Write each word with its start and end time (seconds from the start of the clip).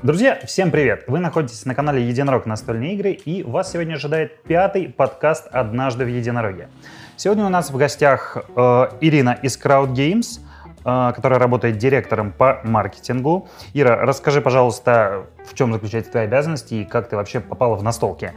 Друзья, 0.00 0.38
всем 0.44 0.70
привет! 0.70 1.02
Вы 1.08 1.18
находитесь 1.18 1.64
на 1.64 1.74
канале 1.74 2.08
Единорог 2.08 2.46
Настольные 2.46 2.94
игры, 2.94 3.10
и 3.10 3.42
вас 3.42 3.72
сегодня 3.72 3.94
ожидает 3.94 4.44
пятый 4.44 4.88
подкаст 4.88 5.48
«Однажды 5.50 6.04
в 6.04 6.08
Единороге». 6.08 6.68
Сегодня 7.16 7.44
у 7.44 7.48
нас 7.48 7.70
в 7.70 7.76
гостях 7.76 8.36
э, 8.36 8.88
Ирина 9.00 9.36
из 9.42 9.58
Crowd 9.58 9.94
Games, 9.94 10.38
э, 10.84 11.12
которая 11.16 11.40
работает 11.40 11.78
директором 11.78 12.30
по 12.30 12.60
маркетингу. 12.62 13.48
Ира, 13.74 13.96
расскажи, 13.96 14.40
пожалуйста, 14.40 15.26
в 15.44 15.54
чем 15.54 15.72
заключается 15.72 16.12
твои 16.12 16.26
обязанности 16.26 16.74
и 16.74 16.84
как 16.84 17.08
ты 17.08 17.16
вообще 17.16 17.40
попала 17.40 17.74
в 17.74 17.82
настолки? 17.82 18.32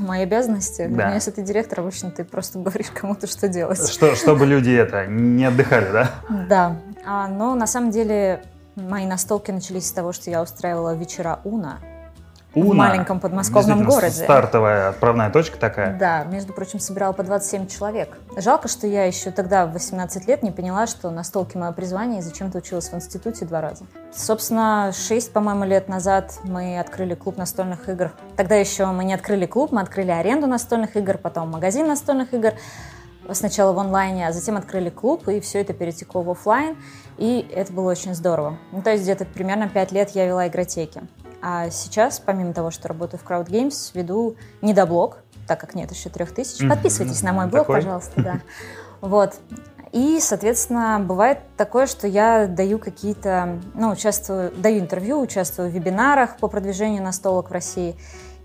Мои 0.00 0.24
обязанности? 0.24 0.86
Да. 0.86 1.08
Ну, 1.08 1.14
если 1.14 1.30
ты 1.30 1.40
директор, 1.40 1.80
обычно 1.80 2.10
ты 2.10 2.24
просто 2.24 2.58
говоришь 2.62 2.90
кому-то, 2.92 3.26
что 3.26 3.48
делать. 3.48 3.90
Что, 3.90 4.14
чтобы 4.14 4.44
люди 4.44 4.72
это 4.72 5.06
не 5.06 5.46
отдыхали, 5.46 5.90
да? 5.90 6.10
Да. 6.46 6.76
А, 7.06 7.26
но 7.28 7.54
на 7.54 7.66
самом 7.66 7.90
деле 7.90 8.42
мои 8.76 9.06
настолки 9.06 9.50
начались 9.50 9.86
с 9.86 9.92
того, 9.92 10.12
что 10.12 10.30
я 10.30 10.42
устраивала 10.42 10.94
вечера 10.94 11.40
Уна. 11.44 11.78
В 12.54 12.72
маленьком 12.72 13.18
подмосковном 13.18 13.84
городе. 13.84 14.22
Стартовая 14.22 14.90
отправная 14.90 15.30
точка 15.30 15.58
такая. 15.58 15.98
Да, 15.98 16.22
между 16.22 16.52
прочим, 16.52 16.78
собирала 16.78 17.12
по 17.12 17.24
27 17.24 17.66
человек. 17.66 18.16
Жалко, 18.36 18.68
что 18.68 18.86
я 18.86 19.06
еще 19.06 19.32
тогда, 19.32 19.66
в 19.66 19.72
18 19.72 20.28
лет, 20.28 20.44
не 20.44 20.52
поняла, 20.52 20.86
что 20.86 21.10
настолки 21.10 21.56
мое 21.56 21.72
призвание, 21.72 22.20
и 22.20 22.22
зачем-то 22.22 22.58
училась 22.58 22.90
в 22.90 22.94
институте 22.94 23.44
два 23.44 23.60
раза. 23.60 23.86
Собственно, 24.14 24.92
6, 24.94 25.32
по-моему, 25.32 25.64
лет 25.64 25.88
назад 25.88 26.34
мы 26.44 26.78
открыли 26.78 27.14
клуб 27.14 27.38
настольных 27.38 27.88
игр. 27.88 28.12
Тогда 28.36 28.54
еще 28.54 28.86
мы 28.86 29.04
не 29.04 29.14
открыли 29.14 29.46
клуб, 29.46 29.72
мы 29.72 29.80
открыли 29.80 30.12
аренду 30.12 30.46
настольных 30.46 30.96
игр, 30.96 31.18
потом 31.18 31.50
магазин 31.50 31.88
настольных 31.88 32.32
игр. 32.34 32.52
Сначала 33.32 33.72
в 33.72 33.78
онлайне, 33.78 34.28
а 34.28 34.32
затем 34.32 34.56
открыли 34.56 34.90
клуб, 34.90 35.28
и 35.28 35.40
все 35.40 35.60
это 35.60 35.72
перетекло 35.72 36.22
в 36.22 36.30
офлайн, 36.30 36.76
и 37.16 37.46
это 37.52 37.72
было 37.72 37.90
очень 37.90 38.14
здорово. 38.14 38.58
Ну, 38.72 38.82
то 38.82 38.90
есть 38.90 39.02
где-то 39.02 39.24
примерно 39.24 39.68
5 39.68 39.92
лет 39.92 40.10
я 40.10 40.26
вела 40.26 40.46
игротеки. 40.48 41.02
А 41.40 41.70
сейчас, 41.70 42.20
помимо 42.20 42.52
того, 42.52 42.70
что 42.70 42.88
работаю 42.88 43.20
в 43.20 43.30
Crowd 43.30 43.46
Games, 43.48 43.90
веду 43.94 44.36
недоблог, 44.62 45.18
так 45.46 45.60
как 45.60 45.74
нет 45.74 45.90
еще 45.90 46.08
трех 46.08 46.34
тысяч. 46.34 46.66
Подписывайтесь 46.68 47.22
на 47.22 47.32
мой 47.32 47.46
блог, 47.46 47.62
Такой. 47.62 47.76
пожалуйста, 47.76 48.22
да. 48.22 48.40
Вот. 49.00 49.34
И, 49.92 50.18
соответственно, 50.20 50.98
бывает 50.98 51.38
такое, 51.56 51.86
что 51.86 52.08
я 52.08 52.46
даю 52.48 52.78
какие-то, 52.78 53.60
ну, 53.74 53.90
участвую, 53.90 54.50
даю 54.56 54.80
интервью, 54.80 55.20
участвую 55.20 55.70
в 55.70 55.72
вебинарах 55.72 56.36
по 56.38 56.48
продвижению 56.48 57.02
настолок 57.02 57.50
в 57.50 57.52
России. 57.52 57.94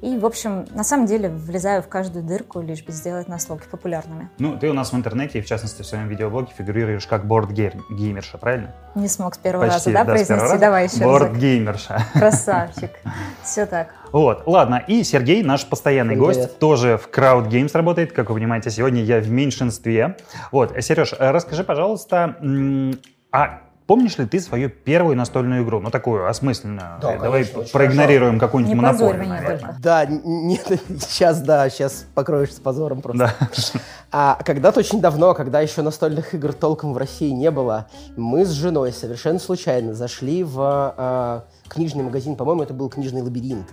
И, 0.01 0.17
в 0.17 0.25
общем, 0.25 0.65
на 0.73 0.85
самом 0.85 1.07
деле 1.07 1.27
влезаю 1.27 1.81
в 1.81 1.89
каждую 1.89 2.23
дырку, 2.23 2.61
лишь 2.61 2.83
бы 2.83 2.91
сделать 2.93 3.27
настолки 3.27 3.67
популярными. 3.69 4.29
Ну, 4.39 4.57
ты 4.57 4.69
у 4.69 4.73
нас 4.73 4.93
в 4.93 4.95
интернете, 4.95 5.39
и 5.39 5.41
в 5.41 5.45
частности 5.45 5.81
в 5.81 5.85
своем 5.85 6.07
видеоблоге, 6.07 6.47
фигурируешь 6.57 7.05
как 7.05 7.25
борд-геймерша, 7.25 8.37
правильно? 8.37 8.73
Не 8.95 9.09
смог 9.09 9.35
с 9.35 9.37
первого 9.37 9.65
Почти, 9.65 9.91
раза, 9.91 10.05
да, 10.07 10.13
да, 10.13 10.17
с 10.17 10.27
первого 10.27 10.47
произнести? 10.47 10.51
раза. 10.51 10.57
Давай 10.57 10.85
еще. 10.85 11.03
Борд-геймерша. 11.03 12.01
Красавчик. 12.13 12.91
Все 13.43 13.65
так. 13.65 13.89
Вот, 14.13 14.43
ладно. 14.47 14.83
И 14.87 15.03
Сергей, 15.03 15.43
наш 15.43 15.65
постоянный 15.65 16.15
Всем 16.15 16.25
гость, 16.25 16.39
привет. 16.43 16.59
тоже 16.59 16.97
в 16.97 17.09
Crowd 17.09 17.49
Games 17.49 17.71
работает. 17.73 18.13
Как 18.13 18.29
вы 18.29 18.35
понимаете, 18.35 18.69
сегодня 18.71 19.03
я 19.03 19.19
в 19.19 19.29
меньшинстве. 19.29 20.15
Вот, 20.51 20.73
Сереж, 20.81 21.13
расскажи, 21.19 21.63
пожалуйста, 21.65 22.37
а 23.31 23.61
помнишь 23.89 24.19
ли 24.19 24.27
ты 24.27 24.39
свою 24.39 24.69
первую 24.69 25.17
настольную 25.17 25.63
игру? 25.63 25.79
Ну, 25.79 25.89
такую 25.89 26.29
осмысленную. 26.29 26.99
Да, 27.01 27.17
Давай 27.17 27.43
конечно, 27.43 27.73
проигнорируем 27.73 28.37
какую-нибудь 28.37 28.77
монополию, 28.77 29.23
меня 29.23 29.33
наверное. 29.33 29.57
только. 29.57 29.75
Да, 29.79 30.05
нет, 30.05 30.81
сейчас, 30.99 31.41
да, 31.41 31.67
сейчас 31.71 32.05
покроешь 32.13 32.53
с 32.53 32.59
позором 32.59 33.01
просто. 33.01 33.33
Да. 33.39 33.49
А 34.11 34.37
когда-то 34.45 34.81
очень 34.81 35.01
давно, 35.01 35.33
когда 35.33 35.61
еще 35.61 35.81
настольных 35.81 36.35
игр 36.35 36.53
толком 36.53 36.93
в 36.93 36.97
России 36.97 37.31
не 37.31 37.49
было, 37.49 37.87
мы 38.15 38.45
с 38.45 38.49
женой 38.51 38.93
совершенно 38.93 39.39
случайно 39.39 39.95
зашли 39.95 40.43
в 40.43 40.59
а, 40.59 41.45
книжный 41.67 42.03
магазин, 42.03 42.35
по-моему, 42.35 42.61
это 42.61 42.75
был 42.75 42.89
книжный 42.89 43.23
лабиринт, 43.23 43.69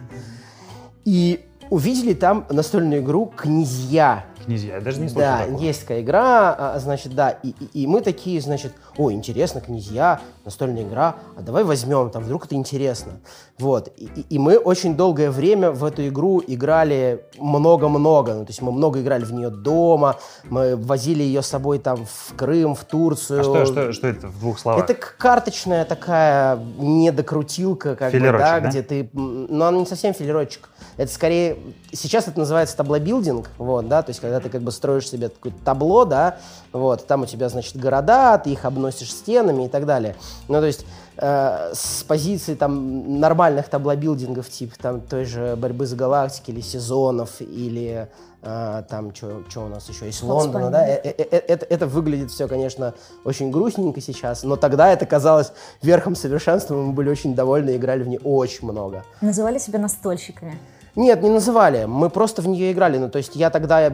и 1.04 1.46
увидели 1.68 2.14
там 2.14 2.46
настольную 2.48 3.02
игру 3.02 3.26
«Князья». 3.36 4.24
Князья, 4.46 4.76
я 4.76 4.80
даже 4.80 5.00
не 5.00 5.08
слышал 5.08 5.20
Да, 5.30 5.38
такого. 5.44 5.60
есть 5.62 5.80
такая 5.82 6.00
игра, 6.00 6.54
а, 6.58 6.78
значит, 6.78 7.14
да, 7.14 7.30
и, 7.30 7.48
и- 7.48 7.82
и 7.82 7.86
мы 7.86 8.00
такие, 8.00 8.40
значит, 8.40 8.72
о, 8.96 9.10
интересно, 9.12 9.60
князья, 9.60 10.20
настольная 10.44 10.82
игра, 10.84 11.16
а 11.36 11.42
давай 11.42 11.64
возьмем, 11.64 12.10
там, 12.10 12.22
вдруг 12.22 12.46
это 12.46 12.54
интересно. 12.54 13.12
Вот, 13.58 13.92
и, 13.96 14.04
и- 14.04 14.26
и 14.30 14.38
мы 14.38 14.56
очень 14.58 14.96
долгое 14.96 15.30
время 15.30 15.70
в 15.70 15.84
эту 15.84 16.06
игру 16.08 16.42
играли 16.46 17.24
много-много, 17.38 18.34
ну, 18.34 18.44
то 18.44 18.50
есть 18.50 18.62
мы 18.62 18.70
много 18.72 19.00
играли 19.02 19.24
в 19.24 19.32
нее 19.32 19.50
дома, 19.50 20.16
мы 20.44 20.76
возили 20.76 21.22
ее 21.22 21.42
с 21.42 21.46
собой 21.46 21.78
там 21.78 22.04
в 22.06 22.34
Крым, 22.36 22.74
в 22.74 22.84
Турцию. 22.84 23.40
А 23.40 23.42
что, 23.44 23.66
что, 23.66 23.92
что 23.92 24.06
это 24.06 24.28
в 24.28 24.38
двух 24.40 24.58
словах? 24.58 24.84
Это 24.84 24.94
карточная 24.94 25.84
такая 25.84 26.56
недокрутилка, 26.78 27.96
как 27.96 28.12
бы, 28.12 28.20
да, 28.20 28.30
да? 28.38 28.60
где 28.60 28.82
ты... 28.82 29.10
Но 29.12 29.66
она 29.66 29.78
не 29.78 29.86
совсем 29.86 30.12
филерочек. 30.14 30.68
Это 30.96 31.12
скорее... 31.12 31.56
Сейчас 31.92 32.28
это 32.28 32.38
называется 32.38 32.76
таблобилдинг, 32.76 33.50
вот, 33.58 33.88
да, 33.88 34.02
то 34.02 34.10
есть 34.10 34.20
когда 34.20 34.35
ты 34.40 34.48
как 34.48 34.62
бы 34.62 34.72
строишь 34.72 35.08
себе 35.08 35.28
какое-то 35.28 35.58
табло, 35.64 36.04
да, 36.04 36.38
вот, 36.72 37.06
там 37.06 37.22
у 37.22 37.26
тебя, 37.26 37.48
значит, 37.48 37.76
города, 37.76 38.38
ты 38.38 38.50
их 38.50 38.64
обносишь 38.64 39.12
стенами 39.12 39.66
и 39.66 39.68
так 39.68 39.86
далее. 39.86 40.16
Ну, 40.48 40.60
то 40.60 40.66
есть 40.66 40.84
э, 41.16 41.72
с 41.74 42.02
позиции 42.04 42.54
там 42.54 43.20
нормальных 43.20 43.68
таблобилдингов, 43.68 44.48
типа 44.48 44.74
там 44.80 45.00
той 45.00 45.24
же 45.24 45.56
борьбы 45.56 45.86
за 45.86 45.96
галактики 45.96 46.50
или 46.50 46.60
сезонов, 46.60 47.40
или 47.40 48.08
э, 48.42 48.82
там 48.88 49.14
что 49.14 49.42
у 49.56 49.68
нас 49.68 49.88
еще 49.88 50.06
есть 50.06 50.22
Лондона, 50.22 50.70
да, 50.70 50.86
э, 50.86 51.00
э, 51.02 51.14
э, 51.18 51.36
это, 51.48 51.66
это 51.66 51.86
выглядит 51.86 52.30
все, 52.30 52.48
конечно, 52.48 52.94
очень 53.24 53.50
грустненько 53.50 54.00
сейчас, 54.00 54.42
но 54.42 54.56
тогда 54.56 54.92
это 54.92 55.06
казалось 55.06 55.52
верхом 55.82 56.14
совершенства, 56.14 56.74
мы 56.74 56.92
были 56.92 57.08
очень 57.08 57.34
довольны, 57.34 57.76
играли 57.76 58.02
в 58.02 58.08
ней 58.08 58.20
очень 58.22 58.68
много. 58.68 59.04
Называли 59.20 59.58
себя 59.58 59.78
настольщиками. 59.78 60.58
Нет, 60.96 61.22
не 61.22 61.30
называли, 61.30 61.84
мы 61.86 62.08
просто 62.10 62.42
в 62.42 62.48
нее 62.48 62.72
играли, 62.72 62.98
ну 62.98 63.08
то 63.10 63.18
есть 63.18 63.36
я 63.36 63.50
тогда, 63.50 63.80
я, 63.80 63.92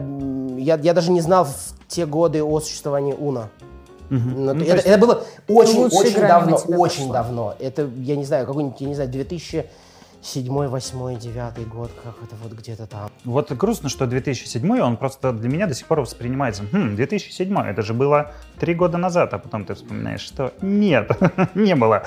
я 0.77 0.93
даже 0.93 1.11
не 1.11 1.21
знал 1.21 1.45
в 1.45 1.53
те 1.87 2.05
годы 2.05 2.41
о 2.43 2.59
существовании 2.61 3.13
Уна. 3.13 3.49
Мгм. 4.09 4.45
Ну, 4.45 4.53
Ну, 4.53 4.59
то 4.59 4.65
это, 4.65 4.75
есть- 4.75 4.87
это 4.87 4.97
было 4.99 5.23
очень, 5.47 5.79
Лучшая 5.83 5.99
очень 6.01 6.13
игра 6.19 6.27
давно, 6.27 6.55
очень 6.55 6.77
прошла. 7.09 7.13
давно. 7.13 7.55
Это, 7.59 7.89
я 7.97 8.15
не 8.15 8.25
знаю, 8.25 8.45
какой-нибудь, 8.45 8.79
я 8.79 8.87
не 8.87 8.95
знаю, 8.95 9.09
2007, 10.23 10.67
8, 10.67 11.19
9 11.19 11.67
год, 11.67 11.91
как 12.01 12.15
это 12.23 12.35
вот 12.41 12.53
где-то 12.53 12.87
там. 12.87 13.09
Вот 13.25 13.51
грустно, 13.51 13.89
что 13.89 14.07
2007 14.07 14.79
он 14.79 14.95
просто 14.95 15.33
для 15.33 15.49
меня 15.49 15.67
до 15.67 15.73
сих 15.73 15.85
пор 15.85 15.99
воспринимается. 15.99 16.63
Хм, 16.71 16.95
2007 16.95 17.57
это 17.59 17.81
же 17.81 17.93
было 17.93 18.31
три 18.57 18.73
года 18.73 18.97
назад, 18.97 19.33
а 19.33 19.37
потом 19.37 19.65
ты 19.65 19.73
вспоминаешь, 19.73 20.21
что 20.21 20.53
нет, 20.61 21.11
не 21.55 21.75
было. 21.75 22.03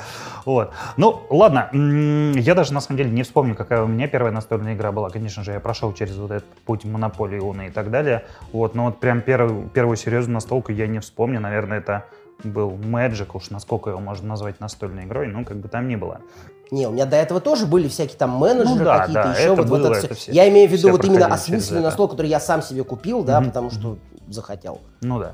Вот. 0.47 0.73
Ну, 0.97 1.27
ладно, 1.29 1.69
я 1.73 2.55
даже 2.55 2.73
на 2.73 2.81
самом 2.81 2.97
деле 2.97 3.11
не 3.11 3.23
вспомню, 3.23 3.55
какая 3.55 3.83
у 3.83 3.87
меня 3.87 4.09
первая 4.09 4.33
настольная 4.33 4.75
игра 4.75 4.93
была. 4.93 5.11
Конечно 5.11 5.45
же, 5.45 5.53
я 5.53 5.61
прошел 5.61 5.93
через 5.93 6.17
вот 6.17 6.31
этот 6.31 6.49
путь 6.65 6.87
монополии 6.87 7.39
Уна 7.39 7.67
и 7.67 7.71
так 7.71 7.91
далее. 7.91 8.25
Вот, 8.51 8.75
но 8.75 8.87
вот 8.87 8.99
прям 8.99 9.21
первую, 9.21 9.69
первую 9.69 9.97
серьезную 9.99 10.37
настолку 10.37 10.73
я 10.73 10.87
не 10.87 11.01
вспомню. 11.01 11.39
Наверное, 11.39 11.79
это 11.79 12.07
был 12.45 12.73
Magic, 12.73 13.29
уж 13.35 13.51
насколько 13.51 13.91
его 13.91 14.01
можно 14.01 14.29
назвать 14.29 14.61
настольной 14.61 15.05
игрой, 15.05 15.27
ну, 15.29 15.45
как 15.45 15.59
бы 15.59 15.69
там 15.69 15.89
ни 15.89 15.97
было. 15.97 16.21
Не, 16.71 16.87
у 16.89 16.91
меня 16.91 17.07
до 17.07 17.17
этого 17.17 17.41
тоже 17.41 17.67
были 17.67 17.87
всякие 17.89 18.19
там 18.19 18.31
менеджеры 18.31 18.79
Ну 18.81 18.85
да, 18.85 18.99
какие-то, 19.01 19.23
да, 19.23 19.33
еще 19.35 19.43
это 19.43 19.51
вот, 19.55 19.69
вот 19.69 19.79
было, 19.81 19.87
это 19.93 19.99
это 20.07 20.15
всё. 20.15 20.23
все- 20.23 20.33
Я 20.33 20.49
имею 20.49 20.69
в 20.69 20.73
виду 20.73 20.91
вот 20.91 21.05
именно 21.05 21.27
осмысленный 21.27 21.79
это. 21.81 21.87
настол, 21.89 22.09
который 22.09 22.27
я 22.27 22.41
сам 22.41 22.61
себе 22.63 22.83
купил, 22.83 23.23
да, 23.23 23.41
Мгм, 23.41 23.51
потому 23.51 23.71
что 23.71 23.99
захотел. 24.29 24.81
Ну 25.01 25.21
да. 25.21 25.33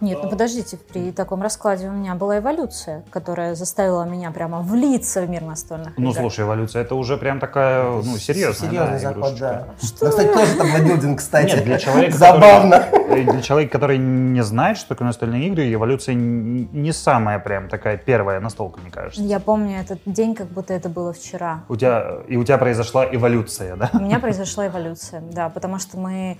Нет, 0.00 0.18
ну 0.22 0.28
подождите, 0.30 0.76
при 0.76 1.12
таком 1.12 1.42
раскладе 1.42 1.88
у 1.88 1.92
меня 1.92 2.14
была 2.14 2.38
эволюция, 2.38 3.02
которая 3.10 3.54
заставила 3.54 4.04
меня 4.04 4.30
прямо 4.30 4.60
влиться 4.60 5.22
в 5.22 5.28
мир 5.30 5.42
настольных 5.42 5.96
Ну, 5.96 6.10
игр. 6.10 6.20
слушай, 6.20 6.44
эволюция, 6.44 6.82
это 6.82 6.94
уже 6.94 7.16
прям 7.16 7.40
такая, 7.40 7.84
ну, 7.84 8.16
серьезная, 8.16 8.70
Серьезный 8.70 8.92
да, 8.92 8.98
заход, 8.98 9.38
да. 9.38 9.64
Ну, 10.00 10.08
кстати, 10.10 10.32
тоже 10.32 10.56
там 10.56 10.72
лабилдинг, 10.72 11.18
кстати. 11.18 11.54
Нет, 11.54 11.64
для 11.64 11.78
человека, 11.78 12.16
Забавно. 12.16 12.80
который- 12.80 13.22
э, 13.22 13.32
для 13.32 13.42
человека, 13.42 13.72
который 13.72 13.98
не 13.98 14.42
знает, 14.42 14.76
что 14.78 14.88
такое 14.90 15.06
настольные 15.06 15.46
игры, 15.48 15.72
эволюция 15.72 16.14
не 16.14 16.92
самая 16.92 17.38
прям 17.38 17.68
такая 17.68 17.96
первая 17.96 18.40
настолка, 18.40 18.80
мне 18.80 18.90
кажется. 18.90 19.22
Я 19.22 19.40
помню 19.40 19.80
этот 19.80 20.00
день, 20.06 20.34
как 20.34 20.48
будто 20.48 20.72
это 20.74 20.88
было 20.88 21.12
вчера. 21.12 21.60
У 21.68 21.76
тебя, 21.76 22.18
и 22.28 22.36
у 22.36 22.44
тебя 22.44 22.58
произошла 22.58 23.04
эволюция, 23.10 23.76
да? 23.76 23.90
У 23.92 23.98
меня 23.98 24.18
произошла 24.18 24.66
эволюция, 24.66 25.20
да, 25.20 25.48
потому 25.48 25.78
что 25.78 25.98
мы 25.98 26.38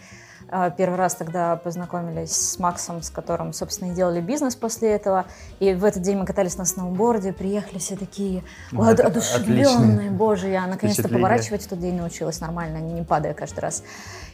первый 0.77 0.97
раз 0.97 1.15
тогда 1.15 1.57
познакомились 1.57 2.33
с 2.33 2.59
Максом, 2.59 3.03
с 3.03 3.11
которым, 3.11 3.53
собственно, 3.53 3.91
и 3.91 3.95
делали 3.95 4.21
бизнес 4.21 4.55
после 4.55 4.91
этого. 4.91 5.27
И 5.59 5.75
в 5.75 5.85
этот 5.85 6.03
день 6.03 6.17
мы 6.17 6.27
катались 6.27 6.57
на 6.57 6.65
сноуборде, 6.65 7.33
приехали 7.33 7.79
все 7.79 7.97
такие 7.97 8.43
Ну, 8.71 8.83
«Ой, 8.83 8.93
это 8.93 9.07
одушевленные. 9.07 10.11
Боже, 10.11 10.49
я 10.49 10.67
наконец-то 10.67 11.09
поворачивать 11.09 11.65
в 11.65 11.69
тот 11.69 11.81
день 11.81 11.97
научилась 11.97 12.41
нормально, 12.41 12.79
не 12.79 13.03
падая 13.03 13.35
каждый 13.35 13.61
раз. 13.61 13.83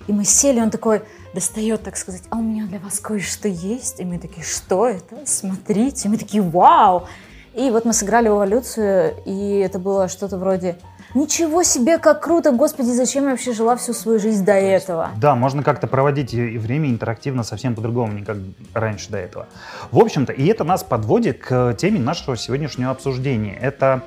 И 0.06 0.12
мы 0.12 0.25
сели, 0.25 0.61
он 0.61 0.70
такой 0.70 1.02
достает, 1.34 1.82
так 1.82 1.96
сказать, 1.96 2.22
а 2.31 2.37
у 2.37 2.43
меня 2.43 2.67
для 2.67 2.78
вас 2.81 3.00
кое-что 3.00 3.49
есть. 3.49 4.00
И 4.00 4.05
мы 4.05 4.19
такие, 4.19 4.44
что 4.44 4.88
это? 4.88 5.25
Смотрите. 5.25 6.08
И 6.08 6.11
мы 6.11 6.19
такие, 6.19 6.43
вау! 6.43 7.06
И 7.55 7.70
вот 7.70 7.85
мы 7.85 7.93
сыграли 7.93 8.29
в 8.29 8.32
эволюцию, 8.32 9.14
и 9.25 9.58
это 9.58 9.79
было 9.79 10.08
что-то 10.08 10.38
вроде 10.38 10.76
Ничего 11.12 11.64
себе, 11.64 11.99
как 11.99 12.23
круто! 12.23 12.52
Господи, 12.52 12.91
зачем 12.91 13.25
я 13.25 13.31
вообще 13.31 13.52
жила 13.52 13.75
всю 13.75 13.93
свою 13.93 14.20
жизнь 14.20 14.44
до 14.44 14.52
этого? 14.52 15.11
Да, 15.17 15.35
можно 15.35 15.64
как-то 15.64 15.88
проводить 15.88 16.32
время 16.32 16.88
интерактивно 16.88 17.43
совсем 17.43 17.75
по-другому, 17.75 18.12
не 18.12 18.25
как 18.25 18.37
раньше 18.75 19.11
до 19.11 19.19
этого. 19.19 19.47
В 19.91 19.99
общем-то, 19.99 20.32
и 20.32 20.47
это 20.47 20.62
нас 20.62 20.85
подводит 20.85 21.41
к 21.41 21.75
теме 21.75 21.99
нашего 21.99 22.37
сегодняшнего 22.37 22.93
обсуждения. 22.93 23.58
Это 23.61 24.03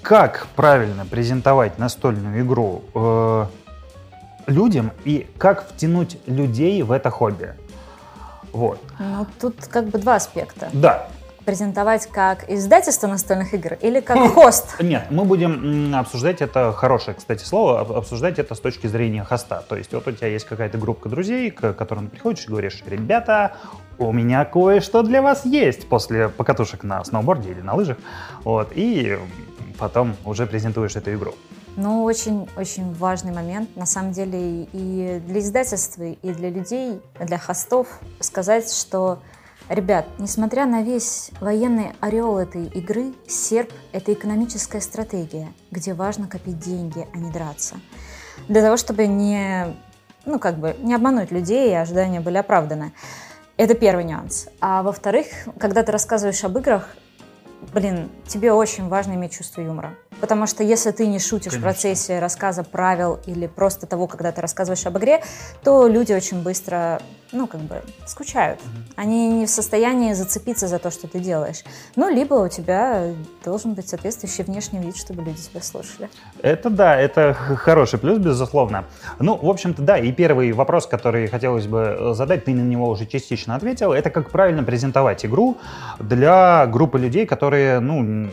как 0.00 0.46
правильно 0.56 1.04
презентовать 1.04 1.78
настольную 1.78 2.40
игру 2.42 2.84
э, 2.94 3.46
людям 4.46 4.92
и 5.04 5.26
как 5.36 5.68
втянуть 5.68 6.18
людей 6.26 6.82
в 6.82 6.92
это 6.92 7.10
хобби. 7.10 7.54
Вот. 8.52 8.80
Ну, 8.98 9.26
тут 9.38 9.66
как 9.66 9.88
бы 9.88 9.98
два 9.98 10.14
аспекта. 10.14 10.70
Да, 10.72 11.08
Презентовать 11.46 12.08
как 12.08 12.50
издательство 12.50 13.06
настольных 13.06 13.54
игр 13.54 13.74
или 13.80 14.00
как 14.00 14.18
хост? 14.32 14.80
Нет, 14.82 15.06
мы 15.10 15.24
будем 15.24 15.94
обсуждать 15.94 16.42
это, 16.42 16.72
хорошее, 16.72 17.16
кстати, 17.16 17.44
слово, 17.44 17.80
об- 17.80 17.92
обсуждать 17.92 18.40
это 18.40 18.56
с 18.56 18.60
точки 18.60 18.88
зрения 18.88 19.22
хоста. 19.22 19.62
То 19.68 19.76
есть 19.76 19.92
вот 19.92 20.08
у 20.08 20.12
тебя 20.12 20.26
есть 20.26 20.44
какая-то 20.44 20.76
группа 20.76 21.08
друзей, 21.08 21.52
к 21.52 21.72
которым 21.72 22.06
ты 22.08 22.10
приходишь 22.16 22.46
и 22.46 22.48
говоришь, 22.48 22.82
ребята, 22.84 23.56
у 23.98 24.12
меня 24.12 24.44
кое-что 24.44 25.02
для 25.02 25.22
вас 25.22 25.44
есть 25.44 25.88
после 25.88 26.28
покатушек 26.28 26.82
на 26.82 27.04
сноуборде 27.04 27.52
или 27.52 27.60
на 27.60 27.74
лыжах. 27.74 27.98
Вот, 28.42 28.72
и 28.74 29.16
потом 29.78 30.16
уже 30.24 30.46
презентуешь 30.46 30.96
эту 30.96 31.14
игру. 31.14 31.32
Ну, 31.76 32.02
очень-очень 32.02 32.92
важный 32.94 33.32
момент, 33.32 33.76
на 33.76 33.86
самом 33.86 34.10
деле, 34.10 34.66
и 34.72 35.22
для 35.26 35.40
издательства, 35.40 36.02
и 36.02 36.32
для 36.32 36.50
людей, 36.50 37.00
для 37.20 37.38
хостов 37.38 37.86
сказать, 38.18 38.72
что, 38.72 39.20
ребят, 39.68 40.06
несмотря 40.18 40.66
на 40.66 40.82
весь 40.82 41.30
военный 41.40 41.92
ореол 42.00 42.38
этой 42.38 42.66
игры, 42.66 43.12
серп— 43.26 43.72
это 43.92 44.12
экономическая 44.12 44.80
стратегия, 44.80 45.52
где 45.70 45.94
важно 45.94 46.28
копить 46.28 46.58
деньги, 46.58 47.06
а 47.12 47.16
не 47.18 47.30
драться. 47.30 47.76
Для 48.48 48.62
того, 48.62 48.76
чтобы 48.76 49.06
не, 49.06 49.74
ну, 50.24 50.38
как 50.38 50.58
бы, 50.58 50.76
не 50.80 50.94
обмануть 50.94 51.30
людей, 51.30 51.70
и 51.70 51.74
ожидания 51.74 52.20
были 52.20 52.36
оправданы. 52.36 52.92
Это 53.56 53.74
первый 53.74 54.04
нюанс. 54.04 54.48
А 54.60 54.82
во-вторых, 54.82 55.26
когда 55.58 55.82
ты 55.82 55.92
рассказываешь 55.92 56.44
об 56.44 56.58
играх, 56.58 56.88
блин, 57.72 58.10
тебе 58.26 58.52
очень 58.52 58.88
важно 58.88 59.14
иметь 59.14 59.32
чувство 59.32 59.62
юмора. 59.62 59.94
Потому 60.20 60.46
что 60.46 60.62
если 60.62 60.90
ты 60.90 61.06
не 61.06 61.18
шутишь 61.18 61.52
Конечно. 61.52 61.60
в 61.60 61.62
процессе 61.62 62.18
рассказа 62.18 62.64
правил 62.64 63.20
или 63.26 63.46
просто 63.46 63.86
того, 63.86 64.06
когда 64.06 64.32
ты 64.32 64.40
рассказываешь 64.40 64.86
об 64.86 64.98
игре, 64.98 65.22
то 65.62 65.86
люди 65.86 66.12
очень 66.12 66.42
быстро, 66.42 67.00
ну, 67.32 67.46
как 67.46 67.60
бы, 67.60 67.82
скучают. 68.06 68.60
Они 68.96 69.28
не 69.28 69.46
в 69.46 69.50
состоянии 69.50 70.12
зацепиться 70.14 70.68
за 70.68 70.78
то, 70.78 70.90
что 70.90 71.06
ты 71.06 71.18
делаешь. 71.18 71.64
Ну, 71.96 72.08
либо 72.08 72.34
у 72.34 72.48
тебя 72.48 73.12
должен 73.44 73.74
быть 73.74 73.88
соответствующий 73.88 74.44
внешний 74.44 74.78
вид, 74.78 74.96
чтобы 74.96 75.22
люди 75.22 75.40
тебя 75.40 75.60
слушали. 75.62 76.08
Это 76.42 76.70
да, 76.70 76.96
это 76.96 77.34
хороший 77.34 77.98
плюс, 77.98 78.18
безусловно. 78.18 78.84
Ну, 79.18 79.36
в 79.36 79.48
общем-то, 79.48 79.82
да, 79.82 79.98
и 79.98 80.12
первый 80.12 80.52
вопрос, 80.52 80.86
который 80.86 81.26
хотелось 81.26 81.66
бы 81.66 81.96
э, 81.98 82.14
задать, 82.14 82.44
ты 82.44 82.54
на 82.54 82.62
него 82.62 82.88
уже 82.88 83.06
частично 83.06 83.54
ответил, 83.54 83.92
это 83.92 84.10
как 84.10 84.30
правильно 84.30 84.62
презентовать 84.62 85.26
игру 85.26 85.58
для 85.98 86.66
группы 86.66 86.98
людей, 86.98 87.26
которые, 87.26 87.80
ну, 87.80 88.28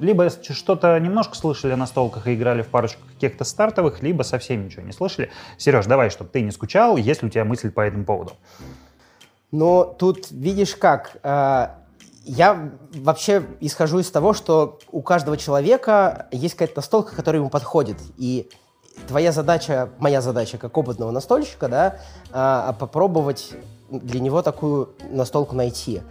либо 0.00 0.30
что-то 0.30 0.98
немножко 0.98 1.36
слышали 1.36 1.72
о 1.72 1.76
настолках 1.76 2.26
и 2.26 2.34
играли 2.34 2.62
в 2.62 2.68
парочку 2.68 3.02
каких-то 3.14 3.44
стартовых, 3.44 4.02
либо 4.02 4.22
совсем 4.22 4.64
ничего 4.64 4.82
не 4.82 4.92
слышали. 4.92 5.30
Сереж, 5.58 5.86
давай, 5.86 6.10
чтобы 6.10 6.30
ты 6.30 6.40
не 6.40 6.50
скучал, 6.50 6.96
есть 6.96 7.22
ли 7.22 7.28
у 7.28 7.30
тебя 7.30 7.44
мысль 7.44 7.70
по 7.70 7.80
этому 7.80 8.04
поводу? 8.04 8.32
Но 9.52 9.84
тут 9.84 10.30
видишь 10.30 10.76
как, 10.76 11.16
э, 11.22 11.68
я 12.24 12.70
вообще 12.94 13.44
исхожу 13.60 13.98
из 13.98 14.10
того, 14.10 14.32
что 14.32 14.78
у 14.92 15.02
каждого 15.02 15.36
человека 15.36 16.28
есть 16.30 16.54
какая-то 16.54 16.74
настолка, 16.76 17.14
которая 17.14 17.40
ему 17.40 17.50
подходит. 17.50 17.96
И 18.16 18.48
твоя 19.08 19.32
задача, 19.32 19.90
моя 19.98 20.20
задача 20.20 20.58
как 20.58 20.76
опытного 20.76 21.10
настольщика, 21.10 21.68
да, 21.68 21.98
а, 22.30 22.72
попробовать 22.74 23.52
для 23.90 24.20
него 24.20 24.42
такую 24.42 24.90
настолку 25.10 25.56
найти. 25.56 26.02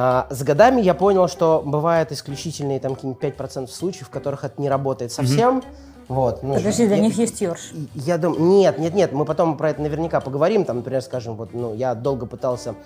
А, 0.00 0.26
С 0.30 0.44
годами 0.44 0.80
я 0.80 0.94
понял, 0.94 1.26
что 1.26 1.60
бывают 1.66 2.12
исключительные 2.12 2.78
там 2.78 2.94
какие-нибудь 2.94 3.20
5% 3.20 3.66
случаев, 3.68 4.06
в 4.06 4.10
которых 4.10 4.44
это 4.44 4.62
не 4.62 4.68
работает 4.68 5.10
совсем. 5.10 5.60
Вот, 6.06 6.42
ну, 6.44 6.54
Подожди, 6.54 6.86
для 6.86 6.96
я- 6.96 7.02
них 7.02 7.18
есть 7.18 7.40
ёрш. 7.40 7.72
я 7.94 8.16
думаю, 8.16 8.40
нет, 8.42 8.78
нет, 8.78 8.94
нет, 8.94 9.12
мы 9.12 9.24
потом 9.24 9.56
про 9.56 9.70
это 9.70 9.82
наверняка 9.82 10.20
поговорим. 10.20 10.64
Там, 10.64 10.76
например, 10.76 11.02
скажем, 11.02 11.34
вот, 11.34 11.52
ну, 11.52 11.74
я 11.74 11.94
долго 11.96 12.26
пытался 12.26 12.76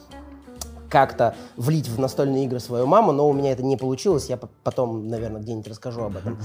как-то 0.89 1.35
влить 1.57 1.89
в 1.89 1.99
настольные 2.01 2.45
игры 2.47 2.61
свою 2.61 2.87
маму, 2.87 3.13
но 3.13 3.29
у 3.29 3.33
меня 3.33 3.53
это 3.53 3.63
не 3.63 3.77
получилось. 3.77 4.27
Я 4.31 4.37
по- 4.39 4.49
потом, 4.65 5.09
наверное, 5.09 5.41
где-нибудь 5.41 5.69
расскажу 5.69 6.03
об 6.05 6.17
этом. 6.17 6.39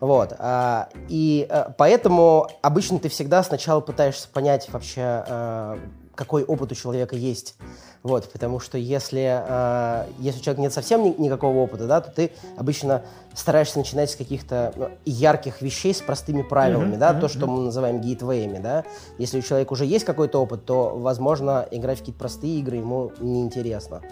Вот. 0.00 0.34
а, 0.38 0.88
И 1.08 1.46
э, 1.50 1.66
поэтому 1.76 2.48
обычно 2.62 2.98
ты 2.98 3.08
всегда 3.08 3.42
сначала 3.42 3.80
пытаешься 3.80 4.28
понять 4.32 4.68
вообще, 4.72 5.24
э, 5.26 5.76
какой 6.14 6.44
опыт 6.44 6.72
у 6.72 6.74
человека 6.74 7.16
есть. 7.16 7.54
Вот, 8.02 8.30
потому 8.32 8.58
что 8.58 8.78
если, 8.78 9.42
э, 9.46 10.06
если 10.18 10.40
у 10.40 10.42
человека 10.42 10.62
нет 10.62 10.72
совсем 10.72 11.04
ни- 11.04 11.14
никакого 11.18 11.58
опыта, 11.58 11.86
да, 11.86 12.00
то 12.00 12.10
ты 12.10 12.32
обычно 12.56 13.02
стараешься 13.32 13.78
начинать 13.78 14.10
с 14.10 14.16
каких-то 14.16 14.72
ну, 14.74 14.88
ярких 15.04 15.62
вещей 15.62 15.94
с 15.94 16.00
простыми 16.00 16.42
правилами, 16.42 16.90
Мгм, 16.90 16.98
да, 16.98 17.10
мгм, 17.12 17.20
то, 17.20 17.28
что 17.28 17.46
мы 17.46 17.62
называем 17.62 18.00
гейтвеями, 18.00 18.58
да. 18.58 18.84
Если 19.18 19.38
у 19.38 19.42
человека 19.42 19.72
уже 19.72 19.86
есть 19.86 20.04
какой-то 20.04 20.42
опыт, 20.42 20.64
то, 20.64 20.96
возможно, 20.98 21.66
играть 21.70 21.98
в 21.98 22.00
какие-то 22.00 22.18
простые 22.18 22.58
игры 22.58 22.76
ему 22.76 23.12
неинтересно. 23.20 24.02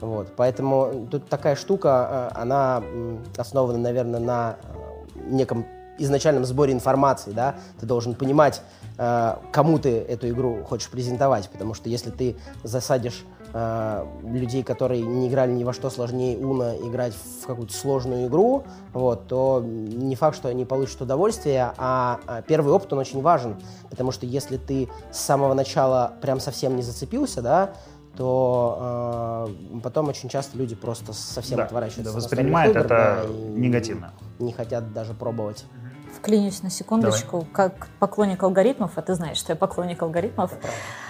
Вот, 0.00 0.28
поэтому 0.36 1.06
тут 1.10 1.28
такая 1.28 1.54
штука, 1.54 2.30
э, 2.34 2.40
она 2.40 2.82
основана, 3.36 3.78
наверное, 3.78 4.20
на 4.20 4.56
э, 5.14 5.20
неком 5.30 5.64
изначальном 5.98 6.44
сборе 6.44 6.72
информации, 6.72 7.32
да, 7.32 7.56
ты 7.80 7.86
должен 7.86 8.14
понимать, 8.14 8.62
э, 8.98 9.36
кому 9.52 9.78
ты 9.78 9.98
эту 9.98 10.28
игру 10.28 10.62
хочешь 10.64 10.88
презентовать, 10.90 11.48
потому 11.50 11.74
что 11.74 11.88
если 11.88 12.10
ты 12.10 12.36
засадишь 12.62 13.24
э, 13.52 14.06
людей, 14.24 14.62
которые 14.62 15.02
не 15.02 15.28
играли 15.28 15.52
ни 15.52 15.64
во 15.64 15.72
что 15.72 15.88
сложнее 15.90 16.36
Уна, 16.38 16.76
играть 16.76 17.14
в 17.14 17.46
какую-то 17.46 17.72
сложную 17.72 18.26
игру, 18.26 18.64
вот, 18.92 19.28
то 19.28 19.62
не 19.64 20.14
факт, 20.16 20.36
что 20.36 20.48
они 20.48 20.64
получат 20.64 21.00
удовольствие, 21.02 21.72
а, 21.76 22.20
а 22.26 22.42
первый 22.42 22.72
опыт, 22.72 22.92
он 22.92 22.98
очень 22.98 23.22
важен, 23.22 23.56
потому 23.90 24.12
что 24.12 24.26
если 24.26 24.56
ты 24.56 24.88
с 25.10 25.18
самого 25.18 25.54
начала 25.54 26.12
прям 26.20 26.40
совсем 26.40 26.76
не 26.76 26.82
зацепился, 26.82 27.40
да, 27.42 27.72
то 28.16 29.48
э, 29.48 29.78
потом 29.82 30.08
очень 30.08 30.28
часто 30.28 30.56
люди 30.56 30.74
просто 30.74 31.12
совсем 31.12 31.58
Да, 31.58 31.64
отворачиваются. 31.64 32.12
да, 32.12 32.16
воспринимают 32.18 32.74
игр, 32.74 32.80
это 32.86 32.88
да, 32.88 33.26
негативно. 33.28 34.12
Не 34.38 34.52
хотят 34.52 34.92
даже 34.92 35.12
пробовать. 35.12 35.64
Вклинюсь 36.26 36.60
на 36.64 36.70
секундочку, 36.70 37.46
как 37.52 37.86
поклонник 38.00 38.42
алгоритмов, 38.42 38.90
а 38.96 39.02
ты 39.02 39.14
знаешь, 39.14 39.36
что 39.36 39.52
я 39.52 39.56
поклонник 39.56 40.02
алгоритмов. 40.02 40.50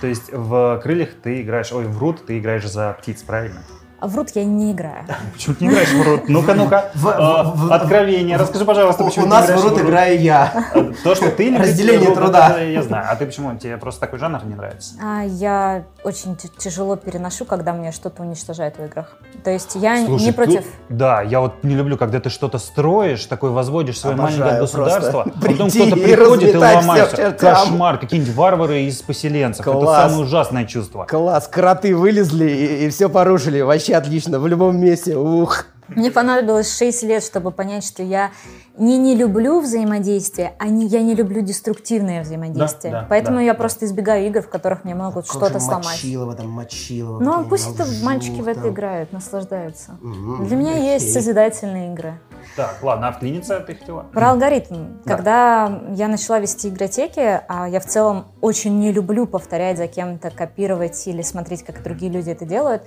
То 0.02 0.06
есть 0.06 0.30
в 0.30 0.78
крыльях 0.82 1.08
ты 1.22 1.40
играешь, 1.40 1.72
ой, 1.72 1.86
в 1.86 1.96
рут 1.96 2.26
ты 2.26 2.38
играешь 2.38 2.68
за 2.68 2.94
птиц, 3.00 3.22
правильно? 3.22 3.62
А 4.06 4.08
в 4.08 4.14
рут 4.14 4.30
я 4.34 4.44
не 4.44 4.70
играю. 4.70 5.04
Почему 5.32 5.56
ты 5.56 5.64
не 5.64 5.70
играешь 5.72 5.88
в 5.88 6.02
рут? 6.06 6.28
Ну-ка, 6.28 6.54
ну-ка. 6.54 6.92
В- 6.94 7.72
Откровение. 7.72 8.36
Расскажи, 8.36 8.64
пожалуйста, 8.64 9.02
почему 9.02 9.24
ты 9.24 9.30
не 9.32 9.36
играешь 9.42 9.60
в 9.60 9.68
рут? 9.68 9.80
играю 9.80 10.20
я. 10.20 10.64
Э, 10.74 10.92
То, 11.02 11.16
что 11.16 11.32
ты 11.32 11.44
любишь 11.50 11.66
Разделение 11.66 12.14
труда. 12.14 12.60
Я 12.60 12.84
знаю. 12.84 13.06
А 13.10 13.16
ты 13.16 13.26
почему? 13.26 13.56
Тебе 13.58 13.76
просто 13.78 14.02
такой 14.02 14.20
жанр 14.20 14.44
не 14.44 14.54
нравится? 14.54 14.94
А 15.02 15.24
я 15.24 15.82
очень 16.04 16.36
тяжело 16.56 16.94
переношу, 16.94 17.44
когда 17.46 17.72
мне 17.72 17.90
что-то 17.90 18.22
уничтожают 18.22 18.76
в 18.78 18.84
играх. 18.84 19.16
То 19.42 19.50
есть 19.50 19.74
я 19.74 19.98
не 19.98 20.30
против... 20.30 20.64
да, 20.88 21.22
я 21.22 21.40
вот 21.40 21.64
не 21.64 21.74
люблю, 21.74 21.96
когда 21.96 22.20
ты 22.20 22.30
что-то 22.30 22.58
строишь, 22.58 23.24
такой 23.26 23.50
возводишь 23.50 23.98
свое 23.98 24.14
маленькое 24.14 24.60
государство, 24.60 25.22
а 25.24 25.40
потом 25.44 25.68
кто-то 25.68 25.96
приходит 25.96 26.54
и 26.54 27.16
чертям. 27.16 27.32
Кошмар, 27.34 27.98
какие-нибудь 27.98 28.34
варвары 28.36 28.82
из 28.82 29.02
поселенцев. 29.02 29.66
Это 29.66 29.76
Класс. 29.76 30.10
самое 30.12 30.26
ужасное 30.28 30.64
чувство. 30.64 31.06
Класс, 31.06 31.48
кроты 31.48 31.96
вылезли 31.96 32.48
и, 32.48 32.88
все 32.90 33.08
порушили. 33.08 33.62
Вообще 33.62 33.95
отлично, 33.98 34.38
в 34.38 34.46
любом 34.46 34.78
месте. 34.78 35.16
Ух. 35.16 35.66
Мне 35.88 36.10
понадобилось 36.10 36.76
6 36.76 37.04
лет, 37.04 37.22
чтобы 37.22 37.52
понять, 37.52 37.84
что 37.84 38.02
я 38.02 38.32
не 38.76 38.98
не 38.98 39.14
люблю 39.14 39.60
взаимодействие, 39.60 40.52
а 40.58 40.66
не, 40.66 40.86
я 40.86 41.00
не 41.00 41.14
люблю 41.14 41.40
деструктивное 41.42 42.22
взаимодействие. 42.22 42.92
Да, 42.92 43.00
да, 43.02 43.06
Поэтому 43.08 43.36
да, 43.36 43.42
я 43.44 43.52
да. 43.52 43.58
просто 43.58 43.86
избегаю 43.86 44.26
игр, 44.26 44.42
в 44.42 44.48
которых 44.48 44.84
мне 44.84 44.94
могут 44.94 45.26
что-то 45.26 45.60
сломать. 45.60 45.86
Мочилово 45.86 46.34
там, 46.34 46.50
мочилово. 46.50 47.20
Ну, 47.22 47.44
пусть 47.48 47.72
это 47.72 47.86
мальчики 48.02 48.40
в 48.40 48.48
это 48.48 48.62
там. 48.62 48.70
играют, 48.70 49.12
наслаждаются. 49.12 49.92
М, 50.02 50.44
Для 50.46 50.56
меня 50.56 50.72
окей. 50.72 50.94
есть 50.94 51.12
созидательные 51.12 51.92
игры. 51.92 52.18
Так, 52.56 52.78
ладно, 52.82 53.08
а 53.08 53.12
вклиниться 53.12 53.60
ты 53.60 53.74
хотела? 53.76 54.02
Про 54.12 54.30
алгоритм. 54.30 54.98
Да. 55.04 55.16
Когда 55.16 55.82
я 55.94 56.08
начала 56.08 56.38
вести 56.40 56.68
игротеки, 56.68 57.40
а 57.48 57.68
я 57.68 57.80
в 57.80 57.86
целом 57.86 58.26
очень 58.40 58.78
не 58.78 58.92
люблю 58.92 59.26
повторять 59.26 59.78
за 59.78 59.86
кем-то, 59.86 60.30
копировать 60.30 61.06
или 61.06 61.22
смотреть, 61.22 61.62
как 61.64 61.82
другие 61.82 62.10
люди 62.10 62.30
это 62.30 62.44
делают, 62.44 62.82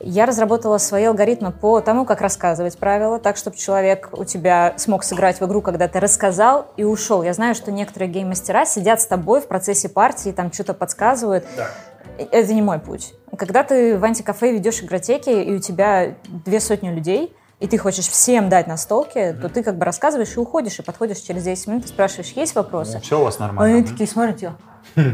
я 0.00 0.26
разработала 0.26 0.78
свои 0.78 1.04
алгоритмы 1.04 1.52
по 1.52 1.80
тому, 1.80 2.04
как 2.04 2.20
рассказывать 2.20 2.78
правила, 2.78 3.18
так, 3.18 3.36
чтобы 3.36 3.56
человек 3.56 4.10
у 4.12 4.24
тебя 4.24 4.74
смог 4.76 5.04
сыграть 5.04 5.40
в 5.40 5.46
игру, 5.46 5.60
когда 5.60 5.88
ты 5.88 6.00
рассказал 6.00 6.72
и 6.76 6.84
ушел. 6.84 7.22
Я 7.22 7.32
знаю, 7.32 7.54
что 7.54 7.72
некоторые 7.72 8.10
гейм-мастера 8.10 8.64
сидят 8.64 9.00
с 9.00 9.06
тобой 9.06 9.40
в 9.40 9.48
процессе 9.48 9.88
партии, 9.88 10.30
там 10.30 10.52
что-то 10.52 10.74
подсказывают. 10.74 11.44
Да. 11.56 11.70
Это 12.18 12.52
не 12.52 12.62
мой 12.62 12.78
путь. 12.78 13.14
Когда 13.36 13.62
ты 13.62 13.96
в 13.98 14.04
антикафе 14.04 14.52
ведешь 14.52 14.82
игротеки, 14.82 15.30
и 15.30 15.54
у 15.54 15.58
тебя 15.58 16.14
две 16.28 16.60
сотни 16.60 16.88
людей, 16.88 17.34
и 17.60 17.66
ты 17.66 17.76
хочешь 17.76 18.08
всем 18.08 18.48
дать 18.48 18.66
настолки, 18.66 19.36
то 19.40 19.48
ты 19.48 19.62
как 19.62 19.76
бы 19.78 19.84
рассказываешь 19.84 20.36
и 20.36 20.40
уходишь, 20.40 20.78
и 20.78 20.82
подходишь 20.82 21.18
через 21.18 21.42
10 21.42 21.66
минут 21.66 21.84
и 21.84 21.88
спрашиваешь, 21.88 22.32
есть 22.32 22.54
вопросы? 22.54 23.00
Все 23.00 23.20
у 23.20 23.24
вас 23.24 23.38
нормально. 23.38 23.76
они 23.76 23.86
такие 23.86 24.08
смотрят, 24.08 24.40
я, 24.42 24.54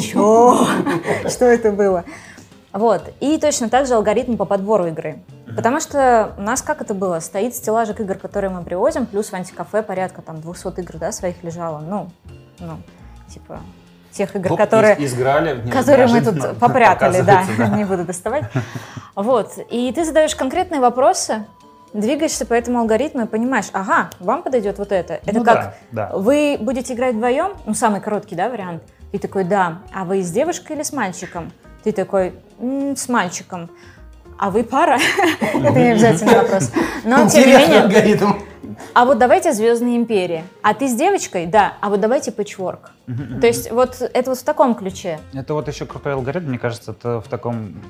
Чё? 0.00 0.66
Что 1.28 1.44
это 1.44 1.70
было? 1.70 2.04
Вот. 2.76 3.10
И 3.20 3.38
точно 3.38 3.70
так 3.70 3.86
же 3.86 3.94
алгоритм 3.94 4.36
по 4.36 4.44
подбору 4.44 4.86
игры. 4.88 5.18
Потому 5.56 5.80
что 5.80 6.34
у 6.36 6.42
нас 6.42 6.60
как 6.60 6.82
это 6.82 6.92
было? 6.92 7.20
Стоит 7.20 7.54
стеллажик 7.54 8.00
игр, 8.00 8.16
которые 8.16 8.50
мы 8.50 8.62
привозим, 8.62 9.06
плюс 9.06 9.30
в 9.30 9.34
антикафе 9.34 9.82
порядка 9.82 10.20
там 10.20 10.42
200 10.42 10.80
игр, 10.80 10.98
да, 10.98 11.10
своих 11.10 11.42
лежало. 11.42 11.78
Ну, 11.78 12.10
ну, 12.58 12.76
типа 13.32 13.60
тех 14.12 14.36
игр, 14.36 14.52
Оп, 14.52 14.58
которые, 14.58 14.96
из- 14.96 15.14
изграли, 15.14 15.58
не- 15.62 15.70
которые 15.70 16.06
мы 16.08 16.20
тут 16.20 16.58
попрятали, 16.58 17.22
да, 17.22 17.40
оказывается, 17.40 17.76
не 17.76 17.84
буду 17.84 18.04
доставать. 18.04 18.44
Вот, 19.14 19.52
и 19.70 19.90
ты 19.92 20.04
задаешь 20.04 20.36
конкретные 20.36 20.80
вопросы, 20.82 21.46
двигаешься 21.94 22.44
по 22.44 22.52
этому 22.52 22.80
алгоритму 22.80 23.22
и 23.22 23.26
понимаешь, 23.26 23.66
ага, 23.72 24.10
вам 24.20 24.42
подойдет 24.42 24.78
вот 24.78 24.92
это. 24.92 25.14
Это 25.14 25.32
Ну 25.38 25.44
как 25.44 25.74
да, 25.92 26.08
да. 26.10 26.16
вы 26.16 26.58
будете 26.60 26.92
играть 26.92 27.14
вдвоем, 27.14 27.52
ну, 27.64 27.72
самый 27.72 28.02
короткий, 28.02 28.34
да, 28.34 28.50
вариант. 28.50 28.82
Ты 29.12 29.18
такой, 29.18 29.44
да. 29.44 29.78
А 29.94 30.04
вы 30.04 30.22
с 30.22 30.30
девушкой 30.30 30.76
или 30.76 30.82
с 30.82 30.92
мальчиком? 30.92 31.52
Ты 31.86 31.92
такой, 31.92 32.32
«М, 32.58 32.96
с 32.96 33.08
мальчиком. 33.08 33.70
А 34.40 34.50
вы 34.50 34.64
пара? 34.64 34.98
Это 35.40 35.78
не 35.78 35.92
обязательный 35.92 36.34
вопрос. 36.34 36.72
Но, 37.04 37.28
тем 37.28 37.46
не 37.46 37.52
менее, 37.52 38.36
а 38.92 39.04
вот 39.04 39.18
давайте 39.18 39.52
«Звездные 39.52 39.96
империи». 39.96 40.42
А 40.62 40.74
ты 40.74 40.88
с 40.88 40.94
девочкой? 40.96 41.46
Да. 41.46 41.74
А 41.80 41.88
вот 41.88 42.00
давайте 42.00 42.32
пэтчворк. 42.32 42.90
То 43.40 43.46
есть 43.46 43.70
вот 43.70 44.00
это 44.00 44.30
вот 44.30 44.38
в 44.40 44.42
таком 44.42 44.74
ключе. 44.74 45.20
Это 45.32 45.54
вот 45.54 45.68
еще 45.68 45.86
крутой 45.86 46.14
алгоритм, 46.14 46.48
мне 46.48 46.58
кажется, 46.58 46.90
это 46.90 47.20
в 47.20 47.28
таком 47.28 47.80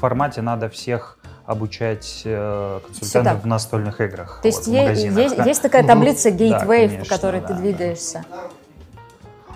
формате 0.00 0.42
надо 0.42 0.68
всех 0.68 1.20
обучать 1.46 2.22
э, 2.24 2.80
консультантов 2.84 3.44
в 3.44 3.46
настольных 3.46 4.00
играх. 4.00 4.40
То 4.42 4.48
есть 4.48 4.66
вот, 4.66 4.74
в 4.74 4.74
е- 4.74 5.22
есть, 5.22 5.36
да. 5.36 5.44
есть 5.44 5.62
такая 5.62 5.84
таблица 5.84 6.30
Gateway, 6.30 6.88
по 6.88 6.94
конечно, 6.94 7.04
которой 7.04 7.40
да, 7.40 7.46
ты 7.46 7.54
да. 7.54 7.60
двигаешься. 7.60 8.24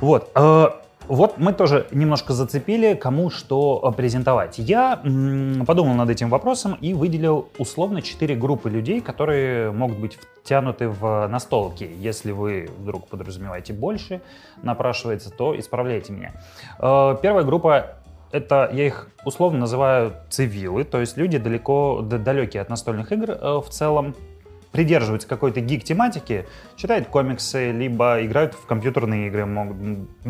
Вот. 0.01 0.31
э, 0.37 0.67
Вот 1.09 1.39
мы 1.39 1.55
тоже 1.55 1.87
немножко 1.91 2.35
зацепили, 2.35 2.93
кому 2.95 3.31
что 3.31 3.81
э, 3.83 3.97
презентовать. 3.97 4.59
Я 4.59 4.97
подумал 5.67 5.95
над 5.95 6.11
этим 6.11 6.29
вопросом 6.29 6.75
и 6.75 6.93
выделил 6.93 7.49
условно 7.59 8.03
четыре 8.03 8.37
группы 8.37 8.69
людей, 8.69 9.01
которые 9.01 9.73
могут 9.73 9.99
быть 9.99 10.19
втянуты 10.43 10.89
в 10.89 11.27
настолки. 11.29 11.91
Если 11.99 12.31
вы 12.31 12.69
вдруг 12.79 13.09
подразумеваете 13.09 13.73
больше, 13.73 14.21
напрашивается, 14.63 15.31
то 15.31 15.59
исправляйте 15.59 16.13
меня. 16.13 16.33
Э, 16.79 17.17
Первая 17.23 17.45
группа 17.45 17.95
это 18.31 18.69
я 18.73 18.87
их 18.87 19.09
условно 19.25 19.61
называю 19.61 20.13
цивилы, 20.29 20.85
то 20.85 21.01
есть 21.01 21.17
люди 21.17 21.39
далеко, 21.39 22.03
далекие 22.03 22.61
от 22.61 22.69
настольных 22.69 23.11
игр 23.13 23.31
э, 23.31 23.61
в 23.65 23.71
целом, 23.71 24.15
придерживаются 24.73 25.29
какой-то 25.29 25.61
гик-тематики, 25.61 26.47
читают 26.77 27.09
комиксы, 27.09 27.73
либо 27.73 28.25
играют 28.25 28.55
в 28.55 28.67
компьютерные 28.67 29.29
игры, 29.29 29.47
могут 29.47 29.77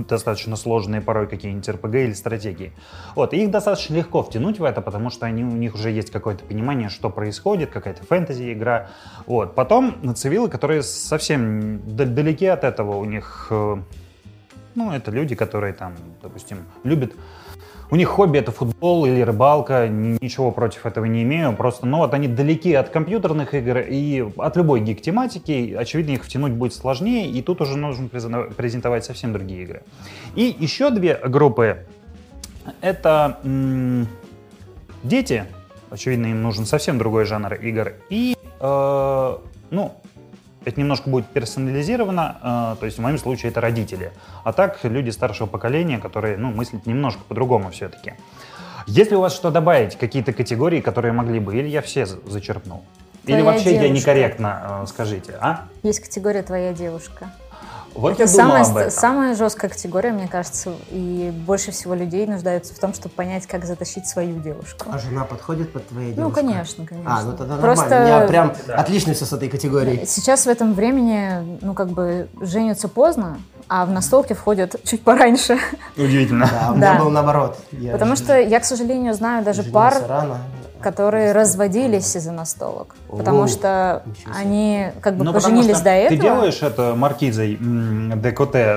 достаточно 0.06 0.56
сложные 0.56 1.00
порой 1.00 1.26
какие-нибудь 1.26 1.68
RPG 1.68 2.04
или 2.04 2.12
стратегии. 2.12 2.72
Вот, 3.14 3.34
и 3.34 3.42
их 3.42 3.50
достаточно 3.50 3.94
легко 3.94 4.22
втянуть 4.22 4.58
в 4.58 4.64
это, 4.64 4.80
потому 4.80 5.10
что 5.10 5.26
они, 5.26 5.44
у 5.44 5.50
них 5.50 5.74
уже 5.74 5.90
есть 5.90 6.10
какое-то 6.10 6.44
понимание, 6.44 6.88
что 6.88 7.10
происходит, 7.10 7.70
какая-то 7.70 8.04
фэнтези-игра. 8.04 8.90
Вот. 9.26 9.54
Потом 9.54 10.14
цивилы, 10.14 10.48
которые 10.48 10.82
совсем 10.82 11.80
далеки 11.96 12.46
от 12.46 12.64
этого, 12.64 12.96
у 12.96 13.04
них, 13.04 13.48
э, 13.50 13.76
ну, 14.74 14.92
это 14.92 15.10
люди, 15.10 15.34
которые 15.34 15.72
там, 15.72 15.94
допустим, 16.22 16.58
любят 16.84 17.12
у 17.90 17.96
них 17.96 18.08
хобби 18.08 18.38
это 18.38 18.50
футбол 18.52 19.06
или 19.06 19.20
рыбалка, 19.22 19.88
ни- 19.88 20.18
ничего 20.22 20.50
против 20.50 20.84
этого 20.86 21.06
не 21.06 21.22
имею, 21.22 21.54
просто, 21.54 21.86
ну 21.86 21.98
вот 21.98 22.12
они 22.14 22.28
далеки 22.28 22.74
от 22.74 22.90
компьютерных 22.90 23.54
игр 23.54 23.78
и 23.78 24.26
от 24.36 24.56
любой 24.56 24.80
гик-тематики, 24.80 25.74
очевидно, 25.78 26.12
их 26.12 26.24
втянуть 26.24 26.52
будет 26.52 26.74
сложнее, 26.74 27.30
и 27.30 27.40
тут 27.42 27.60
уже 27.60 27.76
нужно 27.78 28.06
презен- 28.06 28.52
презентовать 28.54 29.04
совсем 29.04 29.32
другие 29.32 29.62
игры. 29.62 29.82
И 30.34 30.54
еще 30.58 30.90
две 30.90 31.14
группы, 31.16 31.86
это 32.82 33.38
м, 33.44 34.06
дети, 35.02 35.44
очевидно, 35.90 36.26
им 36.26 36.42
нужен 36.42 36.66
совсем 36.66 36.98
другой 36.98 37.24
жанр 37.24 37.54
игр, 37.54 37.94
и, 38.10 38.36
э, 38.60 39.36
ну, 39.70 39.94
это 40.64 40.80
немножко 40.80 41.08
будет 41.08 41.26
персонализировано, 41.26 42.74
э, 42.74 42.80
то 42.80 42.86
есть 42.86 42.98
в 42.98 43.00
моем 43.00 43.18
случае 43.18 43.50
это 43.50 43.60
родители. 43.60 44.12
А 44.44 44.52
так 44.52 44.78
люди 44.82 45.10
старшего 45.10 45.46
поколения, 45.46 45.98
которые 45.98 46.36
ну, 46.36 46.50
мыслят 46.50 46.86
немножко 46.86 47.20
по-другому 47.28 47.70
все-таки. 47.70 48.14
Есть 48.86 49.10
ли 49.10 49.16
у 49.16 49.20
вас 49.20 49.34
что 49.34 49.50
добавить, 49.50 49.96
какие-то 49.96 50.32
категории, 50.32 50.80
которые 50.80 51.12
могли 51.12 51.40
бы, 51.40 51.56
или 51.56 51.68
я 51.68 51.82
все 51.82 52.06
за- 52.06 52.18
зачерпнул? 52.26 52.84
Или 53.24 53.40
Твоя 53.40 53.44
вообще 53.44 53.74
я 53.74 53.82
девушка. 53.82 53.94
некорректно, 54.10 54.80
э, 54.82 54.86
скажите, 54.86 55.36
а? 55.40 55.66
Есть 55.82 56.00
категория 56.00 56.42
«Твоя 56.42 56.72
девушка». 56.72 57.30
Вот 57.94 58.12
это 58.12 58.22
я 58.22 58.28
самая, 58.28 58.64
об 58.64 58.76
этом. 58.76 58.90
самая 58.92 59.34
жесткая 59.34 59.70
категория, 59.70 60.12
мне 60.12 60.28
кажется, 60.28 60.72
и 60.90 61.32
больше 61.46 61.72
всего 61.72 61.94
людей 61.94 62.26
нуждаются 62.26 62.72
в 62.74 62.78
том, 62.78 62.94
чтобы 62.94 63.14
понять, 63.14 63.46
как 63.46 63.64
затащить 63.64 64.06
свою 64.06 64.38
девушку. 64.38 64.86
А 64.92 64.98
жена 64.98 65.24
подходит 65.24 65.72
под 65.72 65.86
твоей 65.88 66.10
Ну, 66.10 66.16
девушкой? 66.30 66.34
конечно, 66.42 66.86
конечно. 66.86 67.18
А, 67.18 67.22
ну 67.22 67.36
тогда 67.36 67.56
Просто 67.56 67.90
нормально. 67.90 68.16
У 68.16 68.18
меня 68.20 68.28
прям 68.28 68.52
отлично 68.78 69.14
все 69.14 69.24
с 69.24 69.32
этой 69.32 69.48
категорией. 69.48 70.06
сейчас 70.06 70.46
в 70.46 70.48
этом 70.48 70.74
времени, 70.74 71.58
ну, 71.60 71.74
как 71.74 71.88
бы, 71.88 72.28
женятся 72.40 72.88
поздно, 72.88 73.38
а 73.68 73.84
в 73.84 73.90
настолки 73.90 74.32
входят 74.32 74.76
чуть 74.84 75.02
пораньше. 75.02 75.58
Удивительно. 75.96 76.48
Да, 76.50 76.72
у 76.72 76.76
меня 76.76 76.94
Да. 76.94 76.98
был 77.02 77.10
наоборот. 77.10 77.58
Я 77.72 77.92
Потому 77.92 78.14
что 78.16 78.38
я, 78.38 78.60
к 78.60 78.64
сожалению, 78.64 79.12
знаю 79.14 79.44
даже 79.44 79.62
женился 79.62 80.00
пар, 80.00 80.08
рано. 80.08 80.38
Которые 80.80 81.32
разводились 81.32 82.14
из-за 82.16 82.32
настолок. 82.32 82.94
Потому 83.08 83.42
О, 83.42 83.48
что 83.48 84.02
они 84.34 84.88
как 85.00 85.16
бы 85.16 85.24
Ну, 85.24 85.32
поженились 85.32 85.80
до 85.80 85.90
этого. 85.90 86.16
Ты 86.16 86.22
делаешь 86.22 86.62
это 86.62 86.94
маркизой 86.94 87.58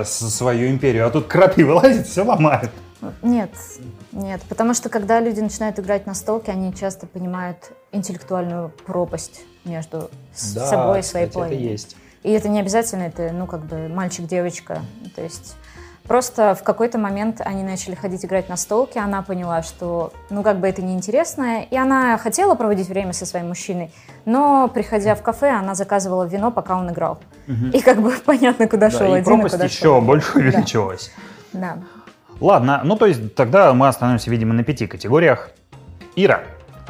с- 0.03 0.29
свою 0.29 0.69
империю, 0.69 1.07
а 1.07 1.09
тут 1.09 1.27
кроты 1.27 1.65
вылазят, 1.65 2.07
все 2.07 2.23
ломают. 2.23 2.71
Нет, 3.23 3.49
нет, 4.11 4.41
потому 4.47 4.73
что 4.75 4.89
когда 4.89 5.19
люди 5.19 5.39
начинают 5.39 5.79
играть 5.79 6.05
на 6.05 6.13
столке, 6.13 6.51
они 6.51 6.73
часто 6.73 7.07
понимают 7.07 7.57
интеллектуальную 7.91 8.69
пропасть 8.85 9.41
между 9.65 10.09
с- 10.35 10.53
собой 10.69 10.99
и 10.99 11.03
своей 11.03 11.27
половиной. 11.27 11.63
есть. 11.63 11.95
И 12.23 12.29
это 12.31 12.49
не 12.49 12.59
обязательно, 12.59 13.03
это, 13.03 13.31
ну, 13.33 13.47
как 13.47 13.65
бы 13.65 13.87
мальчик-девочка. 13.87 14.81
То 15.15 15.23
есть 15.23 15.55
просто 16.11 16.55
в 16.55 16.63
какой-то 16.63 16.97
момент 16.97 17.39
они 17.39 17.63
начали 17.63 17.95
ходить 17.95 18.25
играть 18.25 18.49
на 18.49 18.57
столке, 18.57 18.99
она 18.99 19.21
поняла, 19.21 19.63
что, 19.63 20.11
ну, 20.29 20.43
как 20.43 20.59
бы 20.59 20.67
это 20.67 20.81
неинтересно, 20.81 21.63
и 21.63 21.77
она 21.77 22.17
хотела 22.17 22.53
проводить 22.55 22.89
время 22.89 23.13
со 23.13 23.25
своим 23.25 23.47
мужчиной, 23.47 23.91
но, 24.25 24.67
приходя 24.67 25.15
в 25.15 25.21
кафе, 25.21 25.51
она 25.51 25.73
заказывала 25.73 26.25
вино, 26.25 26.51
пока 26.51 26.75
он 26.77 26.91
играл. 26.91 27.19
И 27.71 27.79
как 27.79 28.01
бы 28.01 28.11
понятно, 28.25 28.67
куда 28.67 28.89
шел 28.89 28.99
Да, 28.99 29.07
и 29.07 29.11
один, 29.21 29.23
пропасть 29.23 29.53
а 29.53 29.57
куда 29.57 29.65
еще 29.67 29.79
шел. 29.79 30.01
больше 30.01 30.31
увеличилась. 30.37 31.11
Да. 31.53 31.77
Ладно, 32.41 32.81
ну 32.83 32.97
то 32.97 33.05
есть 33.05 33.33
тогда 33.33 33.73
мы 33.73 33.87
остановимся, 33.87 34.29
видимо, 34.31 34.53
на 34.53 34.65
пяти 34.65 34.87
категориях. 34.87 35.51
Ира, 36.17 36.41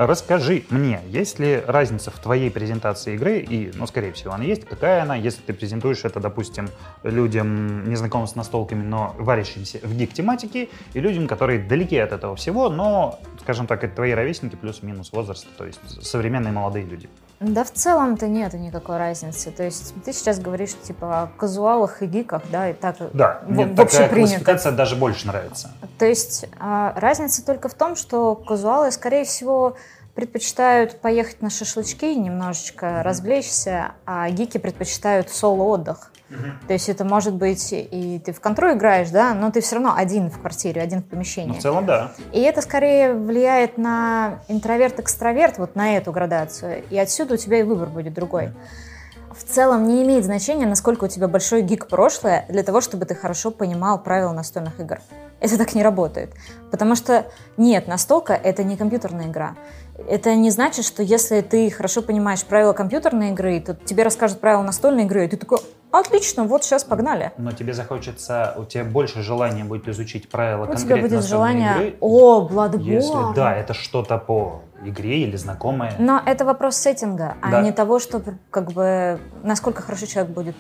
расскажи 0.08 0.64
мне, 0.70 1.02
есть 1.08 1.40
ли 1.40 1.62
разница 1.66 2.12
в 2.12 2.20
твоей 2.20 2.50
презентации 2.50 3.16
игры, 3.16 3.40
и, 3.40 3.72
ну, 3.76 3.88
скорее 3.88 4.14
всего, 4.14 4.34
она 4.34 4.44
есть, 4.44 4.66
какая 4.66 5.04
она, 5.04 5.16
если 5.16 5.42
ты 5.42 5.54
презентуешь 5.54 6.04
это, 6.06 6.20
допустим, 6.20 6.70
людям, 7.04 7.90
незнакомым 7.90 8.28
с 8.28 8.36
настолками, 8.36 8.84
но 8.84 9.16
варящимся 9.18 9.80
в 9.84 9.96
гик-тематике, 9.96 10.70
и 10.94 11.00
людям, 11.00 11.28
которые 11.28 11.60
далеки 11.60 11.98
от 11.98 12.12
этого 12.12 12.36
всего, 12.36 12.70
но, 12.70 13.20
скажем 13.42 13.68
так, 13.68 13.84
это 13.84 13.96
твои 13.96 14.12
ровесники 14.12 14.56
плюс-минус 14.56 15.12
возраста, 15.12 15.48
то 15.58 15.66
есть 15.66 15.80
современные 16.04 16.52
молодые 16.52 16.86
люди. 16.86 17.10
Да 17.42 17.64
в 17.64 17.72
целом-то 17.72 18.28
нету 18.28 18.58
никакой 18.58 18.98
разницы. 18.98 19.50
То 19.50 19.64
есть 19.64 19.96
ты 20.06 20.14
сейчас 20.14 20.40
говоришь 20.40 20.76
типа 20.84 21.24
о 21.24 21.28
казуалах 21.40 22.04
и 22.04 22.06
гиках, 22.06 22.44
да, 22.52 22.70
и 22.70 22.74
так 22.74 22.98
Да, 23.14 23.42
в, 23.44 23.50
мне 23.50 23.66
в 23.66 23.80
общепринято. 23.80 24.16
классификация 24.16 24.72
даже 24.72 24.96
больше 24.96 25.26
нравится. 25.26 25.72
То 25.98 26.06
есть 26.06 26.46
а, 26.60 26.94
разница 26.96 27.44
только 27.44 27.68
в 27.68 27.74
том, 27.74 27.96
что 27.96 28.36
казуалы, 28.36 28.92
скорее 28.92 29.26
всего, 29.26 29.76
предпочитают 30.14 31.02
поехать 31.02 31.42
на 31.42 31.50
шашлычки, 31.50 32.14
немножечко 32.14 33.02
развлечься, 33.02 33.94
а 34.06 34.30
гики 34.30 34.60
предпочитают 34.60 35.32
соло-отдых. 35.32 36.11
То 36.68 36.74
есть 36.74 36.90
это 36.90 37.04
может 37.06 37.34
быть 37.34 37.70
и 37.72 38.22
ты 38.24 38.32
в 38.34 38.40
контроль 38.40 38.74
играешь, 38.74 39.10
да, 39.10 39.34
но 39.34 39.52
ты 39.52 39.62
все 39.62 39.76
равно 39.76 39.94
один 39.96 40.30
в 40.30 40.40
квартире, 40.40 40.82
один 40.82 41.00
в 41.00 41.06
Ну, 41.06 41.10
помещении. 41.10 41.60
в 41.60 41.62
целом, 41.62 41.86
да. 41.86 42.12
И 42.32 42.40
это 42.42 42.62
скорее 42.62 43.14
влияет 43.14 43.78
на 43.78 44.40
интроверт-экстраверт, 44.48 45.58
вот 45.58 45.76
на 45.76 45.98
эту 45.98 46.12
градацию. 46.12 46.84
И 46.90 46.98
отсюда 46.98 47.34
у 47.34 47.38
тебя 47.38 47.60
и 47.60 47.64
выбор 47.64 47.90
будет 47.90 48.14
другой. 48.14 48.52
В 49.38 49.44
целом 49.44 49.88
не 49.88 50.04
имеет 50.04 50.26
значения, 50.26 50.66
насколько 50.66 51.06
у 51.06 51.08
тебя 51.08 51.28
большой 51.28 51.62
гик 51.62 51.88
прошлое, 51.88 52.46
для 52.50 52.64
того, 52.64 52.82
чтобы 52.82 53.06
ты 53.06 53.16
хорошо 53.16 53.50
понимал 53.52 54.02
правила 54.02 54.34
настольных 54.34 54.80
игр. 54.80 55.00
Это 55.40 55.58
так 55.58 55.74
не 55.74 55.82
работает. 55.82 56.32
Потому 56.70 56.96
что 56.96 57.26
нет, 57.58 57.88
настолка— 57.88 58.34
это 58.44 58.64
не 58.64 58.78
компьютерная 58.78 59.28
игра. 59.28 59.56
Это 60.08 60.36
не 60.36 60.50
значит, 60.50 60.86
что 60.86 61.04
если 61.04 61.42
ты 61.42 61.70
хорошо 61.70 62.02
понимаешь 62.02 62.44
правила 62.44 62.74
компьютерной 62.74 63.30
игры, 63.32 63.60
то 63.60 63.76
тебе 63.76 64.04
расскажут 64.04 64.40
правила 64.40 64.62
настольной 64.62 65.04
игры, 65.04 65.26
и 65.26 65.28
ты 65.28 65.38
такой, 65.38 65.60
отлично, 65.92 66.44
вот 66.44 66.64
сейчас 66.64 66.84
погнали. 66.84 67.32
Но 67.38 67.52
тебе 67.52 67.74
захочется, 67.74 68.54
у 68.58 68.66
тебя 68.66 68.84
больше 68.84 69.22
желания 69.22 69.64
будет 69.64 69.88
изучить 69.88 70.30
правила 70.30 70.66
У 70.66 70.76
тебя 70.76 70.98
будет 70.98 71.24
желание, 71.26 71.74
игры, 71.74 71.96
о, 72.00 72.48
Bloodborne. 72.48 72.82
Если 72.82 73.36
да, 73.36 73.56
это 73.56 73.74
что-то 73.74 74.18
по 74.18 74.62
игре 74.84 75.24
или 75.24 75.36
знакомое. 75.36 75.94
Но 76.00 76.22
это 76.26 76.46
вопрос 76.46 76.78
сеттинга, 76.78 77.36
а 77.42 77.52
Да. 77.52 77.62
не 77.62 77.72
того, 77.72 78.00
что 78.00 78.22
как 78.50 78.72
бы 78.72 79.20
насколько 79.44 79.82
хорошо 79.82 80.06
человек 80.06 80.32
будет 80.34 80.56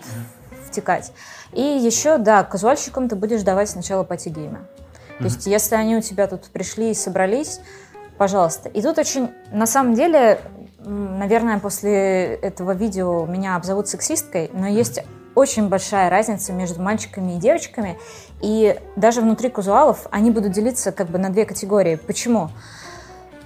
втекать. 0.67 1.11
И 1.53 1.61
еще, 1.61 2.17
да, 2.17 2.43
казуальщикам 2.43 3.09
ты 3.09 3.15
будешь 3.15 3.41
давать 3.43 3.69
сначала 3.69 4.03
пати-геймы. 4.03 4.59
То 5.17 5.25
есть, 5.25 5.45
если 5.45 5.75
они 5.75 5.95
у 5.97 6.01
тебя 6.01 6.25
тут 6.25 6.45
пришли 6.45 6.89
и 6.89 6.93
собрались, 6.95 7.61
пожалуйста. 8.21 8.69
И 8.69 8.83
тут 8.83 8.99
очень, 8.99 9.31
на 9.51 9.65
самом 9.65 9.95
деле, 9.95 10.39
наверное, 10.85 11.57
после 11.57 12.35
этого 12.35 12.73
видео 12.73 13.25
меня 13.25 13.55
обзовут 13.55 13.87
сексисткой, 13.87 14.51
но 14.53 14.67
есть 14.67 15.03
очень 15.33 15.69
большая 15.69 16.07
разница 16.11 16.53
между 16.53 16.79
мальчиками 16.83 17.31
и 17.31 17.39
девочками, 17.39 17.97
и 18.39 18.79
даже 18.95 19.21
внутри 19.21 19.49
казуалов 19.49 20.05
они 20.11 20.29
будут 20.29 20.51
делиться 20.51 20.91
как 20.91 21.07
бы 21.07 21.17
на 21.17 21.31
две 21.31 21.45
категории. 21.45 21.95
Почему? 21.95 22.51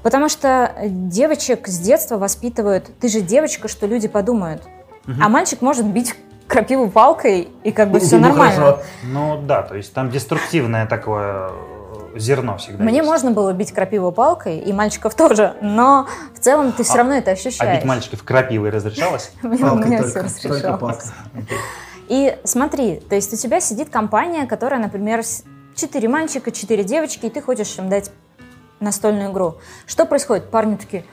Потому 0.04 0.28
что 0.28 0.74
девочек 0.84 1.70
с 1.70 1.80
детства 1.80 2.18
воспитывают, 2.18 2.92
ты 3.00 3.08
же 3.08 3.22
девочка, 3.22 3.70
что 3.70 3.88
люди 3.88 4.10
подумают. 4.10 4.62
А 5.22 5.30
мальчик 5.30 5.62
может 5.62 5.86
бить 5.86 6.16
крапиву 6.48 6.90
палкой, 6.90 7.48
и 7.64 7.72
как 7.72 7.92
бы 7.92 8.02
все 8.02 8.18
Ему 8.18 8.28
нормально. 8.28 8.56
хорошо. 8.56 8.84
Ну 9.04 9.42
да, 9.42 9.64
то 9.64 9.76
есть 9.76 9.94
там 9.94 10.10
деструктивное 10.10 10.86
такое 10.86 11.50
зерно 12.16 12.58
всегда 12.58 12.84
Мне 12.84 12.98
есть. 12.98 13.08
можно 13.10 13.32
было 13.32 13.52
бить 13.54 13.72
крапиву 13.72 14.12
палкой, 14.12 14.60
и 14.60 14.74
мальчиков 14.74 15.16
тоже, 15.16 15.54
но 15.62 16.08
в 16.34 16.40
целом 16.40 16.72
ты 16.72 16.84
все 16.84 16.94
А- 16.94 16.98
равно 16.98 17.14
это 17.16 17.32
А 17.32 17.34
ощущаешь. 17.34 17.78
бить 17.80 17.86
мальчиков 17.86 18.24
крапивой 18.24 18.70
разрешалось? 18.70 19.32
Мне, 19.42 20.02
все 20.04 20.20
разрешалось. 20.22 21.06
И 22.08 22.38
смотри, 22.44 22.98
то 22.98 23.16
есть 23.16 23.34
у 23.34 23.38
тебя 23.38 23.60
сидит 23.60 23.90
компания, 23.90 24.46
которая, 24.46 24.80
например, 24.80 25.24
четыре 25.76 26.08
мальчика, 26.08 26.52
четыре 26.52 26.84
девочки, 26.84 27.26
и 27.26 27.30
ты 27.30 27.42
хочешь 27.42 27.78
им 27.78 27.90
дать 27.90 28.12
настольную 28.80 29.32
игру. 29.32 29.56
Что 29.88 30.06
происходит? 30.06 30.50
Парни 30.52 30.76
такие, 30.76 31.06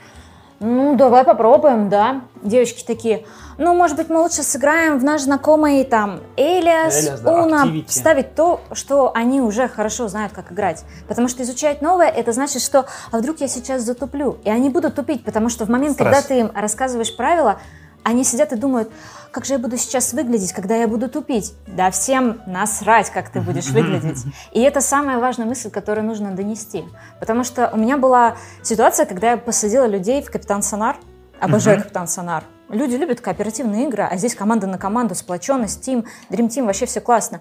ну, 0.62 0.97
давай 0.97 1.25
попробуем, 1.25 1.88
да. 1.88 2.23
Девочки 2.42 2.85
такие, 2.85 3.25
ну, 3.59 3.75
может 3.75 3.97
быть, 3.97 4.09
мы 4.09 4.21
лучше 4.21 4.42
сыграем 4.42 4.99
в 4.99 5.04
наш 5.04 5.23
знакомый 5.23 5.85
там 5.85 6.21
Элиас, 6.37 7.02
Элиас, 7.02 7.21
да, 7.21 7.33
Уна, 7.33 7.64
Activity. 7.66 7.85
ставить 7.90 8.35
то, 8.35 8.61
что 8.73 9.12
они 9.14 9.40
уже 9.40 9.69
хорошо 9.69 10.09
знают, 10.09 10.33
как 10.33 10.52
играть. 10.52 10.85
Потому 11.09 11.28
что 11.28 11.42
изучать 11.42 11.83
новое, 11.83 12.09
это 12.09 12.33
значит, 12.33 12.62
что, 12.62 12.87
а 13.11 13.19
вдруг 13.19 13.40
я 13.40 13.49
сейчас 13.49 13.83
затуплю? 13.83 14.38
И 14.45 14.50
они 14.50 14.71
будут 14.71 14.95
тупить, 14.95 15.25
потому 15.25 15.49
что 15.49 15.66
в 15.66 15.69
момент, 15.69 15.95
Стресс. 15.95 16.09
когда 16.09 16.23
ты 16.26 16.40
им 16.40 16.50
рассказываешь 16.54 17.14
правила, 17.14 17.59
они 18.04 18.25
сидят 18.25 18.52
и 18.52 18.57
думают, 18.57 18.90
как 19.32 19.46
же 19.46 19.54
я 19.54 19.58
буду 19.58 19.78
сейчас 19.78 20.12
выглядеть, 20.12 20.52
когда 20.52 20.76
я 20.76 20.86
буду 20.86 21.08
тупить? 21.08 21.54
Да 21.66 21.90
всем 21.90 22.42
насрать, 22.46 23.10
как 23.10 23.30
ты 23.30 23.40
будешь 23.40 23.66
выглядеть. 23.70 24.24
И 24.52 24.60
это 24.60 24.80
самая 24.80 25.18
важная 25.18 25.46
мысль, 25.46 25.70
которую 25.70 26.06
нужно 26.06 26.32
донести. 26.32 26.84
Потому 27.18 27.42
что 27.42 27.70
у 27.72 27.76
меня 27.76 27.96
была 27.96 28.36
ситуация, 28.62 29.06
когда 29.06 29.32
я 29.32 29.36
посадила 29.38 29.86
людей 29.86 30.22
в 30.22 30.30
Капитан 30.30 30.62
Сонар. 30.62 30.96
Обожаю. 31.40 31.78
Капитан 31.82 32.06
Сонар. 32.06 32.44
Люди 32.68 32.94
любят 32.94 33.20
кооперативные 33.20 33.88
игры, 33.88 34.04
а 34.04 34.16
здесь 34.16 34.34
команда 34.34 34.66
на 34.66 34.78
команду, 34.78 35.14
сплоченность, 35.14 35.82
тим, 35.82 36.06
Dream 36.30 36.48
Team, 36.48 36.66
вообще 36.66 36.86
все 36.86 37.00
классно. 37.00 37.40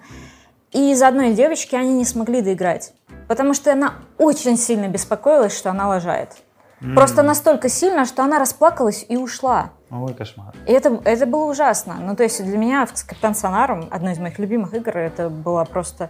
И 0.71 0.91
из-за 0.91 1.07
одной 1.07 1.33
девочки 1.33 1.75
они 1.75 1.93
не 1.93 2.05
смогли 2.05 2.41
доиграть. 2.41 2.93
Потому 3.27 3.53
что 3.53 3.71
она 3.71 3.95
очень 4.17 4.57
сильно 4.57 4.87
беспокоилась, 4.87 5.57
что 5.57 5.69
она 5.69 5.87
лажает. 5.87 6.29
Просто 6.95 7.21
настолько 7.21 7.69
сильно, 7.69 8.05
что 8.05 8.23
она 8.23 8.39
расплакалась 8.39 9.05
и 9.07 9.15
ушла. 9.15 9.71
Ой, 9.91 10.13
кошмар. 10.13 10.53
И 10.67 10.71
это, 10.71 11.01
это 11.03 11.25
было 11.25 11.51
ужасно. 11.51 11.97
Ну, 11.99 12.15
то 12.15 12.23
есть 12.23 12.43
для 12.43 12.57
меня 12.57 12.87
с 12.91 13.03
Капитан 13.03 13.35
Сонаром, 13.35 13.87
одной 13.91 14.13
из 14.13 14.19
моих 14.19 14.39
любимых 14.39 14.73
игр, 14.73 14.97
это 14.97 15.29
было 15.29 15.65
просто 15.65 16.09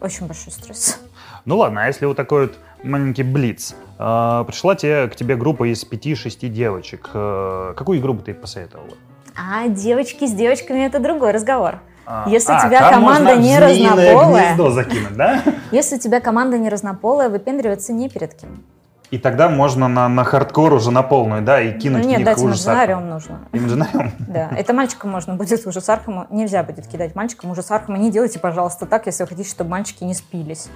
очень 0.00 0.26
большой 0.26 0.52
стресс. 0.52 1.00
Ну 1.46 1.56
ладно, 1.56 1.84
а 1.84 1.86
если 1.86 2.04
вот 2.04 2.16
такой 2.16 2.48
вот 2.48 2.58
маленький 2.82 3.22
блиц. 3.22 3.74
Э, 3.98 4.44
Пришла 4.46 4.74
тебе, 4.74 5.08
к 5.08 5.16
тебе 5.16 5.36
группа 5.36 5.70
из 5.72 5.84
5-6 5.84 6.48
девочек. 6.48 7.10
Э, 7.14 7.72
Какую 7.76 7.98
игру 8.00 8.14
бы 8.14 8.22
ты 8.22 8.34
посоветовала? 8.34 8.92
А 9.36 9.68
девочки 9.68 10.26
с 10.26 10.32
девочками 10.32 10.80
это 10.80 10.98
другой 10.98 11.30
разговор. 11.30 11.78
А, 12.04 12.28
Если 12.28 12.52
а, 12.52 12.58
у 12.58 12.68
тебя 12.68 12.90
команда 12.90 13.36
в 13.36 13.40
не 13.40 13.58
разнополая. 13.58 14.48
гнездо 14.48 14.70
закинуть, 14.70 15.16
да? 15.16 15.42
Если 15.70 15.96
у 15.96 15.98
тебя 15.98 16.20
команда 16.20 16.58
не 16.58 16.68
разнополая, 16.68 17.28
выпендриваться 17.28 17.92
не 17.92 18.08
перед 18.08 18.34
кем. 18.34 18.64
И 19.10 19.18
тогда 19.18 19.48
можно 19.48 19.88
на, 19.88 20.08
на 20.08 20.22
хардкор 20.22 20.72
уже 20.72 20.92
на 20.92 21.02
полную, 21.02 21.42
да, 21.42 21.60
и 21.60 21.76
кинуть 21.76 22.02
Ну, 22.04 22.08
в 22.08 22.10
нет, 22.12 22.24
дать 22.24 22.38
Архама. 22.38 23.00
нужно. 23.00 23.40
Имаджинариум? 23.52 24.12
Да, 24.28 24.50
это 24.56 24.72
мальчикам 24.72 25.10
можно 25.10 25.34
будет 25.34 25.66
ужас 25.66 25.88
Архама. 25.88 26.28
Нельзя 26.30 26.62
будет 26.62 26.86
кидать 26.86 27.16
мальчикам 27.16 27.50
ужас 27.50 27.70
Архама. 27.72 27.98
Не 27.98 28.12
делайте, 28.12 28.38
пожалуйста, 28.38 28.86
так, 28.86 29.06
если 29.06 29.24
вы 29.24 29.28
хотите, 29.30 29.50
чтобы 29.50 29.70
мальчики 29.70 30.04
не 30.04 30.14
спились. 30.14 30.68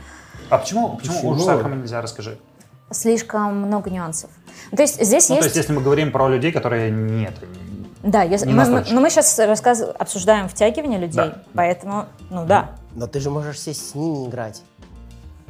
А 0.51 0.59
почему, 0.59 0.97
почему 0.97 1.14
Почему? 1.14 1.31
ужас 1.33 1.47
Архама 1.49 1.77
нельзя, 1.77 2.03
расскажи? 2.03 2.37
Слишком 2.90 3.57
много 3.62 3.88
нюансов. 3.90 4.31
То 4.75 4.83
есть 4.83 5.03
здесь 5.03 5.29
Ну, 5.29 5.37
есть... 5.37 5.40
то 5.42 5.47
есть, 5.47 5.57
если 5.57 5.73
мы 5.73 5.81
говорим 5.81 6.11
про 6.11 6.29
людей, 6.29 6.51
которые 6.51 6.90
нет. 6.90 7.35
Да, 8.03 8.23
если, 8.23 8.47
Не 8.47 8.53
мы, 8.55 8.66
мы- 8.66 8.85
но 8.90 9.01
мы 9.01 9.11
сейчас 9.11 9.38
рассказ, 9.38 9.81
обсуждаем 9.99 10.49
втягивание 10.49 10.99
людей, 10.99 11.14
Да. 11.31 11.42
поэтому, 11.55 12.07
ну 12.31 12.44
да. 12.44 12.73
Но 12.94 13.07
ты 13.07 13.20
же 13.20 13.31
можешь 13.31 13.61
сесть 13.61 13.90
с 13.90 13.94
ними 13.94 14.27
играть. 14.29 14.62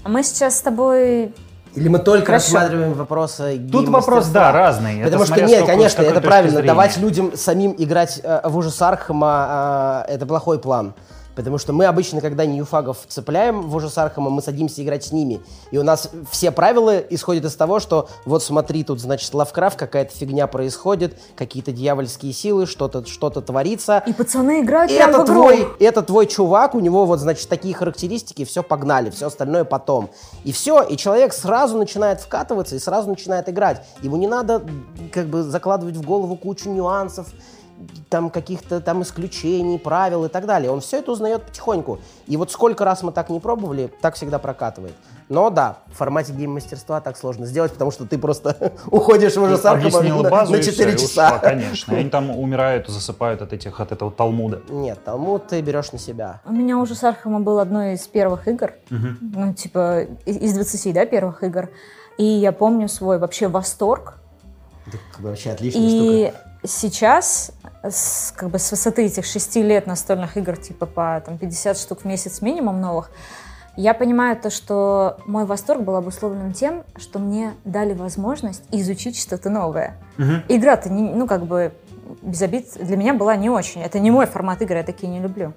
Мы 0.04 0.22
сейчас 0.22 0.58
с 0.58 0.60
тобой... 0.60 1.34
Или 1.74 1.88
мы 1.88 1.98
только 1.98 2.26
Хорошо. 2.26 2.54
рассматриваем 2.54 2.92
вопросы 2.92 3.60
Тут 3.70 3.88
вопрос, 3.88 4.28
да, 4.28 4.52
разный. 4.52 5.00
Это 5.00 5.04
Потому 5.04 5.24
что 5.24 5.34
смотря 5.34 5.46
нет, 5.46 5.66
конечно, 5.66 6.02
это 6.02 6.20
правильно. 6.20 6.62
Давать 6.62 6.96
людям 6.98 7.36
самим 7.36 7.74
играть 7.76 8.20
э, 8.22 8.40
в 8.44 8.56
ужас 8.56 8.80
Архама 8.80 10.04
э, 10.08 10.14
это 10.14 10.26
плохой 10.26 10.58
план. 10.58 10.94
Потому 11.34 11.58
что 11.58 11.72
мы 11.72 11.86
обычно, 11.86 12.20
когда 12.20 12.46
ньюфагов 12.46 12.98
цепляем 13.08 13.62
в 13.62 13.74
ужас 13.74 13.98
Архама, 13.98 14.30
мы 14.30 14.42
садимся 14.42 14.82
играть 14.82 15.04
с 15.04 15.12
ними. 15.12 15.40
И 15.70 15.78
у 15.78 15.82
нас 15.82 16.10
все 16.30 16.50
правила 16.50 16.98
исходят 16.98 17.44
из 17.44 17.54
того, 17.54 17.80
что 17.80 18.08
вот 18.24 18.42
смотри, 18.42 18.84
тут, 18.84 19.00
значит, 19.00 19.32
Лавкрафт, 19.34 19.78
какая-то 19.78 20.14
фигня 20.14 20.46
происходит, 20.46 21.18
какие-то 21.36 21.72
дьявольские 21.72 22.32
силы, 22.32 22.66
что-то 22.66 23.06
что 23.06 23.30
творится. 23.30 24.02
И 24.06 24.12
пацаны 24.12 24.60
играют 24.60 24.92
прям 24.92 25.10
это 25.10 25.20
в 25.20 25.24
игру. 25.24 25.34
твой, 25.34 25.68
это 25.80 26.02
твой 26.02 26.26
чувак, 26.26 26.74
у 26.74 26.80
него 26.80 27.06
вот, 27.06 27.18
значит, 27.20 27.48
такие 27.48 27.74
характеристики, 27.74 28.44
все 28.44 28.62
погнали, 28.62 29.10
все 29.10 29.26
остальное 29.26 29.64
потом. 29.64 30.10
И 30.44 30.52
все, 30.52 30.82
и 30.82 30.96
человек 30.96 31.32
сразу 31.32 31.76
начинает 31.76 32.20
вкатываться 32.20 32.76
и 32.76 32.78
сразу 32.78 33.08
начинает 33.08 33.48
играть. 33.48 33.82
Ему 34.02 34.16
не 34.16 34.26
надо 34.26 34.62
как 35.12 35.26
бы 35.26 35.42
закладывать 35.42 35.96
в 35.96 36.02
голову 36.02 36.36
кучу 36.36 36.70
нюансов, 36.70 37.28
там 38.08 38.30
каких-то 38.30 38.80
там 38.80 39.02
исключений, 39.02 39.78
правил 39.78 40.24
и 40.24 40.28
так 40.28 40.46
далее. 40.46 40.70
Он 40.70 40.80
все 40.80 40.98
это 40.98 41.12
узнает 41.12 41.42
потихоньку. 41.42 41.98
И 42.26 42.36
вот 42.36 42.50
сколько 42.50 42.84
раз 42.84 43.02
мы 43.02 43.12
так 43.12 43.30
не 43.30 43.40
пробовали, 43.40 43.92
так 44.00 44.14
всегда 44.14 44.38
прокатывает. 44.38 44.94
Но 45.28 45.48
да, 45.50 45.78
в 45.92 45.96
формате 45.96 46.32
гейм-мастерства 46.32 47.00
так 47.00 47.16
сложно 47.16 47.46
сделать, 47.46 47.72
потому 47.72 47.90
что 47.90 48.06
ты 48.06 48.18
просто 48.18 48.72
уходишь 48.90 49.36
в 49.36 49.44
Архама 49.44 49.78
Объяснила 49.78 50.22
на, 50.22 50.30
базу 50.30 50.52
на 50.52 50.56
и 50.56 50.62
4 50.62 50.72
всё, 50.72 50.96
и 50.96 51.08
часа. 51.08 51.26
ушла, 51.26 51.38
конечно. 51.38 51.94
И 51.94 51.96
они 51.96 52.10
там 52.10 52.30
умирают, 52.30 52.88
засыпают 52.88 53.40
от 53.42 53.52
этих, 53.52 53.80
от 53.80 53.92
этого 53.92 54.10
Талмуда. 54.10 54.62
Нет, 54.68 55.02
Талмуд 55.04 55.46
ты 55.46 55.60
берешь 55.62 55.92
на 55.92 55.98
себя. 55.98 56.40
У 56.44 56.52
меня 56.52 56.78
ужас 56.78 57.02
Архама 57.04 57.40
был 57.40 57.58
одной 57.58 57.94
из 57.94 58.06
первых 58.06 58.48
игр. 58.48 58.74
Ну, 58.90 59.54
типа, 59.54 60.02
из 60.26 60.52
20, 60.52 60.94
да, 60.94 61.06
первых 61.06 61.42
игр. 61.42 61.70
И 62.18 62.24
я 62.24 62.52
помню 62.52 62.88
свой 62.88 63.18
вообще 63.18 63.48
восторг. 63.48 64.18
Бы 65.18 65.30
вообще 65.30 65.50
отличная 65.50 65.82
И 65.82 66.26
штука. 66.26 66.53
Сейчас, 66.64 67.52
с, 67.82 68.32
как 68.36 68.50
бы 68.50 68.58
с 68.58 68.70
высоты 68.70 69.06
этих 69.06 69.24
шести 69.24 69.62
лет 69.62 69.86
настольных 69.86 70.36
игр, 70.36 70.56
типа 70.56 70.86
по 70.86 71.22
там, 71.24 71.38
50 71.38 71.78
штук 71.78 72.00
в 72.00 72.04
месяц 72.04 72.40
минимум 72.40 72.80
новых, 72.80 73.10
я 73.76 73.92
понимаю 73.92 74.36
то, 74.36 74.50
что 74.50 75.18
мой 75.26 75.46
восторг 75.46 75.82
был 75.82 75.96
обусловлен 75.96 76.52
тем, 76.52 76.84
что 76.96 77.18
мне 77.18 77.54
дали 77.64 77.92
возможность 77.92 78.62
изучить 78.70 79.18
что-то 79.18 79.50
новое. 79.50 79.96
Игра-то, 80.48 80.90
не, 80.90 81.02
ну, 81.02 81.26
как 81.26 81.44
бы, 81.44 81.72
без 82.22 82.40
обид, 82.42 82.68
для 82.80 82.96
меня 82.96 83.14
была 83.14 83.34
не 83.34 83.50
очень. 83.50 83.82
Это 83.82 83.98
не 83.98 84.10
мой 84.10 84.26
формат 84.26 84.62
игры, 84.62 84.78
я 84.78 84.84
такие 84.84 85.08
не 85.08 85.20
люблю. 85.20 85.54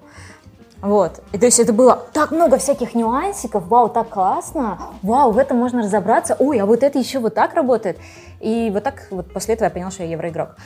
Вот. 0.80 1.20
И 1.32 1.38
то 1.38 1.46
есть 1.46 1.58
это 1.58 1.72
было 1.72 2.06
так 2.12 2.30
много 2.30 2.58
всяких 2.58 2.94
нюансиков, 2.94 3.66
вау, 3.66 3.88
так 3.88 4.08
классно, 4.10 4.78
вау, 5.02 5.32
в 5.32 5.38
этом 5.38 5.56
можно 5.56 5.82
разобраться, 5.82 6.36
ой, 6.38 6.60
а 6.60 6.66
вот 6.66 6.84
это 6.84 6.98
еще 6.98 7.18
вот 7.18 7.34
так 7.34 7.54
работает. 7.54 7.98
И 8.40 8.70
вот 8.72 8.84
так 8.84 9.08
вот 9.10 9.32
после 9.32 9.54
этого 9.54 9.66
я 9.66 9.70
понял, 9.70 9.90
что 9.90 10.04
я 10.04 10.10
евроигрок. 10.10 10.56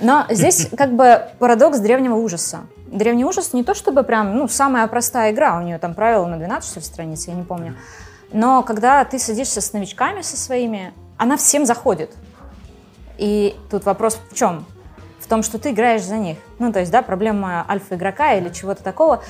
Но 0.00 0.24
здесь 0.30 0.68
как 0.76 0.96
бы 0.96 1.28
парадокс 1.38 1.78
древнего 1.78 2.16
ужаса. 2.16 2.62
Древний 2.88 3.24
ужас 3.24 3.52
не 3.52 3.62
то 3.62 3.74
чтобы 3.74 4.02
прям, 4.02 4.36
ну, 4.36 4.48
самая 4.48 4.86
простая 4.88 5.32
игра, 5.32 5.56
у 5.58 5.62
нее 5.62 5.78
там 5.78 5.94
правила 5.94 6.26
на 6.26 6.38
12 6.38 6.68
что 6.68 6.80
страниц, 6.80 7.28
я 7.28 7.34
не 7.34 7.44
помню. 7.44 7.76
Но 8.32 8.64
когда 8.64 9.04
ты 9.04 9.20
садишься 9.20 9.60
с 9.60 9.72
новичками 9.72 10.22
со 10.22 10.36
своими, 10.36 10.92
она 11.16 11.36
всем 11.36 11.64
заходит. 11.64 12.10
И 13.18 13.56
тут 13.70 13.84
вопрос 13.84 14.18
в 14.30 14.34
чем? 14.34 14.66
В 15.26 15.28
том, 15.28 15.42
что 15.42 15.58
ты 15.58 15.70
играешь 15.72 16.04
за 16.04 16.18
них. 16.18 16.38
Ну, 16.60 16.72
то 16.72 16.78
есть, 16.78 16.92
да, 16.92 17.02
проблема 17.02 17.66
альфа-игрока 17.68 18.34
или 18.34 18.48
чего-то 18.50 18.84
такого. 18.84 19.24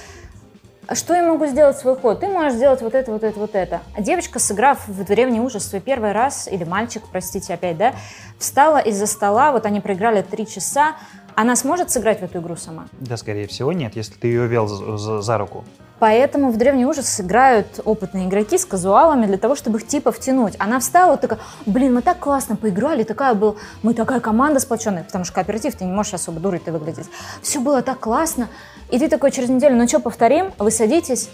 Что 0.93 1.15
я 1.15 1.23
могу 1.23 1.47
сделать 1.47 1.79
свой 1.79 1.97
ход? 1.97 2.21
Ты 2.21 2.29
можешь 2.29 2.53
сделать 2.53 2.83
вот 2.83 2.95
это, 2.95 3.11
вот 3.11 3.25
это, 3.25 3.41
вот 3.41 3.55
это. 3.55 3.81
А 3.97 4.03
девочка, 4.03 4.39
сыграв 4.39 4.87
в 4.87 5.05
древний 5.05 5.41
ужас 5.41 5.67
свой 5.67 5.81
первый 5.81 6.13
раз, 6.13 6.49
или 6.49 6.65
мальчик, 6.65 7.03
простите 7.11 7.55
опять, 7.55 7.79
да, 7.79 7.95
встала 8.39 8.77
из-за 8.77 9.07
стола, 9.07 9.53
вот 9.53 9.65
они 9.65 9.81
проиграли 9.81 10.21
три 10.21 10.47
часа, 10.47 10.97
она 11.35 11.57
сможет 11.57 11.91
сыграть 11.91 12.21
в 12.21 12.25
эту 12.25 12.41
игру 12.41 12.57
сама? 12.57 12.89
Да, 12.93 13.17
скорее 13.17 13.47
всего, 13.47 13.73
нет, 13.73 13.97
если 13.97 14.13
ты 14.15 14.29
ее 14.29 14.47
вел 14.47 14.69
за, 14.69 14.99
за- 14.99 15.23
за 15.23 15.39
руку. 15.39 15.65
Поэтому 15.99 16.51
в 16.51 16.57
древний 16.59 16.85
ужас 16.85 17.21
играют 17.21 17.81
опытные 17.85 18.27
игроки 18.27 18.59
с 18.59 18.67
казуалами 18.67 19.27
для 19.27 19.39
того, 19.39 19.55
чтобы 19.55 19.79
их 19.79 19.87
типа 19.87 20.13
втянуть. 20.13 20.55
Она 20.59 20.79
встала 20.79 21.17
такая, 21.17 21.39
блин, 21.65 21.95
мы 21.95 22.03
так 22.03 22.19
классно 22.19 22.57
поиграли, 22.57 23.03
такая 23.03 23.35
был, 23.35 23.57
мы 23.83 23.95
такая 23.95 24.21
команда 24.21 24.61
сплоченная, 24.61 25.05
потому 25.05 25.25
что 25.25 25.35
кооператив, 25.35 25.75
ты 25.75 25.85
не 25.85 25.93
можешь 25.93 26.15
особо 26.15 26.39
дурой 26.39 26.59
ты 26.59 26.71
выглядеть. 26.71 27.07
Все 27.41 27.61
было 27.61 27.81
так 27.81 28.01
классно. 28.01 28.49
И 28.91 28.99
ты 28.99 29.09
такой 29.09 29.31
через 29.31 29.49
неделю, 29.49 29.77
ну 29.77 29.89
что, 29.89 30.01
повторим? 30.01 30.53
Вы 30.59 30.71
садитесь, 30.71 31.31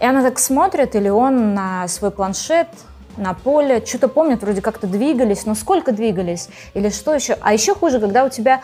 и 0.00 0.06
она 0.06 0.22
так 0.22 0.38
смотрит, 0.38 0.94
или 0.94 1.08
он 1.08 1.54
на 1.54 1.86
свой 1.88 2.10
планшет, 2.10 2.68
на 3.16 3.34
поле, 3.34 3.84
что-то 3.84 4.08
помнят, 4.08 4.42
вроде 4.42 4.62
как-то 4.62 4.86
двигались, 4.86 5.44
но 5.44 5.54
сколько 5.54 5.92
двигались? 5.92 6.48
Или 6.74 6.88
что 6.88 7.14
еще? 7.14 7.36
А 7.40 7.52
еще 7.52 7.74
хуже, 7.74 8.00
когда 8.00 8.24
у 8.24 8.28
тебя 8.28 8.62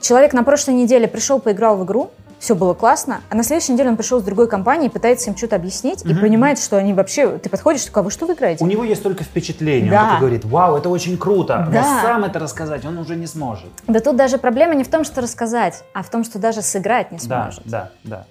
человек 0.00 0.32
на 0.32 0.44
прошлой 0.44 0.74
неделе 0.74 1.08
пришел, 1.08 1.40
поиграл 1.40 1.76
в 1.76 1.84
игру, 1.84 2.10
все 2.40 2.54
было 2.54 2.72
классно, 2.72 3.20
а 3.28 3.34
на 3.34 3.44
следующей 3.44 3.74
неделе 3.74 3.90
он 3.90 3.96
пришел 3.96 4.18
с 4.18 4.24
другой 4.24 4.48
компанией, 4.48 4.88
пытается 4.88 5.30
им 5.30 5.36
что-то 5.36 5.56
объяснить 5.56 6.04
и 6.04 6.14
понимает, 6.14 6.58
что 6.58 6.78
они 6.78 6.94
вообще... 6.94 7.38
Ты 7.38 7.50
подходишь, 7.50 7.84
такой, 7.84 8.00
а 8.00 8.04
вы 8.04 8.10
что 8.10 8.26
вы 8.26 8.32
играете? 8.32 8.64
У 8.64 8.66
него 8.66 8.82
есть 8.82 9.02
только 9.02 9.24
впечатление. 9.24 9.90
Да. 9.90 10.14
Он 10.14 10.20
говорит, 10.20 10.46
вау, 10.46 10.76
это 10.76 10.88
очень 10.88 11.18
круто. 11.18 11.68
Да. 11.70 11.82
Но 11.82 12.00
сам 12.00 12.24
это 12.24 12.38
рассказать 12.38 12.84
он 12.86 12.96
уже 12.98 13.14
не 13.14 13.26
сможет. 13.26 13.68
Да 13.86 14.00
тут 14.00 14.16
даже 14.16 14.38
проблема 14.38 14.74
не 14.74 14.84
в 14.84 14.88
том, 14.88 15.04
что 15.04 15.20
рассказать, 15.20 15.84
а 15.92 16.02
в 16.02 16.08
том, 16.10 16.24
что 16.24 16.38
даже 16.38 16.62
сыграть 16.62 17.12
не 17.12 17.18
Да, 17.18 17.42
сможет. 17.44 17.62
да, 17.66 17.90
да. 18.04 18.24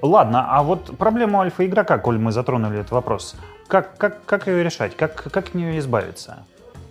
Ладно, 0.00 0.46
а 0.48 0.62
вот 0.62 0.96
проблему 0.96 1.40
альфа-игрока, 1.40 1.98
коль 1.98 2.18
мы 2.18 2.30
затронули 2.30 2.78
этот 2.78 2.92
вопрос, 2.92 3.34
как, 3.66 3.96
как, 3.98 4.24
как 4.24 4.46
ее 4.46 4.62
решать? 4.62 4.96
Как, 4.96 5.14
как 5.16 5.36
от 5.36 5.54
нее 5.54 5.80
избавиться? 5.80 6.38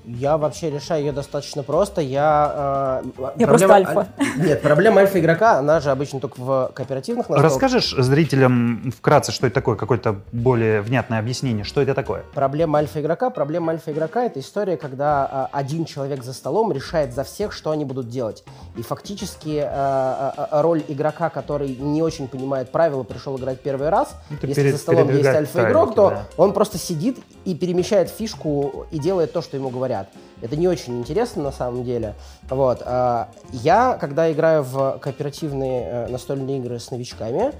Я 0.07 0.37
вообще 0.37 0.69
решаю 0.69 1.03
ее 1.05 1.11
достаточно 1.11 1.63
просто. 1.63 2.01
Я, 2.01 3.01
э, 3.17 3.29
Я 3.37 3.47
просто 3.47 3.73
альфа. 3.73 4.07
Нет, 4.37 4.61
проблема 4.61 5.01
альфа-игрока, 5.01 5.57
она 5.57 5.79
же 5.79 5.89
обычно 5.89 6.19
только 6.19 6.39
в 6.39 6.71
кооперативных 6.73 7.27
настолках. 7.29 7.51
Расскажешь 7.51 7.95
зрителям 7.97 8.93
вкратце, 8.95 9.31
что 9.31 9.47
это 9.47 9.55
такое, 9.55 9.75
какое-то 9.75 10.21
более 10.31 10.81
внятное 10.81 11.19
объяснение, 11.19 11.63
что 11.63 11.81
это 11.81 11.93
такое? 11.95 12.23
Проблема 12.33 12.79
альфа-игрока. 12.79 13.29
Проблема 13.31 13.71
альфа-игрока– 13.73 14.23
это 14.25 14.39
история, 14.39 14.77
когда 14.77 15.25
а, 15.25 15.49
один 15.51 15.85
человек 15.85 16.23
за 16.23 16.33
столом 16.33 16.71
решает 16.71 17.13
за 17.13 17.23
всех, 17.23 17.51
что 17.51 17.71
они 17.71 17.85
будут 17.85 18.07
делать. 18.07 18.43
И 18.77 18.83
фактически 18.83 19.59
а, 19.59 20.33
а, 20.37 20.47
а, 20.51 20.61
роль 20.61 20.83
игрока, 20.87 21.29
который 21.29 21.75
не 21.75 22.03
очень 22.03 22.27
понимает 22.27 22.71
правила, 22.71 23.03
пришел 23.03 23.37
играть 23.37 23.59
первый 23.61 23.89
раз, 23.89 24.15
Это 24.29 24.45
если 24.47 24.61
перед- 24.61 24.75
за 24.75 24.81
столом 24.81 25.09
есть 25.09 25.25
альфа-игрок, 25.25 25.95
то 25.95 26.09
тайлики, 26.09 26.25
он 26.37 26.53
просто 26.53 26.77
сидит 26.77 27.17
и 27.45 27.55
перемещает 27.55 28.09
фишку 28.09 28.85
и 28.91 28.99
делает 28.99 29.33
то, 29.33 29.41
что 29.41 29.57
ему 29.57 29.69
говорят. 29.69 29.94
Это 30.41 30.55
не 30.55 30.67
очень 30.67 30.99
интересно 30.99 31.43
на 31.43 31.51
самом 31.51 31.83
деле. 31.83 32.15
Вот. 32.49 32.81
а, 32.85 33.29
Я, 33.51 33.97
когда 33.99 34.31
играю 34.31 34.63
в 34.63 34.99
кооперативные 35.01 35.81
э, 35.83 36.07
настольные 36.07 36.59
игры 36.59 36.79
с 36.79 36.91
новичками, 36.91 37.53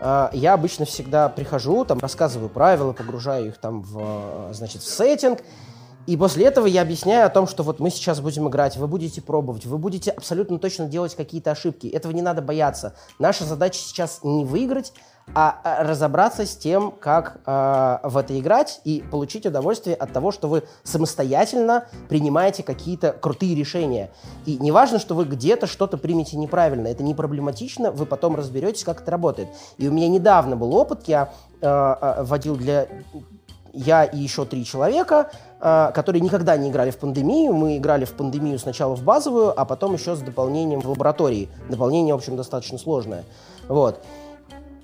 а, 0.00 0.30
я 0.32 0.54
обычно 0.54 0.84
всегда 0.86 1.28
прихожу, 1.28 1.84
там 1.84 1.98
рассказываю 1.98 2.48
правила, 2.48 2.92
погружаю 2.92 3.48
их 3.48 3.58
там 3.58 3.82
в, 3.82 3.98
э, 4.50 4.54
значит, 4.54 4.82
в 4.82 4.88
сеттинг, 4.88 5.40
и 6.06 6.16
после 6.16 6.46
этого 6.46 6.66
я 6.66 6.82
объясняю 6.82 7.26
о 7.26 7.30
том, 7.30 7.46
что 7.46 7.62
вот 7.62 7.78
мы 7.78 7.90
сейчас 7.90 8.20
будем 8.20 8.48
играть, 8.48 8.76
вы 8.76 8.86
будете 8.86 9.20
пробовать, 9.20 9.66
вы 9.66 9.78
будете 9.78 10.10
абсолютно 10.10 10.58
точно 10.58 10.86
делать 10.86 11.14
какие-то 11.14 11.50
ошибки. 11.50 11.86
Этого 11.86 12.12
не 12.12 12.22
надо 12.22 12.42
бояться. 12.42 12.94
Наша 13.18 13.44
задача 13.44 13.78
сейчас 13.78 14.20
не 14.24 14.44
выиграть, 14.44 14.92
а 15.34 15.60
а, 15.62 15.84
разобраться 15.84 16.44
с 16.44 16.56
тем, 16.56 16.90
как 16.90 17.40
э, 17.46 17.98
в 18.02 18.16
это 18.16 18.38
играть 18.38 18.80
и 18.84 19.04
получить 19.10 19.46
удовольствие 19.46 19.94
от 19.94 20.12
того, 20.12 20.32
что 20.32 20.48
вы 20.48 20.64
самостоятельно 20.82 21.86
принимаете 22.08 22.62
какие-то 22.62 23.12
крутые 23.12 23.54
решения. 23.54 24.10
И 24.44 24.58
не 24.58 24.72
важно, 24.72 24.98
что 24.98 25.14
вы 25.14 25.24
где-то 25.24 25.66
что-то 25.66 25.98
примете 25.98 26.36
неправильно, 26.36 26.88
это 26.88 27.04
не 27.04 27.14
проблематично, 27.14 27.92
вы 27.92 28.06
потом 28.06 28.34
разберетесь, 28.34 28.82
как 28.82 29.02
это 29.02 29.10
работает. 29.12 29.48
И 29.78 29.88
у 29.88 29.92
меня 29.92 30.08
недавно 30.08 30.56
был 30.56 30.74
опыт, 30.74 31.06
я 31.06 31.32
э, 31.60 32.22
вводил 32.22 32.56
для 32.56 32.88
я 33.72 34.02
и 34.02 34.18
еще 34.18 34.44
три 34.46 34.64
человека, 34.64 35.30
которые 35.60 36.20
никогда 36.20 36.56
не 36.56 36.70
играли 36.70 36.90
в 36.90 36.98
пандемию. 36.98 37.52
Мы 37.52 37.76
играли 37.76 38.04
в 38.04 38.14
пандемию 38.14 38.58
сначала 38.58 38.96
в 38.96 39.04
базовую, 39.04 39.58
а 39.58 39.64
потом 39.64 39.94
еще 39.94 40.16
с 40.16 40.18
дополнением 40.18 40.80
в 40.80 40.88
лаборатории. 40.88 41.48
Дополнение, 41.68 42.12
в 42.12 42.16
общем, 42.16 42.36
достаточно 42.36 42.78
сложное. 42.78 43.22
Вот. 43.68 44.02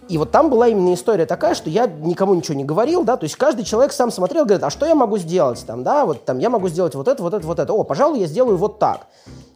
И 0.08 0.18
вот 0.18 0.30
там 0.30 0.50
была 0.50 0.68
именно 0.68 0.94
история 0.94 1.26
такая, 1.26 1.54
что 1.54 1.68
я 1.68 1.86
никому 1.86 2.34
ничего 2.34 2.56
не 2.56 2.64
говорил, 2.64 3.02
да, 3.04 3.16
то 3.16 3.24
есть 3.24 3.36
каждый 3.36 3.64
человек 3.64 3.92
сам 3.92 4.12
смотрел, 4.12 4.44
говорит, 4.44 4.62
а 4.62 4.70
что 4.70 4.86
я 4.86 4.94
могу 4.94 5.18
сделать 5.18 5.64
там, 5.66 5.82
да, 5.82 6.06
вот 6.06 6.24
там 6.24 6.38
я 6.38 6.48
могу 6.48 6.68
сделать 6.68 6.94
вот 6.94 7.08
это, 7.08 7.22
вот 7.22 7.34
это, 7.34 7.46
вот 7.46 7.58
это, 7.58 7.72
о, 7.72 7.82
пожалуй, 7.82 8.20
я 8.20 8.26
сделаю 8.26 8.56
вот 8.56 8.78
так. 8.78 9.06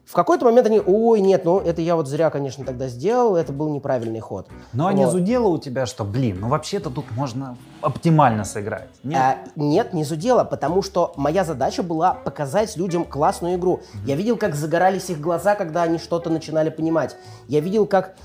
В 0.05 0.13
какой-то 0.13 0.45
момент 0.45 0.67
они, 0.67 0.83
ой, 0.85 1.21
нет, 1.21 1.45
ну 1.45 1.61
это 1.61 1.81
я 1.83 1.95
вот 1.95 2.09
зря, 2.09 2.31
конечно, 2.31 2.65
тогда 2.65 2.89
сделал, 2.89 3.37
это 3.37 3.53
был 3.53 3.69
неправильный 3.69 4.19
ход. 4.19 4.49
Но 4.73 4.89
а 4.89 4.93
не 4.93 5.05
Вот. 5.05 5.13
зудело 5.13 5.47
у 5.47 5.59
тебя, 5.59 5.87
что, 5.87 6.03
блин, 6.03 6.39
ну 6.41 6.49
вообще-то 6.49 6.91
тут 6.91 7.13
можно 7.13 7.57
оптимально 7.81 8.43
сыграть. 8.43 8.89
Нет? 9.05 9.17
А, 9.17 9.37
нет, 9.55 9.93
не 9.93 10.03
зудела, 10.03 10.43
потому 10.43 10.83
что 10.83 11.13
моя 11.15 11.45
задача 11.45 11.85
была 11.85 12.15
показать 12.15 12.77
людям 12.77 13.05
классную 13.05 13.55
игру. 13.55 13.83
Я 14.05 14.17
видел, 14.17 14.37
как 14.37 14.57
загорались 14.57 15.11
их 15.11 15.21
глаза, 15.21 15.55
когда 15.55 15.83
они 15.83 15.99
что-то 15.99 16.29
начинали 16.29 16.71
понимать. 16.71 17.17
Я 17.47 17.61
видел, 17.61 17.87
как 17.87 18.17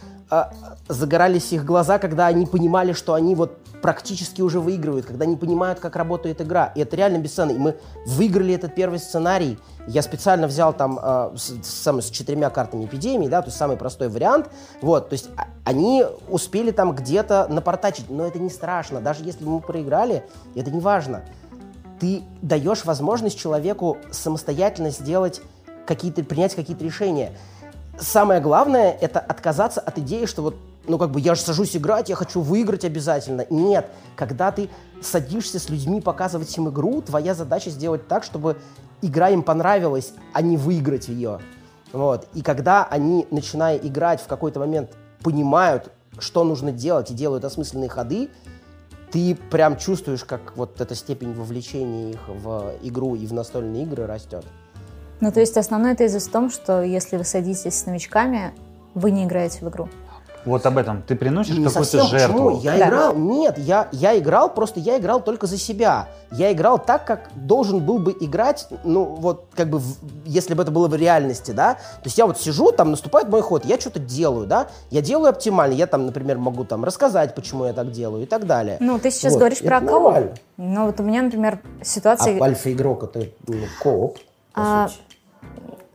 загорались 0.88 1.54
их 1.54 1.66
глаза, 1.66 2.00
когда 2.00 2.28
они 2.28 2.46
понимали, 2.46 2.94
что 2.94 3.14
они 3.14 3.36
вот 3.36 3.58
практически 3.82 4.42
уже 4.42 4.60
выигрывают, 4.60 5.06
когда 5.06 5.26
они 5.26 5.36
понимают, 5.36 5.80
как 5.80 5.96
работает 5.96 6.42
игра. 6.42 6.72
И 6.76 6.80
это 6.82 6.96
реально 6.96 7.20
бесценно. 7.20 7.52
И 7.52 7.58
мы 7.58 7.78
выиграли 8.08 8.54
этот 8.56 8.74
первый 8.74 8.98
сценарий. 8.98 9.60
Я 9.88 10.02
специально 10.02 10.48
взял 10.48 10.74
там 10.74 10.98
а, 11.00 11.32
с, 11.38 11.54
с- 11.64 12.02
с 12.02 12.10
четырьмя 12.10 12.50
картами 12.50 12.86
эпидемии, 12.86 13.28
да, 13.28 13.44
то 13.44 13.50
есть 13.50 13.58
самый 13.58 13.78
простой 13.78 14.10
вариант. 14.10 14.50
Вот, 14.82 15.10
то 15.10 15.14
есть 15.14 15.30
а- 15.38 15.46
они 15.64 16.04
успели 16.30 16.72
там 16.72 16.96
где-то 16.96 17.48
напортачить, 17.48 18.10
но 18.10 18.26
это 18.26 18.40
не 18.40 18.50
страшно. 18.50 19.02
Даже 19.02 19.24
если 19.24 19.44
мы 19.44 19.60
проиграли, 19.60 20.24
это 20.56 20.72
не 20.72 20.80
важно. 20.80 21.22
Ты 22.00 22.24
даешь 22.42 22.86
возможность 22.86 23.38
человеку 23.38 23.98
самостоятельно 24.10 24.90
сделать 24.90 25.42
какие-то, 25.86 26.24
принять 26.24 26.56
какие-то 26.56 26.84
решения. 26.84 27.34
Самое 28.00 28.42
главное– 28.42 28.92
это 29.02 29.20
отказаться 29.20 29.80
от 29.80 29.98
идеи, 30.00 30.26
что 30.26 30.42
вот, 30.42 30.56
ну 30.88 30.98
как 30.98 31.12
бы 31.12 31.22
я 31.22 31.34
же 31.34 31.42
сажусь 31.42 31.78
играть, 31.78 32.10
я 32.10 32.16
хочу 32.16 32.42
выиграть 32.42 32.84
обязательно. 32.84 33.46
Нет, 33.50 33.90
когда 34.16 34.52
ты 34.52 34.70
садишься 35.02 35.60
с 35.60 35.70
людьми 35.70 36.02
показывать 36.02 36.56
им 36.58 36.70
игру, 36.70 37.02
твоя 37.02 37.34
задача 37.34 37.70
сделать 37.70 38.08
так, 38.08 38.24
чтобы 38.24 38.58
игра 39.02 39.30
им 39.30 39.44
понравилась, 39.44 40.14
а 40.34 40.42
не 40.42 40.58
выиграть 40.58 41.08
ее. 41.08 41.40
Вот. 41.94 42.28
И 42.34 42.42
когда 42.42 42.84
они, 42.84 43.28
начиная 43.32 43.78
играть, 43.78 44.20
в 44.20 44.28
какой-то 44.28 44.60
момент 44.60 44.92
понимают, 45.24 45.90
что 46.20 46.44
нужно 46.44 46.74
делать 46.74 47.12
и 47.12 47.14
делают 47.14 47.46
осмысленные 47.46 47.90
ходы, 47.90 48.30
ты 49.12 49.36
прям 49.36 49.78
чувствуешь, 49.78 50.26
как 50.26 50.58
вот 50.58 50.82
эта 50.82 50.96
степень 50.96 51.34
вовлечения 51.34 52.12
их 52.12 52.28
в 52.28 52.74
игру 52.84 53.16
и 53.16 53.26
в 53.26 53.32
настольные 53.32 53.84
игры 53.84 54.06
растет. 54.06 54.44
Ну, 55.22 55.32
то 55.32 55.40
есть 55.40 55.58
основной 55.58 55.96
тезис 55.96 56.28
в 56.28 56.32
том, 56.32 56.50
что 56.52 56.82
если 56.84 57.18
вы 57.18 57.24
садитесь 57.24 57.74
с 57.80 57.86
новичками, 57.86 58.52
вы 58.94 59.12
не 59.12 59.24
играете 59.26 59.60
в 59.66 59.70
игру. 59.70 59.88
Вот 60.46 60.64
об 60.68 60.78
этом. 60.78 61.02
Ты 61.02 61.16
приносишь 61.16 61.58
Не 61.58 61.66
какую-то 61.66 61.90
совсем. 61.90 62.06
жертву. 62.20 62.52
Почему? 62.58 62.62
Я 62.62 62.78
Да. 62.78 62.88
играл. 62.88 63.16
Нет, 63.16 63.58
я, 63.58 63.88
я 63.92 64.16
играл, 64.16 64.54
просто 64.54 64.80
я 64.80 65.00
играл 65.00 65.20
только 65.20 65.48
за 65.48 65.58
себя. 65.58 66.08
Я 66.32 66.52
играл 66.54 66.78
так, 66.78 67.04
как 67.04 67.30
должен 67.34 67.80
был 67.84 67.98
бы 67.98 68.16
играть, 68.20 68.68
ну, 68.84 69.06
вот, 69.06 69.46
как 69.56 69.70
бы, 69.72 69.80
в- 69.80 69.98
если 70.24 70.54
бы 70.54 70.62
это 70.62 70.72
было 70.72 70.88
в 70.88 70.94
реальности, 70.94 71.50
да. 71.50 71.74
То 71.74 72.06
есть 72.06 72.20
я 72.20 72.28
вот 72.28 72.40
сижу, 72.40 72.72
там 72.72 72.92
наступает 72.92 73.28
мой 73.28 73.42
ход, 73.42 73.66
я 73.66 73.80
что-то 73.80 73.98
делаю, 74.00 74.46
да. 74.46 74.68
Я 74.92 75.02
делаю 75.02 75.30
оптимально. 75.32 75.74
Я 75.74 75.88
там, 75.88 76.06
например, 76.06 76.38
могу 76.38 76.64
там 76.64 76.86
рассказать, 76.86 77.34
почему 77.34 77.66
я 77.66 77.74
так 77.74 77.92
делаю 77.92 78.22
и 78.24 78.28
так 78.28 78.46
далее. 78.46 78.78
Ну, 78.80 79.00
ты 79.00 79.10
сейчас 79.10 79.34
Вот, 79.34 79.40
говоришь 79.40 79.62
это 79.62 79.68
про 79.68 79.82
кооп. 79.82 80.26
Ну, 80.58 80.86
вот 80.86 81.00
у 81.00 81.04
меня, 81.04 81.24
например, 81.24 81.58
ситуация... 81.82 82.38
А 82.40 82.44
альфа-игрок 82.44 83.04
это 83.06 83.30
ну, 83.48 83.56
кооп, 83.82 84.20
А. 84.56 84.90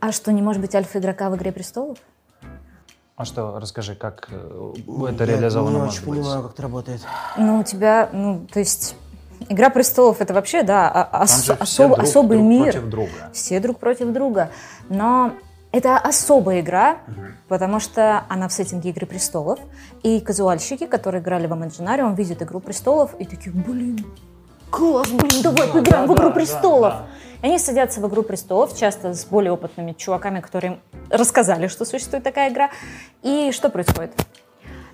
А 0.00 0.12
что, 0.12 0.32
не 0.32 0.40
может 0.42 0.60
быть 0.62 0.74
альфа-игрока 0.74 1.28
в 1.30 1.36
«Игре 1.36 1.52
престолов»? 1.52 1.98
А 3.16 3.24
что, 3.26 3.58
расскажи, 3.60 3.94
как 3.94 4.28
э, 4.30 4.72
это 5.10 5.24
Я 5.24 5.32
реализовано 5.36 5.74
не 5.74 5.78
может 5.82 5.98
очень 6.00 6.10
быть? 6.10 6.20
понимаю, 6.20 6.42
как 6.42 6.52
это 6.54 6.62
работает. 6.62 7.00
Ну, 7.36 7.60
у 7.60 7.64
тебя, 7.64 8.08
ну, 8.12 8.46
то 8.52 8.58
есть... 8.60 8.96
«Игра 9.48 9.70
престолов»— 9.70 10.20
это 10.20 10.34
вообще, 10.34 10.62
да, 10.62 10.90
а- 10.90 11.22
ос- 11.22 11.44
же 11.46 11.56
все 11.64 11.84
особ- 11.84 11.94
друг- 11.94 11.98
особый 12.00 12.36
друг 12.38 12.50
мир. 12.50 12.72
против 12.72 12.88
друга. 12.90 13.10
Все 13.32 13.58
друг 13.60 13.78
против 13.78 14.12
друга. 14.12 14.50
Но 14.90 15.32
это 15.72 15.96
особая 15.96 16.60
игра, 16.60 16.98
потому 17.48 17.80
что 17.80 18.24
она 18.28 18.48
в 18.48 18.52
сеттинге 18.52 18.90
«Игры 18.90 19.06
престолов». 19.06 19.58
И 20.02 20.20
казуальщики, 20.20 20.84
которые 20.86 21.22
играли 21.22 21.46
в 21.46 21.52
Imaginarium, 21.52 22.14
видят 22.14 22.42
«Игру 22.42 22.60
престолов» 22.60 23.14
и 23.18 23.24
такие, 23.24 23.50
блин, 23.50 24.04
класс, 24.70 25.08
блин, 25.08 25.42
давай 25.42 25.66
Да, 25.68 25.72
поиграем 25.72 26.06
да, 26.06 26.12
в 26.12 26.16
«Игру 26.16 26.28
да, 26.28 26.34
престолов». 26.34 26.92
да, 26.92 27.06
Они 27.42 27.58
садятся 27.58 28.00
в 28.00 28.08
«Игру 28.08 28.22
престолов», 28.22 28.76
часто 28.76 29.14
с 29.14 29.24
более 29.24 29.52
опытными 29.52 29.92
чуваками, 29.92 30.40
которые 30.40 30.80
рассказали, 31.08 31.68
что 31.68 31.86
существует 31.86 32.22
такая 32.22 32.50
игра. 32.50 32.70
И 33.22 33.50
что 33.52 33.70
происходит? 33.70 34.12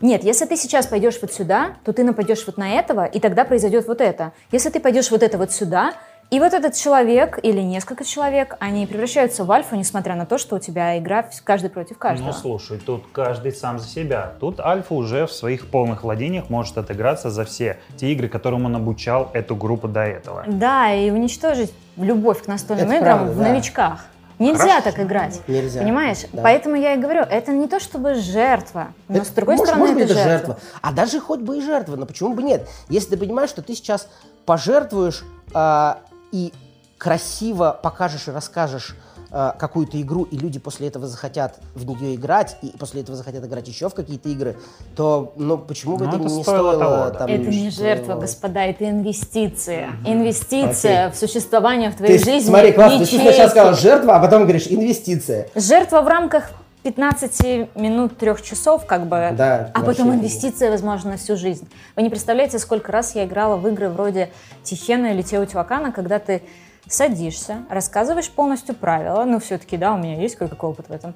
Нет, 0.01 0.23
если 0.23 0.45
ты 0.45 0.57
сейчас 0.57 0.87
пойдешь 0.87 1.19
вот 1.21 1.33
сюда, 1.33 1.77
то 1.85 1.93
ты 1.93 2.05
нападешь 2.05 2.47
вот 2.47 2.57
на 2.57 2.71
этого, 2.79 3.05
и 3.05 3.19
тогда 3.19 3.45
произойдет 3.45 3.89
вот 3.89 4.01
это. 4.01 4.33
Если 4.53 4.71
ты 4.71 4.79
пойдешь 4.79 5.11
вот 5.11 5.23
это 5.25 5.39
вот 5.39 5.51
сюда, 5.51 5.95
и 6.29 6.41
вот 6.41 6.55
этот 6.55 6.75
человек 6.75 7.39
или 7.43 7.61
несколько 7.61 8.05
человек, 8.05 8.57
они 8.59 8.87
превращаются 8.87 9.45
в 9.45 9.53
альфу, 9.53 9.77
несмотря 9.77 10.17
на 10.17 10.27
то, 10.27 10.39
что 10.39 10.57
у 10.57 10.59
тебя 10.59 10.99
игра 10.99 11.25
каждый 11.45 11.71
против 11.71 11.99
каждого. 11.99 12.29
Ну, 12.29 12.33
слушай, 12.33 12.79
тут 12.79 13.05
каждый 13.13 13.53
сам 13.53 13.79
за 13.79 13.87
себя. 13.87 14.33
Тут 14.41 14.59
Альфа 14.59 14.95
уже 14.95 15.27
в 15.27 15.33
своих 15.33 15.69
полных 15.69 16.03
владениях 16.03 16.51
может 16.51 16.79
отыграться 16.79 17.31
за 17.31 17.45
все 17.45 17.79
те 17.97 18.13
игры, 18.13 18.29
которым 18.29 18.65
он 18.65 18.75
обучал 18.75 19.31
эту 19.35 19.55
группу 19.55 19.87
до 19.87 20.01
этого. 20.01 20.45
Да, 20.49 20.93
и 20.93 21.11
уничтожить 21.11 21.73
любовь 21.97 22.43
к 22.43 22.49
настольным 22.49 22.91
Это 22.91 22.97
играм 22.97 23.19
правда, 23.19 23.33
в 23.33 23.39
да. 23.39 23.49
новичках. 23.49 24.05
Нельзя 24.39 24.81
Хорошо. 24.81 24.83
так 24.83 25.01
играть. 25.01 25.41
Нельзя. 25.47 25.81
Понимаешь? 25.81 26.19
Да. 26.33 26.43
Поэтому 26.43 26.77
я 26.77 26.95
и 26.95 26.99
говорю, 26.99 27.23
это 27.23 27.53
не 27.53 27.69
то 27.69 27.81
чтобы 27.81 28.17
жертва, 28.17 28.89
но 29.09 29.25
с 29.25 29.29
другой 29.29 29.57
может, 29.57 29.75
стороны 29.75 29.93
может 29.93 29.95
быть, 29.95 30.11
это 30.11 30.21
это 30.21 30.29
жертва. 30.29 30.59
А 30.83 30.93
даже 30.93 31.21
хоть 31.21 31.41
бы 31.41 31.57
и 31.57 31.61
жертва, 31.63 31.97
но 31.97 32.05
почему 32.05 32.35
бы 32.35 32.43
нет? 32.43 32.69
Если 32.91 33.11
ты 33.11 33.17
понимаешь, 33.17 33.49
что 33.49 33.63
ты 33.63 33.75
сейчас 33.75 34.09
пожертвуешь 34.45 35.25
а, 35.55 36.01
и 36.33 36.53
красиво 36.99 37.79
покажешь 37.83 38.27
и 38.29 38.31
расскажешь 38.31 38.97
э, 39.31 39.53
какую-то 39.59 40.01
игру, 40.01 40.23
и 40.25 40.39
люди 40.39 40.59
после 40.59 40.89
этого 40.89 41.07
захотят 41.07 41.59
в 41.75 41.85
нее 41.85 42.15
играть, 42.15 42.57
и 42.63 42.69
после 42.79 43.03
этого 43.03 43.17
захотят 43.19 43.45
играть 43.45 43.69
еще 43.69 43.91
в 43.91 43.95
какие-то 43.95 44.29
игры, 44.31 44.57
то, 44.95 45.35
ну, 45.37 45.59
почему 45.59 45.99
бы 45.99 46.05
Ну, 46.07 46.11
это, 46.13 46.21
это 46.25 46.35
не 46.35 46.43
стоило 46.43 46.73
стоило? 46.73 46.79
того, 46.79 46.97
да. 46.97 47.19
там, 47.19 47.29
Это 47.31 47.51
не 47.51 47.71
жертва, 47.71 48.15
господа, 48.15 48.65
это 48.65 48.89
инвестиция. 48.89 49.91
Инвестиция 50.07 51.11
в 51.11 51.17
существование 51.17 51.91
в 51.91 51.95
Ты 51.97 52.05
твоей 52.05 52.19
жизни. 52.19 52.49
смотри, 52.49 52.73
классно, 52.73 52.99
ты 53.01 53.19
сначала 53.19 53.49
сказала 53.49 53.75
жертва, 53.75 54.17
а 54.17 54.21
потом 54.21 54.43
говоришь 54.45 54.67
инвестиция. 54.69 55.49
Жертва 55.55 56.01
в 56.01 56.09
рамках 56.09 56.51
15 56.97 57.75
минут, 57.75 58.17
трех 58.17 58.41
часов, 58.43 58.87
как 58.87 59.07
бы, 59.09 59.31
Да, 59.33 59.73
а 59.75 59.81
потом 59.83 60.15
инвестиция, 60.15 60.71
возможно, 60.71 61.11
на 61.13 61.17
всю 61.17 61.37
жизнь. 61.37 61.69
Вы 61.97 62.03
не 62.03 62.11
представляете, 62.11 62.61
сколько 62.61 62.93
раз 62.93 63.17
я 63.17 63.25
играла 63.25 63.57
в 63.57 63.67
игры 63.67 63.89
вроде 63.89 64.31
Тихена 64.63 65.07
или 65.07 65.23
Теотиуакана, 65.23 65.91
когда 65.91 66.21
ты 66.21 66.43
садишься, 66.87 67.63
рассказываешь 67.71 68.31
полностью 68.31 68.77
правила, 68.77 69.25
ну, 69.25 69.41
все-таки, 69.41 69.77
да, 69.77 69.95
у 69.95 69.99
меня 69.99 70.15
есть 70.21 70.37
кое-какой 70.37 70.71
опыт 70.71 70.89
в 70.89 70.93
этом, 70.93 71.15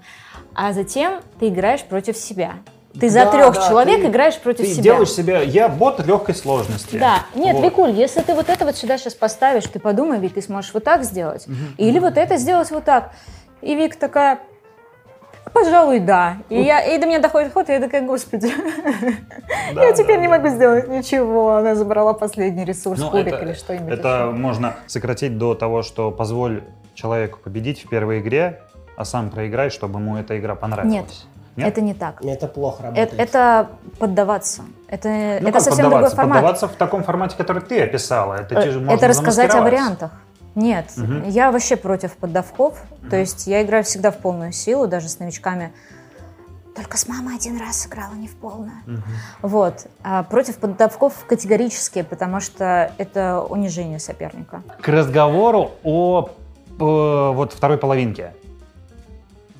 а 0.56 0.72
затем 0.72 1.20
ты 1.38 1.46
играешь 1.46 1.85
против 1.85 2.16
себя. 2.16 2.54
Ты 2.98 3.09
за 3.09 3.26
Да, 3.26 3.30
трех 3.30 3.54
да, 3.54 3.68
человек 3.68 4.00
ты- 4.00 4.09
играешь 4.09 4.38
против 4.40 4.64
Ты 4.66 4.72
себя. 4.72 4.83
делаешь 4.83 5.12
себя, 5.12 5.40
я 5.40 5.68
бот 5.68 6.04
легкой 6.04 6.35
сложности. 6.35 6.96
Да, 6.96 7.20
нет, 7.37 7.54
Вот. 7.54 7.64
Викуль, 7.64 7.90
если 7.92 8.22
ты 8.22 8.35
вот 8.35 8.48
это 8.48 8.64
вот 8.64 8.74
сюда 8.74 8.98
сейчас 8.98 9.14
поставишь, 9.14 9.62
ты 9.72 9.78
подумай, 9.78 10.18
ведь 10.18 10.35
ты 10.35 10.42
сможешь 10.42 10.74
вот 10.74 10.83
так 10.83 11.04
сделать, 11.04 11.46
или 11.78 12.00
вот 12.00 12.18
это 12.18 12.37
сделать 12.38 12.72
вот 12.72 12.85
так. 12.85 13.12
И 13.62 13.76
Вик 13.76 13.94
такая, 13.94 14.40
пожалуй, 15.53 16.01
да. 16.01 16.37
И, 16.49 16.61
я, 16.61 16.83
и 16.83 16.99
до 16.99 17.07
меня 17.07 17.19
доходит 17.21 17.53
ход, 17.53 17.69
и 17.69 17.73
я 17.73 17.81
такая, 17.81 18.03
господи, 18.03 18.53
Да, 19.75 19.85
я 19.85 19.93
теперь 19.93 20.17
да, 20.17 20.23
не 20.23 20.29
да. 20.29 20.37
могу 20.39 20.49
сделать 20.49 20.89
ничего. 20.89 21.57
Она 21.57 21.75
забрала 21.75 22.13
последний 22.13 22.65
ресурс, 22.65 23.01
Ну, 23.01 23.11
кубик 23.11 23.35
это- 23.35 23.45
или 23.45 23.53
что-нибудь. 23.55 23.93
Это 23.93 24.09
еще. 24.09 24.31
можно 24.33 24.75
сократить 24.87 25.39
до 25.39 25.55
того, 25.55 25.83
что 25.83 26.11
позволь 26.11 26.63
человеку 26.95 27.39
победить 27.43 27.85
в 27.85 27.89
первой 27.89 28.21
игре, 28.21 28.61
а 28.97 29.05
сам 29.05 29.31
проиграй, 29.31 29.71
чтобы 29.71 29.99
ему 30.01 30.17
эта 30.17 30.39
игра 30.39 30.55
понравилась. 30.55 30.93
Нет, 30.95 31.07
Нет? 31.57 31.69
это 31.69 31.81
не 31.81 31.95
так. 31.95 32.23
Это 32.25 32.47
плохо 32.47 32.83
работает. 32.85 33.13
Это, 33.15 33.23
это 33.23 33.69
поддаваться. 33.99 34.63
Это, 34.89 35.09
Ну 35.09 35.15
это 35.49 35.53
как 35.53 35.61
совсем 35.63 35.85
другой 35.85 36.03
поддаваться? 36.11 36.17
формат. 36.17 36.37
Поддаваться 36.39 36.69
в 36.69 36.73
таком 36.73 37.03
формате, 37.05 37.35
который 37.37 37.63
ты 37.63 37.81
описала. 37.83 38.35
Это, 38.35 38.59
Э, 38.59 38.63
те 38.65 38.71
же 38.71 38.79
можно 38.81 38.93
Это 38.93 39.09
рассказать 39.09 39.55
о 39.55 39.63
вариантах. 39.63 40.11
Нет, 40.55 40.87
Мгм. 40.97 41.29
я 41.29 41.51
вообще 41.53 41.77
против 41.77 42.13
поддавков. 42.17 42.83
То 43.09 43.17
есть 43.17 43.47
я 43.47 43.63
играю 43.63 43.85
всегда 43.85 44.11
в 44.11 44.19
полную 44.19 44.53
силу, 44.53 44.87
даже 44.87 45.09
с 45.09 45.19
новичками. 45.19 45.73
Только 46.75 46.97
с 46.97 47.09
мамой 47.09 47.37
один 47.37 47.59
раз 47.59 47.81
сыграла 47.83 48.15
не 48.15 48.29
в 48.29 48.37
полную. 48.37 48.73
Мгм. 48.87 49.03
Вот. 49.43 49.87
А 50.03 50.23
против 50.23 50.57
поддавков 50.59 51.25
категорически, 51.27 52.03
потому 52.03 52.41
что 52.41 52.93
это 52.97 53.41
унижение 53.43 53.99
соперника. 53.99 54.63
К 54.81 54.89
разговору 54.89 55.73
о 55.83 56.31
э, 56.69 56.75
вот 56.79 57.53
второй 57.53 57.77
половинке. 57.77 58.33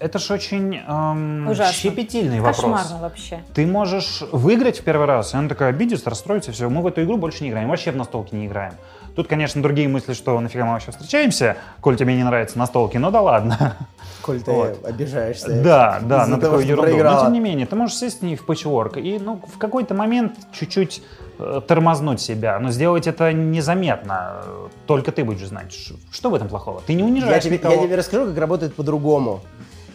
Это 0.01 0.19
ж 0.19 0.31
очень 0.31 0.77
эм, 0.77 1.49
Ужасно. 1.49 1.75
щепетильный 1.75 2.41
вопрос. 2.41 2.57
Кошмарно 2.57 2.99
вообще. 3.03 3.41
Ты 3.55 3.67
можешь 3.67 4.23
выиграть 4.33 4.81
в 4.81 4.83
первый 4.83 5.07
раз, 5.07 5.35
и 5.35 5.37
она 5.37 5.49
такая 5.49 5.69
обидится, 5.69 6.09
расстроится, 6.09 6.53
все, 6.53 6.71
мы 6.71 6.81
в 6.81 6.87
эту 6.87 7.03
игру 7.05 7.19
больше 7.19 7.45
не 7.45 7.51
играем, 7.51 7.69
вообще 7.69 7.91
в 7.91 7.97
настолки 7.97 8.35
не 8.35 8.47
играем. 8.47 8.73
Тут, 9.15 9.29
конечно, 9.29 9.61
другие 9.63 9.89
мысли, 9.89 10.15
что 10.15 10.41
нафига 10.41 10.65
мы 10.65 10.73
вообще 10.73 10.93
встречаемся, 10.93 11.57
коль 11.83 11.97
тебе 11.97 12.17
не 12.17 12.25
нравятся 12.25 12.59
настолки, 12.59 12.97
ну 12.97 13.11
да 13.11 13.21
ладно. 13.21 13.77
Коль 14.23 14.41
ты 14.41 14.51
Вот. 14.51 14.85
обижаешься. 14.87 15.63
Да, 15.63 15.99
да, 16.03 16.27
на 16.27 16.39
того, 16.39 16.57
такую 16.59 16.67
ерунду. 16.67 16.83
Но 16.83 16.89
проиграла. 16.93 17.25
тем 17.25 17.33
не 17.35 17.41
менее, 17.41 17.67
ты 17.67 17.77
можешь 17.77 17.97
сесть 17.97 18.21
с 18.21 18.23
ней 18.23 18.37
в 18.37 18.47
пэтчворк 18.47 18.97
и 18.97 19.19
ну, 19.19 19.43
в 19.55 19.59
какой-то 19.59 19.95
момент 19.95 20.35
чуть-чуть 20.53 21.03
э, 21.39 21.61
тормознуть 21.67 22.21
себя, 22.21 22.59
но 22.59 22.71
сделать 22.71 23.07
это 23.07 23.33
незаметно. 23.33 24.43
Только 24.87 25.11
ты 25.13 25.25
будешь 25.25 25.47
знать, 25.49 25.77
что 26.11 26.31
в 26.31 26.35
этом 26.35 26.49
плохого. 26.49 26.83
Ты 26.87 26.95
не 26.95 27.01
Я 27.01 27.07
унижаешь 27.07 27.43
тебе, 27.45 27.59
никого. 27.59 27.75
я 27.75 27.83
тебе 27.83 27.97
расскажу, 27.97 28.27
как 28.27 28.39
работает 28.39 28.75
по-другому. 28.75 29.41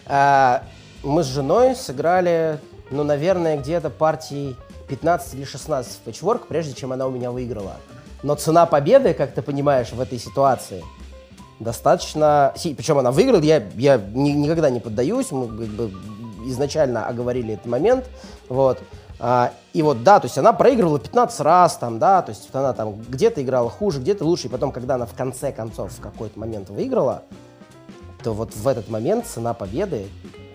А, 0.07 0.63
мы 1.03 1.23
с 1.23 1.27
женой 1.27 1.75
сыграли, 1.75 2.59
ну, 2.89 3.03
наверное, 3.03 3.57
где-то 3.57 3.89
партий 3.89 4.55
15 4.87 5.33
или 5.35 5.43
16 5.43 5.93
в 5.93 5.99
пэтчворк, 5.99 6.47
прежде 6.47 6.73
чем 6.73 6.93
она 6.93 7.07
у 7.07 7.11
меня 7.11 7.31
выиграла. 7.31 7.77
Но 8.23 8.35
цена 8.35 8.65
победы, 8.65 9.13
как 9.13 9.33
ты 9.33 9.41
понимаешь, 9.41 9.91
в 9.91 9.99
этой 9.99 10.19
ситуации 10.19 10.83
достаточно... 11.59 12.53
Причем 12.55 12.97
она 12.97 13.11
выиграла, 13.11 13.41
я, 13.41 13.63
я 13.75 13.97
ни- 13.97 14.31
никогда 14.31 14.69
не 14.69 14.79
поддаюсь, 14.79 15.31
мы 15.31 15.47
как 15.47 15.67
бы 15.67 15.91
изначально 16.47 17.07
оговорили 17.07 17.53
этот 17.53 17.65
момент, 17.65 18.05
вот. 18.49 18.79
А, 19.19 19.53
и 19.73 19.81
вот, 19.81 20.03
да, 20.03 20.19
то 20.19 20.25
есть 20.25 20.37
она 20.37 20.53
проигрывала 20.53 20.99
15 20.99 21.39
раз, 21.41 21.77
там, 21.77 21.99
да, 21.99 22.21
то 22.21 22.31
есть 22.31 22.49
она 22.51 22.73
там 22.73 22.95
где-то 23.07 23.41
играла 23.41 23.69
хуже, 23.69 23.99
где-то 23.99 24.25
лучше, 24.25 24.47
и 24.47 24.49
потом, 24.49 24.71
когда 24.71 24.95
она 24.95 25.05
в 25.05 25.13
конце 25.13 25.51
концов 25.51 25.93
в 25.93 26.01
какой-то 26.01 26.37
момент 26.37 26.69
выиграла, 26.69 27.23
то 28.25 28.33
вот 28.33 28.55
в 28.55 28.67
этот 28.67 28.89
момент 28.89 29.27
цена 29.27 29.53
победы, 29.53 30.07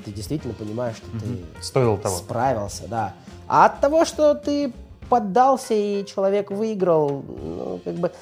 ты 0.05 0.11
действительно 0.11 0.55
понимаешь, 0.55 0.97
что 0.97 1.07
ты 1.21 1.63
Стоило 1.63 1.97
того. 1.97 2.17
справился, 2.17 2.89
да. 2.89 3.13
А 3.47 3.67
от 3.67 3.81
того, 3.81 4.05
что 4.05 4.35
ты 4.35 4.73
поддался 5.09 5.73
и 5.75 6.05
человек 6.05 6.51
выиграл, 6.51 7.23
ну, 7.29 7.81
как 7.85 7.95
бы, 7.95 8.13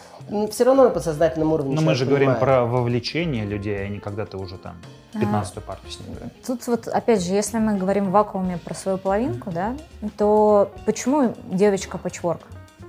все 0.50 0.64
равно 0.64 0.84
на 0.84 0.90
подсознательном 0.90 1.54
уровне 1.54 1.74
Но 1.74 1.80
мы 1.80 1.94
же 1.94 2.04
говорим 2.04 2.34
понимает. 2.34 2.40
про 2.40 2.66
вовлечение 2.66 3.46
людей, 3.46 3.86
а 3.86 3.88
не 3.88 4.00
когда 4.00 4.26
ты 4.26 4.36
уже 4.36 4.58
там 4.58 4.76
15-ю 5.14 5.62
партию 5.62 5.92
с 5.92 6.00
ним 6.00 6.12
играешь. 6.14 6.32
Тут 6.46 6.66
вот, 6.66 6.86
опять 6.88 7.24
же, 7.24 7.32
если 7.32 7.58
мы 7.58 7.78
говорим 7.78 8.08
в 8.08 8.10
вакууме 8.10 8.58
про 8.58 8.74
свою 8.74 8.98
половинку, 8.98 9.50
да, 9.50 9.74
то 10.18 10.70
почему 10.84 11.34
девочка 11.50 11.96
патчворк, 11.96 12.42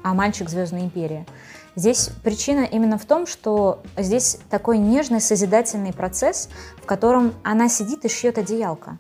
а 0.03 0.13
мальчик 0.13 0.49
Звездная 0.49 0.81
империя? 0.81 1.25
Здесь 1.75 2.09
причина 2.23 2.61
именно 2.61 2.97
в 2.97 3.05
том, 3.05 3.25
что 3.27 3.81
здесь 3.97 4.37
такой 4.49 4.77
нежный 4.77 5.21
созидательный 5.21 5.93
процесс, 5.93 6.49
в 6.81 6.85
котором 6.85 7.33
она 7.43 7.69
сидит 7.69 8.05
и 8.05 8.09
шьет 8.09 8.37
одеялко. 8.37 8.97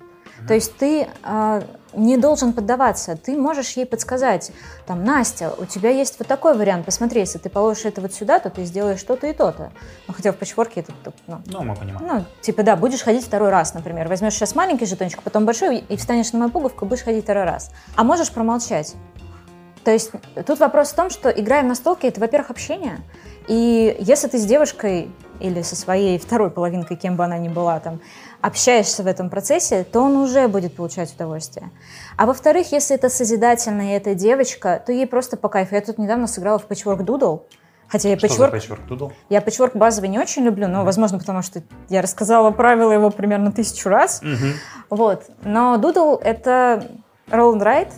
То 0.47 0.53
есть 0.53 0.77
ты 0.77 1.07
э, 1.23 1.61
не 1.93 2.17
должен 2.17 2.53
поддаваться, 2.53 3.17
ты 3.17 3.35
можешь 3.35 3.71
ей 3.71 3.85
подсказать, 3.85 4.51
там, 4.85 5.03
Настя, 5.03 5.53
у 5.57 5.65
тебя 5.65 5.89
есть 5.89 6.15
вот 6.17 6.27
такой 6.27 6.57
вариант, 6.57 6.85
посмотри, 6.85 7.19
если 7.19 7.39
ты 7.39 7.49
положишь 7.49 7.85
это 7.85 7.99
вот 7.99 8.13
сюда, 8.13 8.39
то 8.39 8.49
ты 8.49 8.63
сделаешь 8.63 9.03
то-то 9.03 9.27
и 9.27 9.33
то-то. 9.33 9.71
Ну, 10.07 10.13
хотя 10.13 10.31
в 10.31 10.37
патчворке 10.37 10.81
это, 10.81 10.93
ну, 11.27 11.41
Ну, 11.45 11.63
мы 11.63 11.75
понимаем. 11.75 12.07
ну, 12.07 12.25
типа, 12.41 12.63
да, 12.63 12.75
будешь 12.75 13.01
ходить 13.01 13.25
второй 13.25 13.49
раз, 13.49 13.73
например. 13.73 14.07
Возьмешь 14.07 14.33
сейчас 14.33 14.55
маленький 14.55 14.85
жетончик, 14.85 15.21
потом 15.23 15.45
большой, 15.45 15.79
и 15.79 15.97
встанешь 15.97 16.31
на 16.31 16.39
мою 16.39 16.51
пуговку, 16.51 16.85
будешь 16.85 17.03
ходить 17.03 17.25
второй 17.25 17.43
раз. 17.43 17.71
А 17.95 18.03
можешь 18.03 18.31
промолчать. 18.31 18.95
То 19.83 19.91
есть 19.91 20.11
тут 20.45 20.59
вопрос 20.59 20.91
в 20.91 20.95
том, 20.95 21.09
что 21.09 21.29
играя 21.29 21.63
в 21.63 21.65
настолки, 21.65 22.05
это, 22.05 22.19
во-первых, 22.19 22.51
общение. 22.51 22.99
И 23.47 23.95
если 23.99 24.27
ты 24.27 24.37
с 24.37 24.45
девушкой 24.45 25.09
или 25.39 25.61
со 25.61 25.75
своей 25.75 26.19
второй 26.19 26.51
половинкой, 26.51 26.97
кем 26.97 27.15
бы 27.15 27.23
она 27.23 27.37
ни 27.37 27.47
была, 27.47 27.79
там, 27.79 27.99
общаешься 28.41 29.03
в 29.03 29.07
этом 29.07 29.29
процессе, 29.29 29.83
то 29.83 30.01
он 30.01 30.17
уже 30.17 30.47
будет 30.47 30.75
получать 30.75 31.13
удовольствие. 31.13 31.71
А 32.17 32.25
во-вторых, 32.25 32.71
если 32.71 32.95
это 32.95 33.09
созидательная 33.09 33.93
и 33.93 33.97
это 33.97 34.15
девочка, 34.15 34.81
то 34.85 34.91
ей 34.91 35.07
просто 35.07 35.37
по 35.37 35.49
кайфу. 35.49 35.75
Я 35.75 35.81
тут 35.81 35.97
недавно 35.97 36.27
сыграла 36.27 36.59
в 36.59 36.67
Patchwork 36.67 36.99
Doodle, 36.99 37.41
хотя 37.87 38.09
я 38.09 38.15
Patchwork 38.15 38.51
пэтчворк 38.51 38.81
Doodle? 38.87 39.11
я 39.29 39.41
патчворк 39.41 39.75
базовый 39.75 40.09
не 40.09 40.19
очень 40.19 40.43
люблю, 40.43 40.67
но, 40.67 40.85
возможно, 40.85 41.19
потому 41.19 41.41
что 41.41 41.61
я 41.89 42.01
рассказала 42.01 42.51
правила 42.51 42.91
его 42.91 43.09
примерно 43.09 43.51
тысячу 43.51 43.89
раз. 43.89 44.21
Мгм. 44.21 44.53
Вот. 44.89 45.23
Но 45.43 45.75
Doodle— 45.75 46.21
это 46.23 46.85
roll 47.29 47.55
and 47.55 47.63
write, 47.63 47.91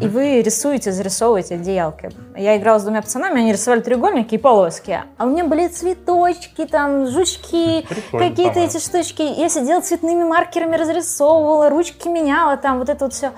и 0.00 0.08
вы 0.08 0.42
рисуете, 0.42 0.92
зарисовываете 0.92 1.54
одеялки. 1.54 2.10
Я 2.36 2.56
играла 2.56 2.78
с 2.78 2.82
двумя 2.82 3.02
пацанами, 3.02 3.40
они 3.40 3.52
рисовали 3.52 3.80
треугольники 3.80 4.34
и 4.34 4.38
полоски. 4.38 5.02
А 5.16 5.24
у 5.24 5.28
меня 5.28 5.44
были 5.44 5.68
цветочки, 5.68 6.66
там, 6.66 7.06
жучки, 7.06 7.86
какие-то 8.10 8.60
эти 8.60 8.78
штучки. 8.78 9.22
Я 9.22 9.48
сидела 9.48 9.80
цветными 9.80 10.24
маркерами, 10.24 10.76
разрисовывала, 10.76 11.70
ручки 11.70 12.08
меняла, 12.08 12.56
там, 12.56 12.78
вот 12.78 12.88
это 12.88 13.04
вот 13.04 13.14
все. 13.14 13.32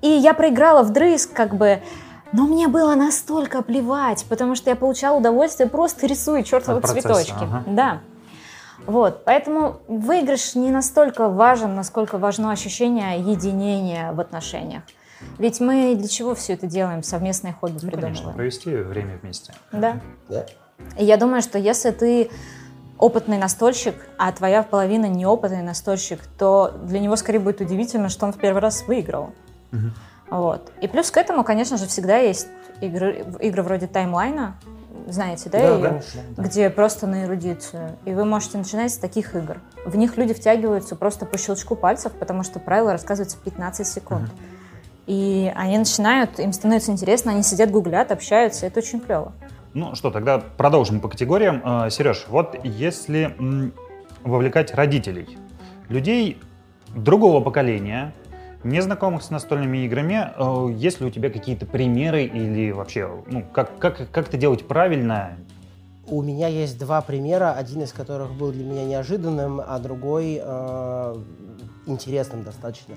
И 0.00 0.08
я 0.08 0.32
проиграла 0.32 0.82
вдрызг, 0.82 1.32
как 1.34 1.54
бы, 1.54 1.82
но 2.32 2.46
мне 2.46 2.68
было 2.68 2.94
настолько 2.94 3.62
плевать, 3.62 4.24
потому 4.28 4.54
что 4.54 4.70
я 4.70 4.76
получала 4.76 5.18
удовольствие 5.18 5.68
просто 5.68 6.06
рисуя 6.06 6.42
чертовы 6.42 6.80
цветочки. 6.80 7.32
ага. 7.32 7.64
Да. 7.66 8.00
Вот, 8.86 9.24
поэтому 9.24 9.76
выигрыш 9.88 10.54
не 10.54 10.70
настолько 10.70 11.28
важен, 11.28 11.74
насколько 11.74 12.16
важно 12.16 12.50
ощущение 12.50 13.20
единения 13.20 14.12
в 14.12 14.20
отношениях. 14.20 14.82
Ведь 15.38 15.60
мы 15.60 15.94
для 15.96 16.08
чего 16.08 16.34
все 16.34 16.54
это 16.54 16.66
делаем? 16.66 17.02
Совместное 17.02 17.52
хобби 17.52 17.72
Ну, 17.82 17.90
конечно, 17.90 18.00
придумываем. 18.08 18.36
провести 18.36 18.74
время 18.74 19.18
вместе. 19.22 19.52
Да. 19.72 20.00
Да. 20.28 20.46
И 20.98 21.04
я 21.04 21.16
думаю, 21.16 21.42
что 21.42 21.58
если 21.58 21.90
ты 21.90 22.30
опытный 22.98 23.38
настольщик, 23.38 23.94
а 24.18 24.30
твоя 24.32 24.62
половина 24.62 25.06
неопытный 25.06 25.62
настольщик, 25.62 26.20
то 26.38 26.74
для 26.84 27.00
него 27.00 27.16
скорее 27.16 27.38
будет 27.38 27.60
удивительно, 27.60 28.08
что 28.08 28.26
он 28.26 28.32
в 28.32 28.38
первый 28.38 28.60
раз 28.60 28.84
выиграл. 28.86 29.30
Мгм. 29.72 29.92
Вот. 30.30 30.70
И 30.80 30.86
плюс 30.88 31.10
к 31.10 31.16
этому, 31.16 31.42
конечно 31.44 31.76
же, 31.76 31.86
всегда 31.86 32.18
есть 32.18 32.48
игры, 32.80 33.24
игры 33.40 33.62
вроде 33.62 33.86
таймлайна, 33.86 34.54
знаете, 35.08 35.48
да, 35.50 35.58
Да, 35.78 35.88
конечно, 35.88 36.20
да. 36.36 36.42
где 36.42 36.70
просто 36.70 37.06
на 37.06 37.24
эрудицию. 37.24 37.96
И 38.04 38.12
вы 38.12 38.24
можете 38.24 38.58
начинать 38.58 38.92
с 38.92 38.96
таких 38.96 39.34
игр. 39.34 39.56
В 39.84 39.96
них 39.96 40.16
люди 40.16 40.34
втягиваются 40.34 40.94
просто 40.94 41.26
по 41.26 41.36
щелчку 41.38 41.74
пальцев, 41.76 42.12
потому 42.12 42.42
что 42.44 42.60
правила 42.60 42.92
рассказываются 42.92 43.38
15 43.38 43.86
секунд. 43.86 44.30
И 45.10 45.52
они 45.56 45.76
начинают, 45.76 46.38
им 46.38 46.52
становится 46.52 46.92
интересно, 46.92 47.32
они 47.32 47.42
сидят, 47.42 47.72
гуглят, 47.72 48.12
общаются, 48.12 48.66
это 48.66 48.78
очень 48.78 49.00
клево. 49.00 49.32
Ну 49.74 49.96
что, 49.96 50.12
тогда 50.12 50.38
продолжим 50.38 51.00
по 51.00 51.08
категориям. 51.08 51.60
Э, 51.64 51.90
Сереж, 51.90 52.26
вот 52.28 52.56
если 52.62 53.34
вовлекать 54.22 54.72
родителей, 54.72 55.36
людей 55.88 56.38
другого 56.94 57.40
поколения, 57.40 58.14
не 58.62 58.80
знакомых 58.80 59.24
с 59.24 59.30
настольными 59.30 59.78
играми, 59.78 60.30
э, 60.36 60.72
есть 60.74 61.00
ли 61.00 61.06
у 61.06 61.10
тебя 61.10 61.28
какие-то 61.28 61.66
примеры 61.66 62.22
или 62.22 62.70
вообще, 62.70 63.10
ну, 63.26 63.44
как, 63.52 63.80
как, 63.80 64.08
как 64.12 64.28
это 64.28 64.36
делать 64.36 64.68
правильно? 64.68 65.32
У 66.06 66.22
меня 66.22 66.46
есть 66.46 66.78
два 66.78 67.00
примера, 67.00 67.54
один 67.54 67.82
из 67.82 67.92
которых 67.92 68.30
был 68.30 68.52
для 68.52 68.62
меня 68.62 68.84
неожиданным, 68.84 69.60
а 69.60 69.80
другой 69.80 70.40
э, 70.40 71.16
интересным 71.86 72.44
достаточно. 72.44 72.94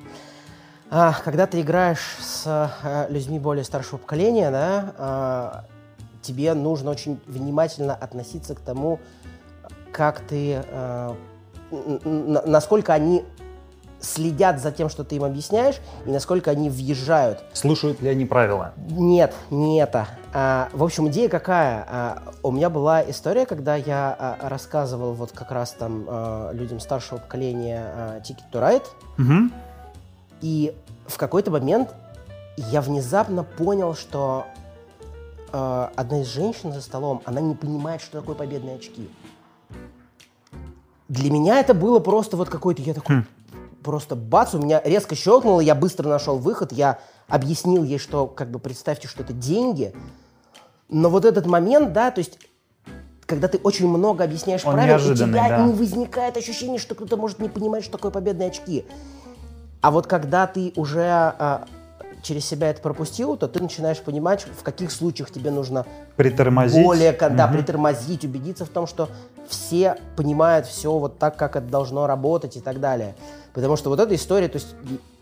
А, 0.95 1.11
когда 1.25 1.47
ты 1.47 1.61
играешь 1.61 2.17
с 2.21 2.43
э, 2.83 3.11
людьми 3.11 3.39
более 3.39 3.63
старшего 3.63 3.97
поколения, 3.97 4.51
да, 4.51 4.93
а, 4.99 5.65
тебе 6.21 6.53
нужно 6.53 6.91
очень 6.91 7.19
внимательно 7.25 7.95
относиться 7.95 8.53
к 8.53 8.59
тому, 8.59 8.99
как 9.91 10.19
ты, 10.19 10.63
э, 10.63 11.13
насколько 12.45 12.93
они 12.93 13.25
следят 13.99 14.59
за 14.61 14.71
тем, 14.71 14.87
что 14.87 15.03
ты 15.03 15.15
им 15.15 15.23
объясняешь, 15.23 15.77
и 16.05 16.11
насколько 16.11 16.51
они 16.51 16.69
въезжают 16.69 17.43
Слушают 17.53 17.99
ли 18.01 18.09
они 18.09 18.25
правила? 18.25 18.73
нет, 18.87 19.33
не 19.49 19.79
это. 19.81 20.07
А, 20.31 20.69
в 20.73 20.83
общем, 20.83 21.07
идея 21.07 21.27
какая? 21.27 21.87
А, 21.89 22.23
у 22.43 22.51
меня 22.51 22.69
была 22.69 23.01
история, 23.09 23.47
когда 23.47 23.75
я 23.75 24.15
а, 24.19 24.47
рассказывал 24.47 25.13
вот 25.13 25.31
как 25.31 25.51
раз 25.51 25.71
там 25.71 26.05
а, 26.07 26.51
людям 26.51 26.79
старшего 26.79 27.17
поколения 27.17 27.83
а, 27.95 28.19
Ticket 28.19 28.43
to 28.51 28.61
Ride, 28.61 28.85
Мгм. 29.17 29.51
и 30.41 30.75
в 31.07 31.17
какой-то 31.17 31.51
момент 31.51 31.93
я 32.57 32.81
внезапно 32.81 33.43
понял, 33.43 33.95
что 33.95 34.45
а, 35.51 35.91
одна 35.95 36.21
из 36.21 36.27
женщин 36.27 36.73
за 36.73 36.81
столом, 36.81 37.21
она 37.25 37.41
не 37.41 37.55
понимает, 37.55 38.01
что 38.01 38.19
такое 38.19 38.35
победные 38.35 38.75
очки. 38.75 39.09
Для 41.09 41.31
меня 41.31 41.59
это 41.59 41.73
было 41.73 41.99
просто 41.99 42.37
вот 42.37 42.49
какой-то, 42.49 42.81
я 42.81 42.93
такой, 42.93 43.25
просто 43.83 44.15
бац, 44.15 44.55
у 44.55 44.59
меня 44.59 44.81
резко 44.83 45.15
щелкнуло, 45.15 45.59
я 45.59 45.75
быстро 45.75 46.09
нашел 46.09 46.37
выход, 46.37 46.71
я 46.71 46.99
объяснил 47.27 47.83
ей, 47.83 47.99
что, 47.99 48.25
как 48.25 48.49
бы, 48.49 48.59
представьте, 48.59 49.07
что 49.07 49.23
это 49.23 49.33
деньги, 49.33 49.93
но 50.89 51.09
вот 51.09 51.25
этот 51.25 51.45
момент, 51.45 51.93
да, 51.93 52.11
то 52.11 52.19
есть 52.19 52.39
когда 53.25 53.47
ты 53.47 53.57
очень 53.57 53.87
много 53.87 54.23
объясняешь 54.23 54.65
Он 54.65 54.73
правила, 54.73 54.97
у 54.97 55.15
тебя 55.15 55.49
да. 55.49 55.65
не 55.65 55.73
возникает 55.73 56.37
ощущение, 56.37 56.77
что 56.79 56.93
кто-то 56.95 57.17
может 57.17 57.39
не 57.39 57.49
понимать, 57.49 57.83
что 57.83 57.93
такое 57.93 58.11
победные 58.11 58.49
очки. 58.49 58.85
А 59.83 59.91
вот 59.91 60.07
когда 60.07 60.47
ты 60.47 60.71
уже 60.77 61.03
а, 61.05 61.65
через 62.21 62.45
себя 62.45 62.69
это 62.69 62.81
пропустил, 62.81 63.35
то 63.35 63.49
ты 63.49 63.61
начинаешь 63.61 63.99
понимать, 63.99 64.47
в 64.57 64.63
каких 64.63 64.91
случаях 64.93 65.29
тебе 65.29 65.51
нужно 65.51 65.85
Притормозить. 66.15 66.81
более, 66.81 67.11
кон- 67.11 67.35
да, 67.35 67.47
Мгм. 67.47 67.57
притормозить, 67.57 68.23
убедиться 68.23 68.63
в 68.63 68.69
том, 68.69 68.87
что 68.87 69.09
все 69.49 69.97
понимают 70.15 70.67
все 70.67 70.97
вот 70.97 71.19
так, 71.19 71.35
как 71.35 71.57
это 71.57 71.67
должно 71.67 72.07
работать 72.07 72.55
и 72.55 72.61
так 72.61 72.79
далее. 72.79 73.13
Потому 73.53 73.75
что 73.75 73.89
вот 73.89 73.99
эта 73.99 74.15
история, 74.15 74.47
то 74.47 74.55
есть 74.57 74.73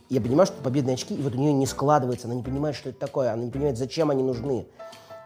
я 0.10 0.22
понимаю, 0.22 0.46
что 0.46 0.62
победные 0.62 0.94
очки, 0.94 1.16
и 1.16 1.22
вот 1.24 1.34
у 1.34 1.40
нее 1.40 1.54
не 1.54 1.66
складывается, 1.66 2.28
она 2.28 2.36
не 2.36 2.44
понимает, 2.44 2.76
что 2.76 2.90
это 2.90 3.00
такое, 3.00 3.34
она 3.34 3.44
не 3.46 3.50
понимает, 3.50 3.80
зачем 3.80 4.12
они 4.12 4.22
нужны. 4.22 4.68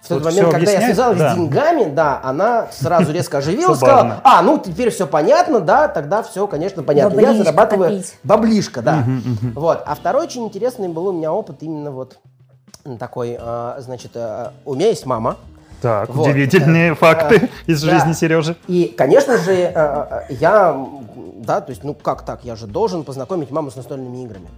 В 0.06 0.08
тот 0.08 0.24
Вот 0.24 0.32
момент, 0.32 0.52
когда 0.52 0.72
я 0.72 0.78
объясняет, 0.78 0.96
связал 0.96 1.12
их 1.14 1.18
да. 1.18 1.34
с 1.34 1.36
деньгами, 1.36 1.90
да, 1.90 2.22
она 2.24 2.68
сразу 2.72 3.12
резко 3.12 3.38
оживилась, 3.40 3.78
сказала, 3.78 4.22
а, 4.24 4.44
ну 4.44 4.60
теперь 4.60 4.92
все 4.92 5.08
понятно, 5.08 5.62
да, 5.62 5.88
тогда 5.88 6.22
все, 6.22 6.46
конечно, 6.46 6.84
понятно. 6.84 7.20
я 7.20 7.34
зарабатываю 7.34 7.90
копить. 7.90 8.16
баблишко, 8.24 8.84
да. 8.84 9.04
Вот. 9.56 9.82
А 9.84 9.96
второй 9.96 10.26
очень 10.26 10.46
интересный 10.46 10.90
был 10.90 11.08
у 11.08 11.12
меня 11.12 11.34
опыт 11.34 11.58
именно 11.62 11.90
вот 11.90 12.20
такой, 13.00 13.36
а, 13.40 13.78
значит, 13.80 14.12
а, 14.14 14.54
у 14.64 14.76
меня 14.76 14.90
есть 14.90 15.08
мама, 15.08 15.38
Так, 15.82 16.10
Вот. 16.10 16.28
удивительные 16.28 16.92
Э, 16.92 16.96
факты 16.96 17.36
э, 17.36 17.48
из 17.72 17.82
да. 17.82 17.90
жизни 17.90 18.14
Сережи. 18.14 18.56
И, 18.68 18.94
конечно 18.96 19.40
же, 19.40 19.54
э, 19.54 19.72
э, 19.74 20.22
я, 20.30 20.86
да, 21.38 21.62
то 21.62 21.72
есть, 21.72 21.84
ну 21.84 21.96
как 21.96 22.24
так, 22.24 22.44
я 22.44 22.56
же 22.56 22.68
должен 22.68 23.04
познакомить 23.04 23.50
маму 23.50 23.72
с 23.72 23.76
настольными 23.76 24.24
играми. 24.24 24.50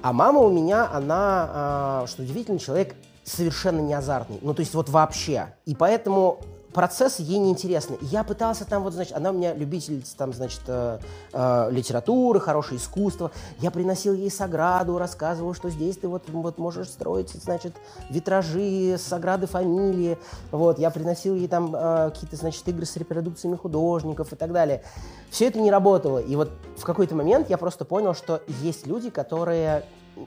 А 0.00 0.12
мама 0.12 0.38
у 0.38 0.48
меня, 0.48 0.88
она, 0.92 1.50
а, 1.52 2.04
что 2.06 2.22
удивительно, 2.22 2.60
человек 2.60 2.94
совершенно 3.28 3.80
не 3.80 3.94
азартный. 3.94 4.38
Ну, 4.42 4.54
то 4.54 4.60
есть 4.60 4.74
вот 4.74 4.88
вообще. 4.88 5.54
И 5.66 5.74
поэтому 5.74 6.40
процесс 6.72 7.18
ей 7.18 7.38
неинтересный. 7.38 7.96
И 8.00 8.06
Я 8.06 8.24
пытался 8.24 8.64
там, 8.64 8.82
вот, 8.82 8.92
значит, 8.92 9.16
она 9.16 9.30
у 9.30 9.32
меня 9.32 9.54
любитель, 9.54 10.04
там, 10.16 10.32
значит, 10.32 10.60
э, 10.66 10.98
э, 11.32 11.68
литературы, 11.70 12.40
хорошее 12.40 12.78
искусство. 12.78 13.30
Я 13.58 13.70
приносил 13.70 14.14
ей 14.14 14.30
Саграду, 14.30 14.98
рассказывал, 14.98 15.54
что 15.54 15.70
здесь 15.70 15.96
ты 15.96 16.08
вот, 16.08 16.28
вот 16.28 16.58
можешь 16.58 16.88
строить, 16.88 17.30
значит, 17.30 17.74
витражи, 18.10 18.96
Саграды 18.98 19.46
фамилии. 19.46 20.18
Вот, 20.50 20.78
я 20.78 20.90
приносил 20.90 21.34
ей 21.34 21.48
там 21.48 21.74
э, 21.74 22.10
какие-то, 22.10 22.36
значит, 22.36 22.66
игры 22.68 22.84
с 22.84 22.96
репродукциями 22.96 23.56
художников 23.56 24.32
и 24.32 24.36
так 24.36 24.52
далее. 24.52 24.82
Все 25.30 25.48
это 25.48 25.58
не 25.58 25.70
работало. 25.70 26.18
И 26.18 26.36
вот 26.36 26.50
в 26.76 26.84
какой-то 26.84 27.14
момент 27.14 27.50
я 27.50 27.58
просто 27.58 27.84
понял, 27.84 28.14
что 28.14 28.42
есть 28.60 28.86
люди, 28.86 29.10
которые 29.10 29.84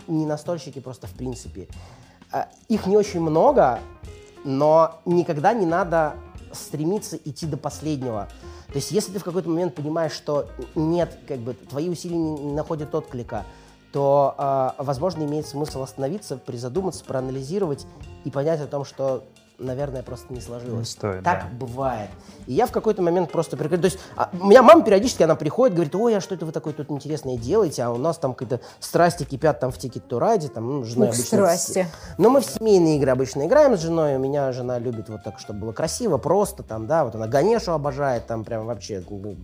не 0.08 0.26
настольщики 0.26 0.80
просто 0.80 1.08
в 1.08 1.14
принципе. 1.14 1.68
А, 2.32 2.48
Их 2.68 2.86
не 2.86 2.98
очень 2.98 3.22
много, 3.22 3.80
но 4.44 5.00
никогда 5.06 5.54
не 5.54 5.66
надо 5.66 6.16
стремиться 6.54 7.18
идти 7.18 7.46
до 7.46 7.58
последнего. 7.58 8.28
То 8.68 8.76
есть, 8.76 8.92
если 8.92 9.12
ты 9.12 9.20
в 9.20 9.24
какой-то 9.24 9.50
момент 9.50 9.76
понимаешь, 9.76 10.14
что 10.14 10.48
нет, 10.76 11.20
как 11.28 11.40
бы 11.40 11.54
твои 11.54 11.90
усилия 11.90 12.18
не, 12.18 12.54
находят 12.54 12.96
отклика, 12.96 13.46
то, 13.92 14.34
а, 14.38 14.76
возможно, 14.78 15.24
имеет 15.24 15.46
смысл 15.46 15.82
остановиться, 15.84 16.38
призадуматься, 16.38 17.04
проанализировать 17.04 17.86
и 18.24 18.32
понять 18.32 18.62
о 18.62 18.68
том, 18.68 18.86
что, 18.86 19.26
наверное, 19.62 20.04
просто 20.04 20.34
не 20.34 20.42
сложилось. 20.42 20.80
Не 20.80 20.86
стоит, 20.86 21.24
так 21.24 21.44
да. 21.44 21.58
бывает. 21.58 22.10
И 22.48 22.54
я 22.54 22.66
в 22.66 22.72
какой-то 22.72 23.02
момент 23.02 23.32
просто 23.32 23.58
прекратил. 23.58 23.90
То 23.90 23.96
есть 23.96 24.00
а, 24.16 24.30
у 24.34 24.48
меня 24.48 24.62
мама 24.62 24.84
периодически, 24.84 25.24
она 25.24 25.36
приходит, 25.36 25.76
говорит, 25.76 25.96
ой, 25.96 26.18
а 26.18 26.22
что 26.22 26.36
это 26.36 26.46
вы 26.46 26.52
такое 26.52 26.74
тут 26.74 26.92
интересное 26.92 27.38
делаете? 27.38 27.84
А 27.84 27.92
у 27.92 27.98
нас 27.98 28.18
там 28.18 28.34
какие-то 28.34 28.64
страсти 28.80 29.24
кипят 29.24 29.60
там 29.60 29.72
в 29.72 29.78
to 29.78 30.02
Ride, 30.10 30.50
там, 30.50 30.68
ну, 30.68 30.84
с 30.84 30.88
женой 30.88 31.10
Ух, 31.10 31.16
обычно... 31.16 31.38
страсти. 31.38 31.88
Но 32.18 32.30
мы 32.30 32.42
в 32.42 32.46
семейные 32.46 32.98
игры 32.98 33.12
обычно 33.12 33.46
играем 33.46 33.78
с 33.78 33.82
женой. 33.82 34.16
У 34.16 34.20
меня 34.20 34.52
жена 34.52 34.80
любит 34.80 35.10
вот 35.10 35.24
так, 35.24 35.40
чтобы 35.40 35.60
было 35.60 35.72
красиво, 35.72 36.18
просто 36.18 36.64
там, 36.64 36.88
да, 36.88 37.06
вот 37.06 37.16
она 37.16 37.28
Ганешу 37.28 37.72
обожает, 37.72 38.28
там 38.28 38.44
прям 38.44 38.66
вообще 38.66 39.04
ну, 39.10 39.38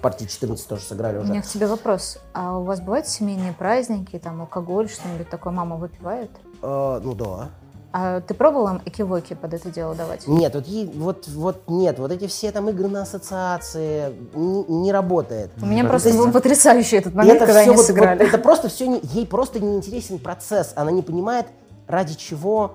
партии 0.00 0.26
14 0.26 0.66
тоже 0.66 0.82
сыграли 0.82 1.18
У 1.18 1.22
уже. 1.22 1.32
меня 1.32 1.42
к 1.42 1.46
тебе 1.46 1.66
вопрос. 1.66 2.18
А 2.32 2.58
у 2.58 2.64
вас 2.64 2.80
бывают 2.80 3.08
семейные 3.08 3.52
праздники, 3.52 4.18
там 4.18 4.40
алкоголь, 4.40 4.88
что-нибудь 4.88 5.28
такое 5.28 5.52
мама 5.52 5.76
выпивает? 5.76 6.30
Э, 6.62 7.00
ну 7.02 7.14
да. 7.14 7.48
А 7.90 8.20
ты 8.20 8.34
пробовал 8.34 8.68
им 8.68 8.82
экивоки 8.84 9.32
под 9.34 9.54
это 9.54 9.70
дело 9.70 9.94
давать? 9.94 10.26
Нет, 10.28 10.54
вот, 10.54 10.66
вот, 10.94 11.28
вот 11.28 11.62
нет, 11.68 11.98
вот 11.98 12.12
эти 12.12 12.26
все 12.26 12.52
там 12.52 12.68
игры 12.68 12.88
на 12.88 13.02
ассоциации 13.02 14.12
не, 14.34 14.64
не 14.64 14.92
работает. 14.92 15.50
У 15.62 15.66
меня 15.66 15.84
Ну, 15.84 15.88
просто 15.88 16.10
то 16.10 16.14
есть- 16.14 16.24
был 16.26 16.32
потрясающий 16.32 16.96
этот 16.96 17.14
момент, 17.14 17.36
это 17.36 17.46
когда 17.46 17.60
они 17.60 17.74
вот- 17.74 17.86
сыграли. 17.86 18.18
вот 18.18 18.28
это 18.28 18.38
просто 18.38 18.68
все, 18.68 18.86
не, 18.88 19.00
ей 19.02 19.26
просто 19.26 19.58
не 19.60 19.76
интересен 19.76 20.18
процесс. 20.18 20.72
Она 20.76 20.90
не 20.90 21.00
понимает, 21.02 21.46
ради 21.86 22.14
чего, 22.14 22.74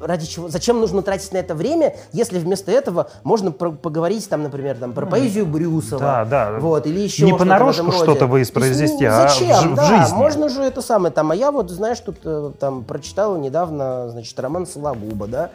ради 0.00 0.26
чего, 0.26 0.48
зачем 0.48 0.80
нужно 0.80 1.02
тратить 1.02 1.32
на 1.32 1.38
это 1.38 1.54
время, 1.54 1.94
если 2.12 2.38
вместо 2.38 2.70
этого 2.72 3.10
можно 3.22 3.52
про- 3.52 3.70
поговорить 3.72 4.28
там, 4.28 4.42
например, 4.42 4.76
там 4.76 4.92
про 4.92 5.06
поэзию 5.06 5.46
Брюсова, 5.46 6.00
Да, 6.00 6.24
да. 6.24 6.58
вот 6.58 6.86
или 6.86 7.00
еще 7.00 7.24
Не 7.24 7.32
в 7.32 7.38
понарошку 7.38 7.92
что-то 7.92 8.26
воспроизвести, 8.26 9.04
есть, 9.04 9.14
а 9.14 9.22
ну, 9.22 9.28
в 9.28 9.30
зачем, 9.30 9.72
в 9.72 9.76
да, 9.76 9.84
жизни. 10.02 10.16
можно 10.16 10.48
же 10.48 10.62
это 10.62 10.82
самое 10.82 11.12
там, 11.12 11.30
а 11.30 11.34
я 11.36 11.50
вот 11.50 11.70
знаешь 11.70 12.00
тут 12.00 12.18
э, 12.24 12.52
там 12.58 12.84
прочитал 12.84 13.36
недавно, 13.36 14.08
значит, 14.10 14.38
роман 14.40 14.66
Сологуба, 14.66 15.26
да, 15.26 15.50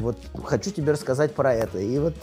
вот 0.00 0.16
хочу 0.44 0.70
тебе 0.70 0.92
рассказать 0.92 1.34
про 1.34 1.54
это, 1.54 1.78
и 1.78 1.98
вот 1.98 2.14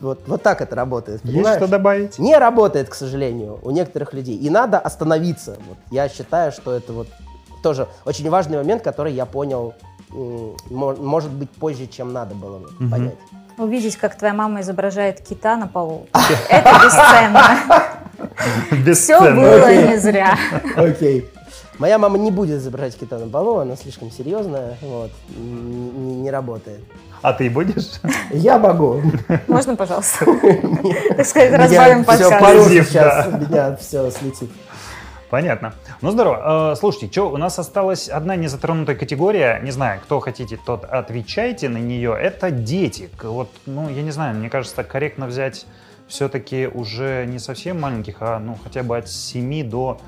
вот, 0.00 0.20
вот 0.28 0.42
так 0.44 0.60
это 0.60 0.76
работает, 0.76 1.20
Есть 1.24 1.34
понимаешь? 1.34 1.58
что 1.58 1.66
добавить? 1.66 2.20
Не 2.20 2.38
работает, 2.38 2.88
к 2.88 2.94
сожалению, 2.94 3.58
у 3.64 3.72
некоторых 3.72 4.12
людей. 4.14 4.36
И 4.36 4.48
надо 4.48 4.78
остановиться. 4.78 5.56
Вот. 5.68 5.76
Я 5.90 6.08
считаю, 6.08 6.52
что 6.52 6.70
это 6.72 6.92
вот 6.92 7.08
тоже 7.64 7.88
очень 8.04 8.30
важный 8.30 8.58
момент, 8.58 8.82
который 8.84 9.12
я 9.12 9.26
понял, 9.26 9.74
может 10.10 11.30
быть, 11.30 11.50
позже, 11.50 11.86
чем 11.86 12.12
надо 12.12 12.34
было 12.34 12.62
понять. 12.90 13.16
Увидеть, 13.56 13.96
как 13.96 14.16
твоя 14.16 14.34
мама 14.34 14.60
изображает 14.60 15.20
кита 15.20 15.56
на 15.56 15.66
полу. 15.66 16.06
Это 16.48 16.80
бесценно. 16.84 18.94
Все 18.94 19.20
было 19.20 19.88
не 19.88 19.98
зря. 19.98 20.38
Окей. 20.76 21.28
Моя 21.78 21.98
мама 21.98 22.18
не 22.18 22.32
будет 22.32 22.60
изображать 22.60 22.96
кита 22.96 23.18
на 23.18 23.28
полу, 23.28 23.58
она 23.58 23.76
слишком 23.76 24.10
серьезная, 24.10 24.76
вот, 24.82 25.12
не, 25.36 26.16
не 26.16 26.30
работает. 26.30 26.80
А 27.22 27.32
ты 27.32 27.48
будешь? 27.48 28.00
Я 28.30 28.58
могу. 28.58 29.00
Можно, 29.46 29.76
пожалуйста? 29.76 30.24
Так 31.16 31.26
сказать, 31.26 31.52
разбавим 31.52 32.04
подкаст. 32.04 32.68
Зив, 32.68 32.88
сейчас, 32.88 33.26
меня 33.26 33.76
все 33.76 34.10
слетит. 34.10 34.50
Понятно. 35.30 35.74
Ну 36.00 36.10
здорово. 36.10 36.72
Э, 36.72 36.76
Слушайте, 36.76 37.12
что, 37.12 37.30
у 37.30 37.36
нас 37.36 37.58
осталась 37.58 38.08
одна 38.08 38.36
незатронутая 38.36 38.96
категория. 38.96 39.60
Не 39.62 39.70
знаю, 39.70 40.00
кто 40.00 40.20
хотите, 40.20 40.58
тот 40.64 40.84
отвечайте 40.84 41.68
на 41.68 41.78
нее. 41.78 42.16
Это 42.18 42.50
дети. 42.50 43.10
Вот, 43.22 43.50
ну, 43.66 43.88
я 43.88 44.02
не 44.02 44.10
знаю, 44.10 44.36
мне 44.36 44.48
кажется, 44.48 44.82
корректно 44.84 45.26
взять 45.26 45.66
все-таки 46.06 46.66
уже 46.66 47.26
не 47.26 47.38
совсем 47.38 47.80
маленьких, 47.80 48.16
а 48.20 48.38
ну 48.38 48.56
хотя 48.62 48.82
бы 48.82 48.96
от 48.96 49.08
7 49.08 49.68
до 49.68 50.00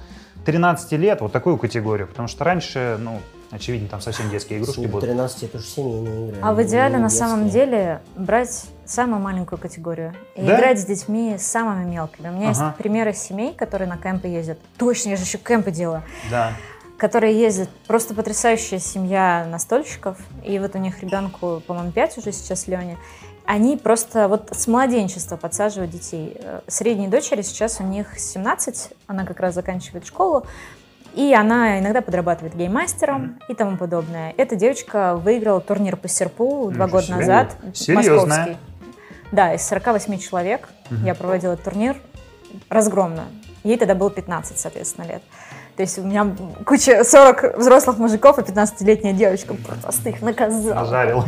13 0.46 0.92
лет, 0.92 1.20
вот 1.20 1.32
такую 1.32 1.58
категорию. 1.58 2.08
Потому 2.08 2.26
что 2.26 2.44
раньше, 2.44 2.96
ну, 2.98 3.20
Очевидно, 3.51 3.88
там 3.88 4.01
совсем 4.01 4.30
детские 4.30 4.61
игрушки 4.61 4.86
будут. 4.86 5.01
13 5.09 5.42
это 5.44 5.59
уже 5.59 5.66
семейные 5.66 6.28
игры. 6.28 6.38
А 6.40 6.53
в 6.53 6.62
идеале 6.62 6.98
на 6.98 7.09
самом 7.11 7.48
деле 7.48 8.01
брать 8.16 8.64
самую 8.86 9.20
маленькую 9.20 9.59
категорию 9.59 10.14
и 10.36 10.42
Да? 10.42 10.57
играть 10.57 10.78
с 10.80 10.84
детьми 10.84 11.36
самыми 11.38 11.84
мелкими. 11.84 12.28
У 12.28 12.32
меня 12.32 12.51
Ага. 12.51 12.64
есть 12.66 12.76
примеры 12.76 13.12
семей, 13.12 13.53
которые 13.55 13.88
на 13.88 13.96
кемпы 13.96 14.28
ездят. 14.28 14.59
Точно, 14.76 15.11
я 15.11 15.16
же 15.16 15.22
еще 15.24 15.38
кемпы 15.38 15.70
делаю. 15.72 16.03
Да. 16.30 16.53
Которые 16.96 17.38
ездят. 17.40 17.68
Просто 17.88 18.14
потрясающая 18.14 18.78
семья 18.78 19.46
настольщиков. 19.51 20.16
И 20.44 20.59
вот 20.61 20.74
у 20.76 20.78
них 20.78 21.01
ребенку, 21.03 21.61
по-моему, 21.66 21.90
5 21.92 22.18
уже 22.18 22.30
сейчас, 22.32 22.68
Лене. 22.68 22.98
Они 23.46 23.76
просто 23.76 24.28
вот 24.28 24.51
с 24.53 24.68
младенчества 24.68 25.36
подсаживают 25.36 25.90
детей. 25.90 26.36
Э, 26.38 26.61
Средней 26.68 27.09
дочери 27.09 27.42
сейчас 27.42 27.80
у 27.80 27.84
них 27.84 28.16
17, 28.18 28.90
она 29.09 29.24
как 29.24 29.40
раз 29.40 29.55
заканчивает 29.55 30.07
школу. 30.07 30.46
И 31.14 31.34
она 31.34 31.78
иногда 31.80 32.00
подрабатывает 32.02 32.54
геймастером 32.54 33.38
и 33.48 33.54
тому 33.54 33.76
подобное. 33.76 34.32
Эта 34.36 34.56
девочка 34.56 35.16
выиграла 35.16 35.61
турнир 35.61 35.96
по 35.96 36.08
серпу 36.08 36.70
два 36.72 36.86
Ничего 36.86 37.00
года 37.00 37.11
назад. 37.16 37.56
Серьезная. 37.74 38.16
Московский. 38.46 38.56
Да, 39.32 39.54
из 39.54 39.66
48 39.66 40.18
человек 40.18 40.68
Мгм. 40.90 41.04
я 41.06 41.14
проводила 41.14 41.56
турнир 41.56 41.96
разгромно. 42.68 43.24
Ей 43.64 43.76
тогда 43.76 43.94
было 43.94 44.11
15, 44.11 44.58
соответственно, 44.58 45.06
лет. 45.06 45.22
То 45.76 45.82
есть 45.82 45.98
у 45.98 46.02
меня 46.02 46.34
куча 46.66 47.04
40 47.04 47.56
взрослых 47.58 47.98
мужиков 47.98 48.38
и 48.38 48.42
15-летняя 48.42 49.12
девочка 49.12 49.54
просто 49.82 50.11
их 50.11 50.20
наказала. 50.20 50.74
Нажарил. 50.74 51.24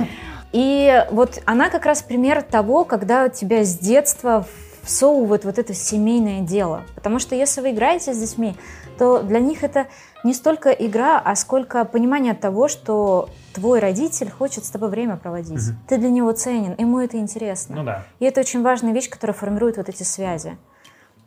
И 0.53 1.05
вот 1.11 1.41
она 1.47 1.71
как 1.71 1.87
раз 1.87 2.03
пример 2.03 2.43
того, 2.43 2.85
когда 2.85 3.29
тебя 3.29 3.65
с 3.65 3.79
детства 3.79 4.47
всовывают 4.83 5.45
вот 5.45 5.59
это 5.59 5.73
семейное 5.75 6.41
дело. 6.41 6.83
Потому 6.95 7.19
что 7.19 7.35
если 7.35 7.61
вы 7.61 7.71
играете 7.71 8.13
с 8.13 8.19
детьми, 8.19 8.57
то 8.99 9.23
для 9.23 9.41
них 9.41 9.63
это 9.65 9.87
не 10.25 10.35
столько 10.35 10.71
игра, 10.71 11.19
а 11.19 11.35
сколько 11.37 11.85
понимание 11.85 12.35
того, 12.35 12.69
что 12.69 13.29
твой 13.55 13.81
родитель 13.81 14.31
хочет 14.31 14.65
с 14.65 14.71
тобой 14.71 14.89
время 14.89 15.17
проводить. 15.17 15.69
Мгм. 15.69 15.79
Ты 15.89 15.99
для 15.99 16.11
него 16.11 16.33
ценен, 16.33 16.75
ему 16.79 17.01
это 17.01 17.19
интересно. 17.19 17.77
Ну 17.77 17.85
да. 17.85 18.05
И 18.19 18.25
это 18.25 18.41
очень 18.41 18.63
важная 18.63 18.93
вещь, 18.93 19.09
которая 19.11 19.35
формирует 19.35 19.77
вот 19.77 19.89
эти 19.89 20.03
связи. 20.03 20.57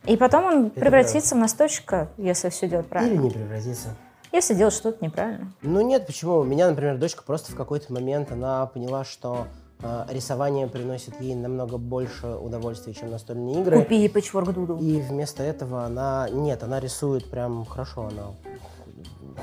И 0.05 0.18
потом 0.18 0.45
он 0.45 0.70
превратится 0.70 1.36
в 1.36 1.39
настойщика, 1.39 2.09
если 2.18 2.49
все 2.49 2.68
делать 2.68 2.86
Или 2.86 2.91
правильно. 2.91 3.22
не 3.22 3.30
превратиться. 3.32 3.95
Если 4.32 4.53
делать 4.53 4.74
что-то 4.74 5.03
неправильно. 5.03 5.51
Ну 5.61 5.82
нет, 5.82 6.05
почему? 6.05 6.39
У 6.39 6.43
меня, 6.43 6.70
например, 6.70 6.97
дочка 6.97 7.24
просто 7.24 7.51
в 7.51 7.55
какой-то 7.55 7.91
момент 7.93 8.32
она 8.32 8.66
поняла, 8.68 9.03
что 9.03 9.47
рисование 10.09 10.67
приносит 10.67 11.19
ей 11.21 11.36
намного 11.36 11.78
больше 11.78 12.28
удовольствия, 12.28 12.93
чем 12.93 13.11
настольные 13.11 13.61
игры. 13.61 13.80
Купи 13.82 13.97
ей 13.97 14.09
пэтчворк 14.09 14.51
дуду. 14.53 14.78
И 14.82 14.99
вместо 15.01 15.43
этого 15.43 15.84
она... 15.84 16.28
Нет, 16.32 16.63
она 16.63 16.80
рисует 16.80 17.30
прям 17.30 17.65
хорошо, 17.65 18.07
она 18.11 18.23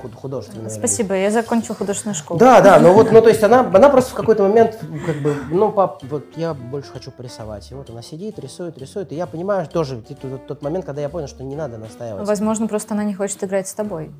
худ- 0.02 0.14
художественная. 0.14 0.70
Спасибо, 0.70 1.14
я 1.14 1.30
закончила 1.30 1.76
художественную 1.76 2.14
школу. 2.16 2.40
Да, 2.40 2.60
да, 2.60 2.80
ну 2.80 2.92
вот, 2.92 3.12
ну 3.12 3.20
то 3.20 3.28
есть 3.28 3.42
она, 3.42 3.60
она 3.60 3.88
просто 3.90 4.12
в 4.12 4.14
какой-то 4.14 4.42
момент, 4.44 4.78
как 5.06 5.16
бы, 5.22 5.34
ну, 5.50 5.70
пап, 5.70 6.02
вот 6.10 6.24
я 6.36 6.54
больше 6.54 6.90
хочу 6.92 7.10
порисовать. 7.10 7.70
И 7.70 7.74
вот 7.74 7.90
она 7.90 8.02
сидит, 8.02 8.38
рисует, 8.38 8.78
рисует, 8.78 9.12
и 9.12 9.14
я 9.14 9.26
понимаю 9.26 9.66
тоже 9.68 10.02
тот, 10.02 10.46
тот- 10.46 10.62
момент, 10.62 10.84
когда 10.86 11.02
я 11.02 11.08
понял, 11.08 11.28
что 11.28 11.44
не 11.44 11.54
надо 11.56 11.78
настаивать. 11.78 12.26
Возможно, 12.26 12.66
просто 12.66 12.94
она 12.94 13.04
не 13.04 13.14
хочет 13.14 13.44
играть 13.44 13.68
с 13.68 13.74
тобой. 13.74 14.10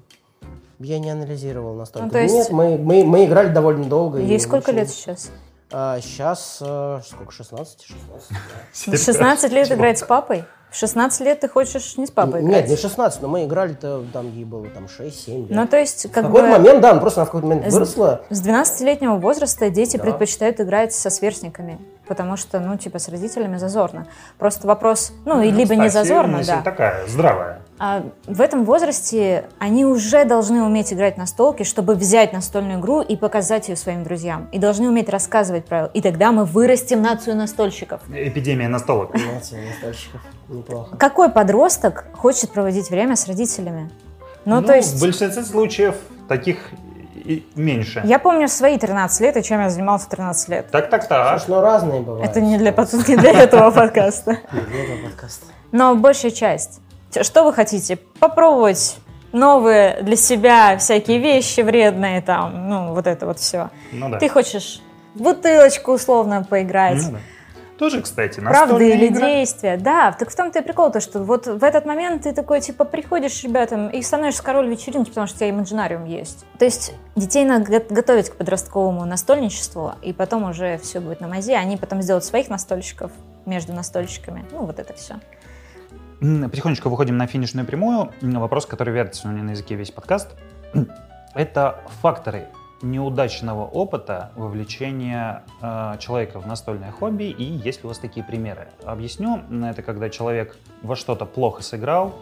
Я 0.78 0.98
не 0.98 1.10
анализировал 1.10 1.74
настолько. 1.74 2.06
Ну, 2.06 2.12
то 2.12 2.18
есть- 2.20 2.34
Нет, 2.34 2.50
мы, 2.50 2.76
мы, 2.76 3.04
мы 3.04 3.24
играли 3.24 3.48
довольно 3.48 3.84
долго. 3.86 4.18
и 4.18 4.26
Ей 4.26 4.38
сколько 4.38 4.66
вообще- 4.72 4.72
лет 4.80 4.90
сейчас? 4.90 5.30
А, 5.73 6.01
сейчас, 6.01 6.59
э, 6.61 7.01
сколько, 7.07 7.33
16? 7.33 7.87
16 7.87 9.01
В 9.01 9.05
16 9.05 9.53
лет 9.53 9.73
играть 9.73 9.99
с 9.99 10.03
папой? 10.03 10.45
В 10.70 10.77
16 10.77 11.20
лет 11.20 11.41
ты 11.41 11.49
хочешь 11.49 11.99
не 11.99 12.07
с 12.07 12.11
папой 12.11 12.43
Нет, 12.43 12.51
играть? 12.51 12.70
не 12.70 12.77
16, 12.77 13.20
но 13.20 13.29
мы 13.29 13.45
играли-то, 13.45 14.05
там 14.11 14.33
ей 14.33 14.45
было 14.45 14.66
там 14.68 14.87
6-7 14.87 15.49
лет. 15.49 15.51
Ну, 15.51 15.66
то 15.66 15.77
есть, 15.79 16.07
в 16.07 16.11
как 16.11 16.25
какой-то 16.25 16.47
бы... 16.47 16.53
момент, 16.53 16.81
да, 16.81 16.93
она 16.93 17.01
просто 17.01 17.20
она 17.20 17.25
в 17.27 17.29
какой-то 17.29 17.47
момент 17.47 17.70
С- 17.70 17.75
выросла. 17.75 18.23
С 18.31 18.43
12-летнего 18.43 19.16
возраста 19.16 19.68
дети 19.68 19.99
Да. 19.99 20.05
предпочитают 20.05 20.61
играть 20.61 20.95
со 20.95 21.11
сверстниками, 21.11 21.79
потому 22.09 22.39
что, 22.39 22.59
ну, 22.59 22.79
типа, 22.79 22.99
с 22.99 23.09
родителями 23.09 23.59
зазорно. 23.59 24.07
Просто 24.39 24.66
вопрос, 24.66 25.12
ну, 25.27 25.43
и 25.43 25.51
либо 25.51 25.77
не 25.77 25.89
Кстати, 25.89 26.07
зазорно, 26.09 26.39
мысль 26.39 26.49
да. 26.53 26.62
такая, 26.62 27.07
здравая. 27.07 27.61
А 27.85 28.05
в 28.28 28.41
этом 28.41 28.64
возрасте 28.64 29.47
они 29.59 29.85
уже 29.85 30.24
должны 30.24 30.62
уметь 30.62 30.93
играть 30.93 31.16
на 31.16 31.26
столке, 31.26 31.64
чтобы 31.64 31.97
взять 31.97 32.33
настольную 32.33 32.78
игру 32.78 33.01
и 33.01 33.16
показать 33.16 33.68
ее 33.68 33.74
своим 33.74 34.05
друзьям. 34.05 34.49
И 34.53 34.61
должны 34.61 34.89
уметь 34.89 35.09
рассказывать 35.09 35.64
правила. 35.64 35.91
И 35.93 36.01
тогда 36.01 36.30
мы 36.30 36.45
вырастим 36.45 37.03
нацию 37.03 37.35
настольщиков. 37.35 38.01
Эпидемия 38.09 38.68
настолок. 38.68 39.11
Понимаете, 39.12 39.57
настольщиков. 39.68 40.20
Неплохо. 40.49 40.97
Какой 40.97 41.28
подросток 41.28 42.05
хочет 42.12 42.53
проводить 42.53 42.89
время 42.89 43.16
с 43.16 43.26
родителями? 43.26 43.91
Ну, 44.45 44.61
Ну, 44.61 44.62
то 44.64 44.76
есть... 44.76 44.95
В 44.95 45.01
большинстве 45.01 45.43
случаев 45.43 45.97
таких 46.28 46.70
и 47.16 47.45
меньше. 47.57 48.01
Я 48.05 48.20
помню 48.20 48.47
свои 48.47 48.78
13 48.78 49.20
лет 49.22 49.37
и 49.37 49.43
чем 49.43 49.61
я 49.61 49.70
занимался 49.70 50.07
в 50.07 50.11
13 50.11 50.49
лет. 50.51 50.70
Так, 50.70 50.89
так, 50.89 51.09
так. 51.09 51.41
Слушай, 51.41 51.51
ну 51.51 51.61
разные 51.61 52.01
бывают. 52.01 52.30
Это 52.30 52.41
не 52.41 52.59
для, 52.59 52.70
не 52.70 53.16
для 53.16 53.43
этого 53.43 53.70
подкаста. 53.72 54.39
Не 54.53 54.61
для 54.61 54.85
этого 54.85 55.09
подкаста. 55.09 55.47
Но 55.72 55.97
большая 55.97 56.30
часть. 56.30 56.82
Что 57.20 57.44
вы 57.44 57.52
хотите? 57.52 57.96
Попробовать 58.18 58.96
новые 59.32 60.02
для 60.02 60.16
себя 60.16 60.76
всякие 60.78 61.18
вещи 61.18 61.60
вредные 61.60 62.20
там, 62.22 62.68
ну, 62.68 62.94
вот 62.94 63.06
это 63.06 63.26
вот 63.26 63.38
все. 63.38 63.70
Ну 63.92 64.08
да. 64.10 64.18
Ты 64.18 64.28
хочешь 64.28 64.80
в 65.14 65.22
бутылочку 65.22 65.92
условно 65.92 66.44
поиграть. 66.48 67.02
Ну 67.04 67.12
да. 67.12 67.18
Тоже, 67.78 68.00
кстати, 68.00 68.38
Правда 68.38 68.78
или 68.78 69.08
игра. 69.08 69.26
действия. 69.26 69.76
Да, 69.76 70.12
так 70.12 70.30
в 70.30 70.36
том-то 70.36 70.60
и 70.60 70.62
прикол, 70.62 70.92
то, 70.92 71.00
что 71.00 71.18
вот 71.24 71.46
в 71.48 71.64
этот 71.64 71.84
момент 71.84 72.22
ты 72.22 72.32
такой, 72.32 72.60
типа, 72.60 72.84
приходишь 72.84 73.42
ребятам 73.42 73.88
и 73.88 74.00
становишься 74.02 74.42
король 74.42 74.68
вечеринки, 74.68 75.08
потому 75.08 75.26
что 75.26 75.36
у 75.36 75.38
тебя 75.38 75.48
имаджинариум 75.48 76.04
есть. 76.04 76.44
То 76.60 76.64
есть 76.64 76.94
детей 77.16 77.44
надо 77.44 77.64
го- 77.80 77.84
готовить 77.94 78.30
к 78.30 78.36
подростковому 78.36 79.04
настольничеству, 79.04 79.94
и 80.00 80.12
потом 80.12 80.48
уже 80.48 80.78
все 80.78 81.00
будет 81.00 81.20
на 81.20 81.26
мазе. 81.26 81.56
Они 81.56 81.76
потом 81.76 82.02
сделают 82.02 82.24
своих 82.24 82.48
настольщиков 82.50 83.10
между 83.46 83.72
настольщиками. 83.72 84.44
Ну, 84.52 84.66
вот 84.66 84.78
это 84.78 84.92
все. 84.92 85.16
Потихонечку 86.23 86.89
выходим 86.89 87.16
на 87.16 87.27
финишную 87.27 87.66
прямую. 87.66 88.12
Вопрос, 88.20 88.64
который 88.64 88.95
вертится 88.95 89.27
у 89.27 89.33
меня 89.33 89.43
на 89.43 89.51
языке 89.51 89.75
весь 89.75 89.91
подкаст. 89.91 90.37
Это 91.35 91.81
факторы 92.01 92.47
неудачного 92.81 93.64
опыта 93.64 94.31
вовлечения 94.37 95.43
э, 95.61 95.95
человека 95.99 96.39
в 96.39 96.47
настольное 96.47 96.93
хобби 96.93 97.25
и 97.25 97.43
есть 97.43 97.83
ли 97.83 97.87
у 97.87 97.89
вас 97.89 97.99
такие 97.99 98.25
примеры? 98.25 98.68
Объясню. 98.85 99.41
Это 99.64 99.83
когда 99.83 100.11
человек 100.11 100.57
во 100.83 100.95
что-то 100.95 101.27
плохо 101.27 101.62
сыграл, 101.62 102.14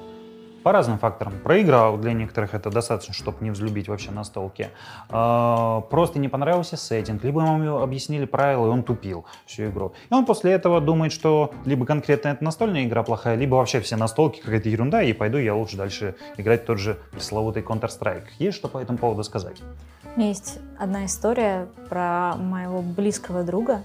по 0.63 0.73
разным 0.73 0.99
факторам. 0.99 1.33
Проиграл, 1.43 1.97
для 1.97 2.13
некоторых 2.13 2.55
это 2.55 2.71
достаточно, 2.71 3.15
чтобы 3.15 3.39
не 3.41 3.51
взлюбить 3.51 3.89
вообще 3.89 4.11
настолки. 4.11 4.69
А, 5.09 5.81
Просто 5.83 6.19
не 6.19 6.29
понравился 6.29 6.77
сеттинг, 6.77 7.25
либо 7.25 7.41
ему 7.41 7.79
объяснили 7.79 8.25
правила, 8.25 8.67
и 8.67 8.71
он 8.71 8.83
тупил 8.83 9.25
всю 9.47 9.67
игру. 9.67 9.93
И 10.11 10.15
он 10.15 10.27
после 10.27 10.53
этого 10.53 10.81
думает, 10.81 11.13
что 11.13 11.53
либо 11.65 11.87
конкретно 11.87 12.29
это 12.29 12.45
настольная 12.45 12.85
игра 12.85 13.03
плохая, 13.03 13.37
либо 13.37 13.55
вообще 13.57 13.81
все 13.81 13.97
настолки 13.97 14.41
какая-то 14.41 14.69
ерунда, 14.69 15.03
и 15.03 15.13
пойду 15.13 15.39
я 15.39 15.55
лучше 15.55 15.77
дальше 15.77 16.17
играть 16.37 16.67
тот 16.67 16.79
же 16.79 16.99
пресловутый 17.13 17.63
Counter-Strike. 17.63 18.25
Есть 18.39 18.59
что 18.59 18.69
по 18.69 18.79
этому 18.79 18.99
поводу 18.99 19.25
сказать? 19.25 19.63
У 20.15 20.19
меня 20.19 20.29
есть 20.29 20.59
одна 20.79 21.07
история 21.07 21.69
про 21.89 22.35
моего 22.37 22.83
близкого 22.83 23.43
друга. 23.43 23.83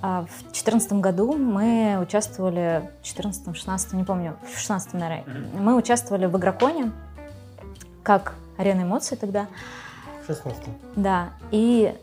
А, 0.00 0.22
В 0.22 0.42
2014 0.42 0.92
году 0.94 1.32
мы 1.34 1.98
участвовали, 2.00 2.88
в 3.02 3.04
14 3.04 3.56
16 3.56 3.92
не 3.94 4.04
помню, 4.04 4.36
в 4.54 4.58
16 4.58 4.94
наверное, 4.94 5.24
мы 5.58 5.74
участвовали 5.76 6.26
в 6.26 6.36
Игроконе, 6.36 6.92
как 8.02 8.34
арена 8.56 8.82
эмоций 8.82 9.16
тогда. 9.16 9.46
16 10.26 10.62
Да, 10.96 11.30
и 11.50 11.94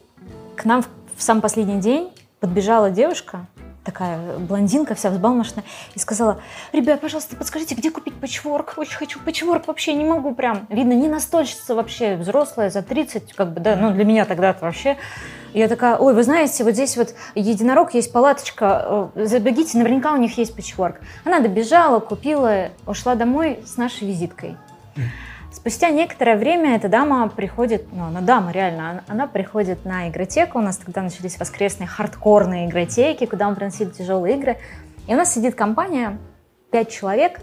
к 0.55 0.65
нам 0.65 0.81
в, 0.81 0.89
в 1.15 1.21
самый 1.21 1.41
последний 1.41 1.79
день 1.79 2.11
подбежала 2.39 2.91
девушка, 2.91 3.45
такая 3.85 4.37
блондинка, 4.39 4.95
вся 4.95 5.11
взбалмошная, 5.11 5.63
и 5.93 5.99
сказала, 5.99 6.41
ребят, 6.73 6.99
пожалуйста, 6.99 7.35
подскажите, 7.35 7.75
где 7.75 7.91
купить 7.91 8.15
патчворк? 8.15 8.73
Очень 8.77 8.97
хочу 8.97 9.19
патчворк, 9.19 9.67
вообще 9.67 9.93
не 9.93 10.03
могу 10.03 10.33
прям. 10.33 10.65
Видно, 10.69 10.93
не 10.93 11.07
настольщица 11.07 11.75
вообще, 11.75 12.15
взрослая, 12.15 12.69
за 12.69 12.81
30, 12.81 13.33
как 13.33 13.53
бы, 13.53 13.61
да, 13.61 13.75
ну 13.75 13.91
для 13.91 14.03
меня 14.03 14.25
тогда 14.25 14.49
это 14.49 14.65
вообще. 14.65 14.97
Я 15.53 15.69
такая, 15.69 15.95
ой, 15.95 16.13
вы 16.13 16.23
знаете, 16.23 16.65
вот 16.65 16.73
здесь 16.73 16.97
вот 16.97 17.15
единорог, 17.35 17.93
есть 17.93 18.11
палаточка, 18.11 19.11
э, 19.15 19.25
забегите, 19.25 19.77
наверняка 19.77 20.11
у 20.11 20.17
них 20.17 20.37
есть 20.37 20.53
патчворк. 20.53 20.99
Она 21.23 21.39
добежала, 21.39 22.01
купила, 22.01 22.69
ушла 22.85 23.15
домой 23.15 23.59
с 23.65 23.77
нашей 23.77 24.07
визиткой. 24.07 24.57
Спустя 25.55 25.89
некоторое 25.89 26.35
время 26.35 26.75
эта 26.75 26.89
дама 26.89 27.29
приходит, 27.29 27.87
ну, 27.93 28.03
она 28.03 28.19
дама 28.19 28.51
реально, 28.51 28.89
она, 28.89 29.03
она 29.07 29.25
приходит 29.25 29.85
на 29.85 30.09
игротеку, 30.09 30.59
у 30.59 30.61
нас 30.61 30.75
тогда 30.75 31.01
начались 31.01 31.39
воскресные 31.39 31.87
хардкорные 31.87 32.67
игротеки, 32.67 33.25
куда 33.25 33.49
мы 33.49 33.55
приносили 33.55 33.89
тяжелые 33.89 34.35
игры, 34.35 34.57
и 35.07 35.13
у 35.13 35.17
нас 35.17 35.33
сидит 35.33 35.55
компания, 35.55 36.17
пять 36.71 36.91
человек 36.91 37.39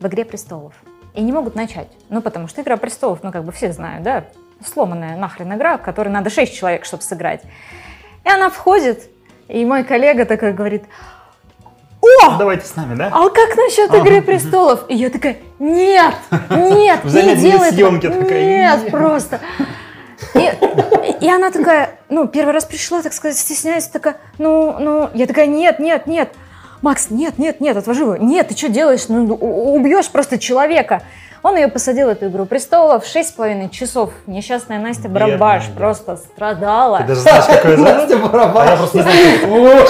в 0.00 0.06
«Игре 0.06 0.24
престолов», 0.24 0.72
и 1.12 1.20
не 1.20 1.32
могут 1.32 1.54
начать, 1.54 1.88
ну, 2.08 2.22
потому 2.22 2.48
что 2.48 2.62
«Игра 2.62 2.78
престолов», 2.78 3.22
ну, 3.22 3.30
как 3.30 3.44
бы 3.44 3.52
все 3.52 3.70
знают, 3.72 4.04
да, 4.04 4.24
сломанная 4.64 5.18
нахрен 5.18 5.52
игра, 5.52 5.76
в 5.76 5.82
которой 5.82 6.08
надо 6.08 6.30
шесть 6.30 6.56
человек, 6.56 6.86
чтобы 6.86 7.02
сыграть. 7.02 7.42
И 8.24 8.28
она 8.30 8.48
входит, 8.48 9.10
и 9.48 9.66
мой 9.66 9.84
коллега 9.84 10.24
такой 10.24 10.54
говорит, 10.54 10.84
о, 12.02 12.36
Давайте 12.38 12.66
с 12.66 12.76
нами, 12.76 12.94
да? 12.94 13.10
а 13.12 13.28
как 13.28 13.56
насчет 13.56 13.90
Ага, 13.90 13.98
Игры 13.98 14.22
престолов? 14.22 14.84
И 14.88 14.94
я 14.94 15.10
такая, 15.10 15.36
нет, 15.58 16.14
нет, 16.50 17.04
не 17.04 17.36
делай 17.36 17.72
съемке 17.72 18.10
такая, 18.10 18.44
Нет, 18.44 18.90
просто. 18.90 19.40
И, 20.34 20.50
и 21.20 21.28
она 21.30 21.50
такая, 21.50 21.98
ну, 22.08 22.26
первый 22.26 22.52
раз 22.52 22.64
пришла, 22.64 23.02
так 23.02 23.12
сказать, 23.12 23.38
стесняясь, 23.38 23.88
такая, 23.88 24.16
ну, 24.38 24.76
ну, 24.78 25.10
я 25.14 25.26
такая, 25.26 25.46
нет, 25.46 25.78
нет, 25.78 26.06
нет, 26.06 26.30
Макс, 26.82 27.10
нет, 27.10 27.38
нет, 27.38 27.60
нет, 27.60 27.76
отвожу 27.76 28.14
его. 28.14 28.16
Нет, 28.16 28.48
ты 28.48 28.56
что 28.56 28.68
делаешь? 28.68 29.08
Ну, 29.08 29.34
убьешь 29.34 30.08
просто 30.08 30.38
человека. 30.38 31.02
Он 31.42 31.56
ее 31.56 31.68
посадил, 31.68 32.08
эту 32.08 32.28
игру 32.28 32.44
престолов, 32.44 33.06
шесть 33.06 33.30
с 33.30 33.32
половиной 33.32 33.70
часов. 33.70 34.10
Несчастная 34.26 34.78
Настя 34.78 35.08
Барабаш 35.08 35.68
Бедная, 35.68 35.76
просто 35.78 36.16
страдала. 36.16 36.98
Ты 36.98 37.04
даже 37.04 37.20
знаешь, 37.20 37.44
какой. 37.46 37.76
Настя 37.78 38.16
А 38.16 38.18
я 38.18 38.26
Барабаш. 38.26 38.78
просто 38.78 38.98
не 38.98 39.02
знаю. 39.02 39.86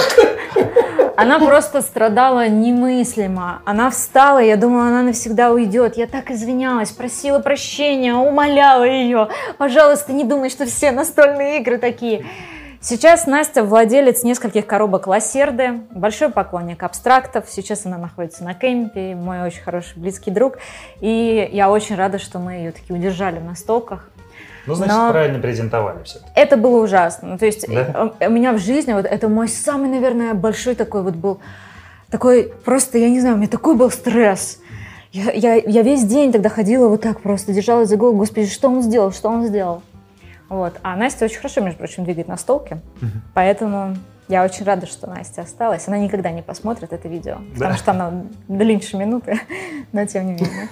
Она 1.21 1.39
просто 1.39 1.81
страдала 1.81 2.47
немыслимо. 2.47 3.61
Она 3.65 3.89
встала, 3.89 4.39
я 4.39 4.57
думала, 4.57 4.87
она 4.87 5.03
навсегда 5.03 5.51
уйдет. 5.51 5.95
Я 5.95 6.07
так 6.07 6.31
извинялась, 6.31 6.91
просила 6.91 7.39
прощения, 7.39 8.15
умоляла 8.15 8.85
ее. 8.85 9.29
Пожалуйста, 9.57 10.13
не 10.13 10.23
думай, 10.23 10.49
что 10.49 10.65
все 10.65 10.91
настольные 10.91 11.59
игры 11.59 11.77
такие. 11.77 12.25
Сейчас 12.83 13.27
Настя 13.27 13.63
владелец 13.63 14.23
нескольких 14.23 14.65
коробок 14.65 15.05
Лассерды, 15.05 15.81
большой 15.91 16.29
поклонник 16.31 16.81
абстрактов. 16.81 17.45
Сейчас 17.47 17.85
она 17.85 17.99
находится 17.99 18.43
на 18.43 18.55
кемпе, 18.55 19.13
мой 19.13 19.43
очень 19.43 19.61
хороший 19.61 19.99
близкий 19.99 20.31
друг. 20.31 20.57
И 20.99 21.47
я 21.53 21.69
очень 21.69 21.95
рада, 21.95 22.17
что 22.17 22.39
мы 22.39 22.53
ее 22.53 22.71
таки 22.71 22.91
удержали 22.91 23.37
в 23.37 23.43
настолках. 23.43 24.09
Ну, 24.67 24.75
значит, 24.75 24.95
Но- 24.95 25.11
правильно 25.11 25.39
презентовали 25.39 26.03
все. 26.03 26.19
Это 26.35 26.55
было 26.57 26.83
ужасно. 26.83 27.29
Ну, 27.29 27.37
то 27.37 27.45
есть 27.45 27.67
Да? 27.67 28.11
э, 28.19 28.27
у 28.27 28.31
меня 28.31 28.53
в 28.53 28.59
жизни 28.59 28.93
вот 28.93 29.05
это 29.05 29.27
мой 29.27 29.47
самый, 29.47 29.89
наверное, 29.89 30.33
большой 30.33 30.75
такой 30.75 31.01
вот 31.01 31.15
был 31.15 31.39
такой 32.09 32.53
просто, 32.65 32.97
я 32.97 33.09
не 33.09 33.19
знаю, 33.19 33.35
у 33.35 33.37
меня 33.39 33.47
такой 33.47 33.75
был 33.75 33.89
стресс. 33.89 34.59
Я, 35.11 35.31
я, 35.31 35.55
я 35.55 35.81
весь 35.81 36.03
день 36.05 36.31
тогда 36.31 36.49
ходила 36.49 36.87
вот 36.87 37.01
так 37.01 37.21
просто, 37.21 37.53
держалась 37.53 37.89
за 37.89 37.97
голову, 37.97 38.17
господи, 38.17 38.47
что 38.47 38.69
он 38.69 38.81
сделал, 38.81 39.11
что 39.11 39.29
он 39.29 39.45
сделал. 39.47 39.81
Вот. 40.47 40.73
А 40.83 40.95
Настя 40.95 41.25
очень 41.25 41.37
хорошо, 41.37 41.61
между 41.61 41.77
прочим, 41.79 42.03
двигает 42.03 42.27
настолки, 42.27 42.79
поэтому 43.33 43.95
я 44.31 44.43
очень 44.45 44.65
рада, 44.65 44.85
что 44.87 45.07
Настя 45.07 45.41
осталась. 45.41 45.87
Она 45.87 45.97
никогда 45.97 46.31
не 46.31 46.41
посмотрит 46.41 46.93
это 46.93 47.07
видео, 47.09 47.35
потому 47.53 47.71
Да. 47.73 47.77
что 47.77 47.91
оно 47.91 48.23
длиннее 48.47 48.97
минуты, 48.97 49.39
но 49.91 50.05
тем 50.05 50.25
не 50.27 50.31
менее. 50.33 50.69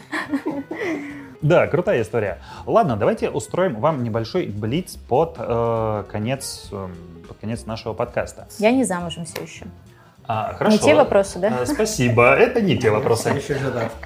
Да, 1.41 1.68
крутая 1.68 2.01
история. 2.01 2.39
Ладно, 2.66 2.95
давайте 2.97 3.30
устроим 3.30 3.80
вам 3.80 4.03
небольшой 4.03 4.47
блиц 4.47 4.95
под 4.95 5.36
э, 5.38 6.03
конец 6.12 6.68
эм, 6.72 6.95
под 7.28 7.38
конец 7.38 7.66
нашего 7.66 7.93
подкаста. 7.93 8.47
Я 8.57 8.72
не 8.72 8.84
замужем 8.84 9.26
все 9.26 9.41
еще. 9.43 9.66
А, 10.32 10.54
хорошо. 10.54 10.78
Не 10.78 10.84
те 10.84 10.94
вопросы, 10.94 11.40
да? 11.40 11.62
Э, 11.62 11.66
Спасибо, 11.66 12.36
это 12.36 12.62
не 12.62 12.78
те 12.78 12.92
вопросы. 12.92 13.42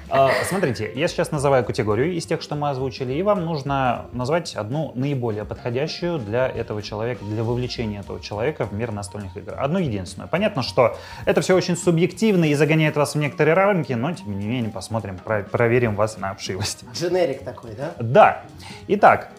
А, 0.08 0.30
Смотрите, 0.48 0.90
я 0.94 1.06
сейчас 1.06 1.30
называю 1.30 1.66
категорию 1.66 2.14
из 2.14 2.24
тех, 2.24 2.40
что 2.40 2.54
мы 2.54 2.70
озвучили, 2.70 3.12
и 3.12 3.22
вам 3.22 3.44
нужно 3.44 4.06
назвать 4.12 4.54
одну 4.54 4.90
наиболее 4.94 5.44
подходящую 5.44 6.18
для 6.18 6.48
этого 6.48 6.80
человека, 6.80 7.22
для 7.26 7.44
вовлечения 7.44 8.00
этого 8.00 8.20
человека 8.20 8.64
в 8.64 8.72
мир 8.72 8.90
настольных 8.90 9.36
игр. 9.36 9.52
Одну 9.58 9.78
единственную. 9.78 10.30
Понятно, 10.30 10.62
что 10.62 10.96
это 11.26 11.42
все 11.42 11.54
очень 11.54 11.76
субъективно 11.76 12.46
и 12.46 12.54
загоняет 12.54 12.96
вас 12.96 13.14
в 13.14 13.18
некоторые 13.18 13.52
рамки, 13.52 13.92
но 13.92 14.10
тем 14.12 14.38
не 14.38 14.46
менее 14.46 14.70
посмотрим, 14.72 15.18
про- 15.18 15.42
проверим 15.42 15.94
вас 15.94 16.16
на 16.16 16.30
обшивость. 16.30 16.84
Дженерик 16.94 17.44
такой, 17.44 17.72
да? 17.74 17.90
Да. 18.00 18.42
Итак, 18.88 19.28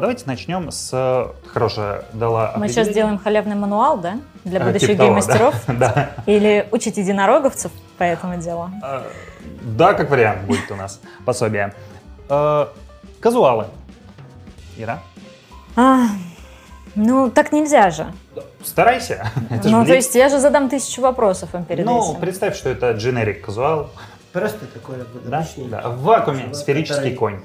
давайте 0.00 0.24
начнем 0.26 0.72
с... 0.72 1.32
Хорошая 1.46 2.02
дала 2.12 2.54
Мы 2.56 2.66
сейчас 2.66 2.88
определение. 2.88 2.94
делаем 2.94 3.18
халявный 3.18 3.54
мануал, 3.54 3.98
да? 3.98 4.16
Для 4.44 4.60
Э, 4.60 4.64
будущих 4.66 4.88
типа 4.88 4.98
того, 4.98 5.08
геймастеров. 5.10 5.54
Да. 5.78 6.10
Или 6.26 6.68
учить 6.70 6.96
единороговцев 6.98 7.72
по 7.98 8.02
этому 8.04 8.36
делу. 8.40 8.70
Э, 8.82 9.02
Да, 9.62 9.94
как 9.94 10.10
вариант 10.10 10.42
будет 10.42 10.70
у 10.70 10.76
нас 10.76 11.00
пособие. 11.24 11.74
Э, 12.28 12.66
Казуалы. 13.20 13.66
Ира? 14.76 15.00
А, 15.76 16.06
ну, 16.94 17.30
так 17.30 17.52
нельзя 17.52 17.90
же. 17.90 18.06
Старайся. 18.62 19.28
Это 19.50 19.68
ну, 19.68 19.84
то 19.84 19.94
есть 19.94 20.14
я 20.14 20.28
же 20.28 20.38
задам 20.40 20.68
тысячу 20.68 21.00
вопросов 21.02 21.54
им 21.54 21.64
перед 21.64 21.86
Ну, 21.86 22.10
этим. 22.12 22.20
представь, 22.20 22.56
что 22.56 22.68
это 22.70 22.90
generic 22.92 23.40
казуал, 23.40 23.90
Просто 24.32 24.66
такой 24.66 24.96
вот 24.98 25.28
да? 25.28 25.38
обычный. 25.38 25.64
да? 25.68 25.88
В 25.88 26.02
вакууме 26.02 26.40
Чувак, 26.42 26.56
сферический 26.56 26.96
который- 27.12 27.16
конь. 27.16 27.40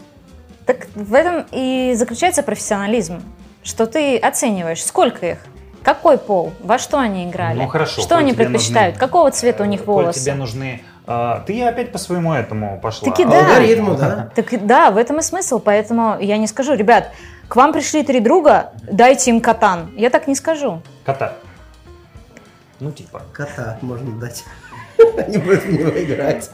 Так 0.66 0.88
в 0.96 1.14
этом 1.14 1.46
и 1.52 1.94
заключается 1.96 2.42
профессионализм. 2.44 3.22
Что 3.64 3.86
ты 3.86 4.18
оцениваешь, 4.18 4.84
сколько 4.84 5.26
их, 5.26 5.38
какой 5.84 6.18
пол, 6.18 6.54
во 6.62 6.78
что 6.78 7.00
они 7.00 7.30
играли, 7.30 7.60
Ну, 7.60 7.68
хорошо, 7.68 8.02
что 8.02 8.18
они 8.18 8.34
предпочитают, 8.34 8.96
нужны, 8.96 9.08
какого 9.08 9.32
цвета 9.32 9.64
у 9.64 9.66
них 9.66 9.86
волосы. 9.86 10.20
тебе 10.22 10.36
нужны... 10.36 10.82
э, 11.08 11.42
Ты 11.48 11.64
опять 11.64 11.92
по 11.92 11.98
своему 11.98 12.34
этому 12.34 12.80
пошла. 12.80 13.10
Таки 13.10 13.26
да. 13.26 13.40
алгоритму, 13.40 13.96
да? 13.96 14.30
Так 14.36 14.66
да, 14.66 14.92
в 14.92 14.98
этом 14.98 15.20
и 15.20 15.22
смысл, 15.22 15.60
поэтому 15.60 16.18
я 16.20 16.38
не 16.38 16.48
скажу, 16.48 16.74
ребят, 16.76 17.12
к 17.48 17.56
вам 17.56 17.74
пришли 17.74 18.04
три 18.04 18.20
друга, 18.20 18.72
дайте 18.84 19.32
им 19.32 19.42
катан. 19.42 19.92
Я 19.96 20.10
так 20.10 20.28
не 20.28 20.36
скажу. 20.36 20.82
Кота. 21.06 21.34
Ну, 22.80 22.92
типа. 22.92 23.24
Кота 23.34 23.78
можно 23.82 24.20
дать. 24.20 24.44
Они 25.18 25.38
будут 25.38 25.64
в 25.64 25.72
него 25.72 25.90
играть. 25.90 26.50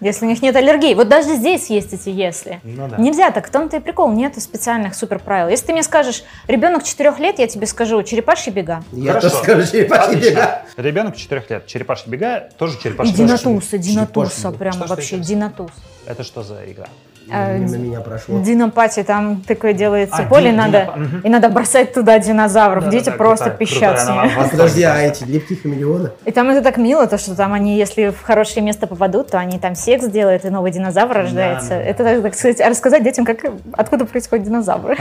Если 0.00 0.24
у 0.24 0.28
них 0.28 0.40
нет 0.40 0.56
аллергии. 0.56 0.94
Вот 0.94 1.08
даже 1.08 1.36
здесь 1.36 1.68
есть 1.68 1.92
эти 1.92 2.08
«если». 2.08 2.60
Ну 2.64 2.88
да. 2.88 2.96
Нельзя 2.96 3.30
так, 3.30 3.48
в 3.48 3.50
том-то 3.50 3.76
и 3.76 3.80
прикол, 3.80 4.10
нету 4.12 4.40
специальных 4.40 4.94
супер 4.94 5.18
правил. 5.18 5.48
Если 5.48 5.66
ты 5.66 5.72
мне 5.72 5.82
скажешь, 5.82 6.24
ребенок 6.48 6.84
4 6.84 7.14
лет, 7.18 7.38
я 7.38 7.46
тебе 7.46 7.66
скажу, 7.66 8.02
черепашьи 8.02 8.50
бега. 8.50 8.82
Я 8.92 9.12
Хорошо. 9.12 9.28
тоже 9.28 9.42
скажу, 9.42 9.70
черепашьи 9.70 10.04
Отлично. 10.16 10.30
бега. 10.30 10.62
Ребенок 10.76 11.16
4 11.16 11.44
лет. 11.50 11.66
Черепашки 11.66 12.08
бега, 12.08 12.48
тоже 12.56 12.78
И 12.78 12.82
черепашки 12.82 13.12
бега. 13.12 13.26
Динатуса, 13.26 13.78
Динатуса, 13.78 14.30
черепашьи. 14.36 14.58
прямо 14.58 14.76
Что 14.76 14.86
ж 14.86 14.88
вообще, 14.90 15.18
Динатус. 15.18 15.70
Это 16.06 16.24
что 16.24 16.42
за 16.42 16.64
игра? 16.70 16.86
А, 17.32 17.56
Мимо 17.56 17.76
меня 17.76 18.00
прошло. 18.00 18.40
Динопати, 18.40 19.02
там 19.02 19.42
такое 19.46 19.72
делается 19.72 20.16
А, 20.22 20.22
поле, 20.26 20.50
дин- 20.50 20.56
надо, 20.56 20.78
динопа- 20.96 21.20
и 21.24 21.28
надо 21.28 21.48
бросать 21.48 21.92
туда 21.92 22.18
динозавров. 22.18 22.88
Дети 22.88 23.06
Да-да-да, 23.06 23.16
просто 23.18 23.44
крутая- 23.46 23.58
пищат 23.58 23.78
крутая 23.78 23.96
с 23.96 24.08
ними. 24.08 24.44
А 24.44 24.48
подожди, 24.48 24.82
а 24.82 24.98
эти 25.00 25.24
лепкие 25.24 25.58
хамелеоны? 25.58 26.10
И 26.24 26.30
там 26.32 26.50
это 26.50 26.62
так 26.62 26.76
мило, 26.76 27.06
то, 27.06 27.18
что 27.18 27.34
там 27.34 27.52
они, 27.52 27.76
если 27.78 28.08
в 28.10 28.20
хорошее 28.22 28.64
место 28.64 28.86
попадут, 28.86 29.28
то 29.30 29.38
они 29.38 29.58
там 29.58 29.74
секс 29.74 30.06
делают, 30.06 30.44
и 30.44 30.50
новый 30.50 30.70
динозавр 30.72 31.14
рождается. 31.14 31.70
да, 31.70 31.76
да. 31.76 31.82
Это, 31.82 32.04
так, 32.04 32.22
так 32.22 32.34
сказать, 32.34 32.60
рассказать 32.60 33.04
детям, 33.04 33.24
как, 33.24 33.38
откуда 33.72 34.04
происходят 34.06 34.44
динозавры. 34.46 34.96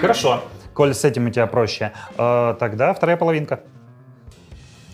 Хорошо. 0.00 0.42
Коль 0.74 0.94
с 0.94 1.04
этим 1.04 1.26
у 1.26 1.30
тебя 1.30 1.46
проще. 1.46 1.92
Э, 2.18 2.54
Тогда 2.60 2.92
вторая 2.92 3.16
половинка. 3.16 3.60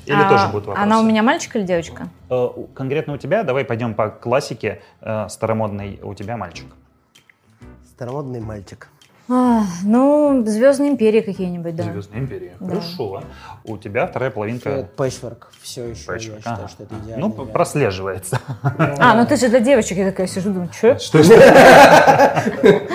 Или 0.06 0.16
А 0.16 0.28
тоже 0.28 0.46
будут 0.48 0.66
вопросы? 0.66 0.82
Она 0.82 1.00
у 1.00 1.02
меня 1.04 1.22
мальчик 1.22 1.56
или 1.56 1.62
девочка? 1.64 2.08
Э, 2.30 2.48
Конкретно 2.74 3.14
у 3.14 3.16
тебя, 3.18 3.42
давай 3.44 3.64
пойдем 3.64 3.94
по 3.94 4.08
классике 4.10 4.80
э, 5.00 5.28
старомодной. 5.28 6.00
У 6.02 6.14
тебя 6.14 6.36
мальчик. 6.36 6.66
Старомодный 7.94 8.40
мальчик. 8.40 8.88
А, 9.28 9.62
ну, 9.84 10.42
Звездные 10.44 10.90
империи 10.90 11.20
какие-нибудь, 11.20 11.76
да. 11.76 11.84
Звездная 11.84 12.18
империя. 12.20 12.52
Да. 12.58 12.68
Хорошо. 12.68 13.22
У 13.64 13.78
тебя 13.78 14.06
вторая 14.08 14.30
половинка. 14.30 14.68
Это 14.70 14.88
пэтчворк. 14.96 15.52
Все 15.62 15.86
еще, 15.86 16.12
я 16.12 16.18
считаю, 16.18 16.42
Ага. 16.44 16.68
что 16.68 16.82
это 16.82 16.94
идеально. 16.96 17.28
Ну, 17.28 17.32
прослеживается. 17.46 18.40
А, 18.62 19.14
ну 19.14 19.24
ты 19.24 19.36
же 19.36 19.48
для 19.48 19.60
девочек, 19.60 19.98
я 19.98 20.06
такая 20.10 20.26
сижу, 20.26 20.50
думаю, 20.50 20.70
что? 20.72 20.98
Что 20.98 21.18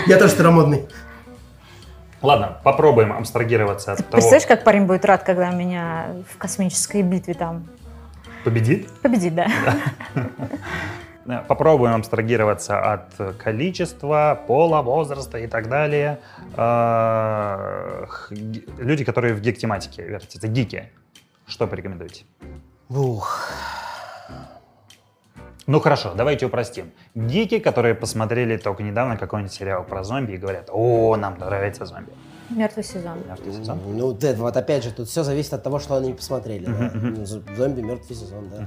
Я 0.08 0.18
тоже 0.18 0.30
старомодный. 0.30 0.88
Ладно, 2.22 2.58
попробуем 2.64 3.14
абстрагироваться 3.14 3.92
от 3.94 3.98
того, 4.00 4.10
Представляешь, 4.12 4.48
как 4.48 4.64
парень 4.64 4.86
будет 4.86 5.06
рад, 5.06 5.24
когда 5.24 5.52
меня 5.52 6.08
в 6.34 6.38
космической 6.38 7.04
битве 7.04 7.34
там 7.36 7.68
победит. 8.44 8.90
победит, 9.02 9.36
да? 9.36 9.48
Э, 11.28 11.44
Попробуем 11.48 11.94
абстрагироваться 11.96 12.80
от 12.94 13.38
количества, 13.38 14.40
пола, 14.48 14.82
возраста 14.82 15.38
и 15.38 15.46
так 15.48 15.68
далее. 15.70 16.20
Ги- 18.32 18.66
Люди, 18.78 19.04
которые 19.04 19.34
в 19.34 19.42
гик-тематике 19.42 20.04
вертятся, 20.04 20.48
гики. 20.48 20.90
Что 21.46 21.68
порекомендуете? 21.68 22.24
Ух. 22.90 23.42
Ну 25.68 25.82
хорошо, 25.82 26.14
давайте 26.16 26.46
упростим. 26.46 26.92
Гики, 27.14 27.60
которые 27.60 27.94
посмотрели 27.94 28.56
только 28.56 28.84
недавно 28.84 29.18
какой-нибудь 29.18 29.52
сериал 29.52 29.84
про 29.84 30.02
зомби 30.04 30.32
и 30.32 30.38
говорят, 30.38 30.70
о, 30.72 31.18
нам 31.18 31.38
нравится 31.38 31.86
зомби. 31.86 32.12
Мертвый 32.50 32.86
сезон. 32.86 33.18
Мертвый 33.28 33.54
сезон. 33.54 33.80
Ну, 33.86 34.14
это 34.16 34.34
вот 34.38 34.56
опять 34.56 34.86
же, 34.86 34.92
тут 34.92 35.10
все 35.10 35.24
зависит 35.24 35.54
от 35.54 35.64
того, 35.64 35.80
что 35.80 35.98
они 35.98 36.14
посмотрели. 36.14 36.66
да. 36.66 37.26
Зомби, 37.58 37.82
мертвый 37.82 38.16
сезон, 38.16 38.50
да. 38.50 38.66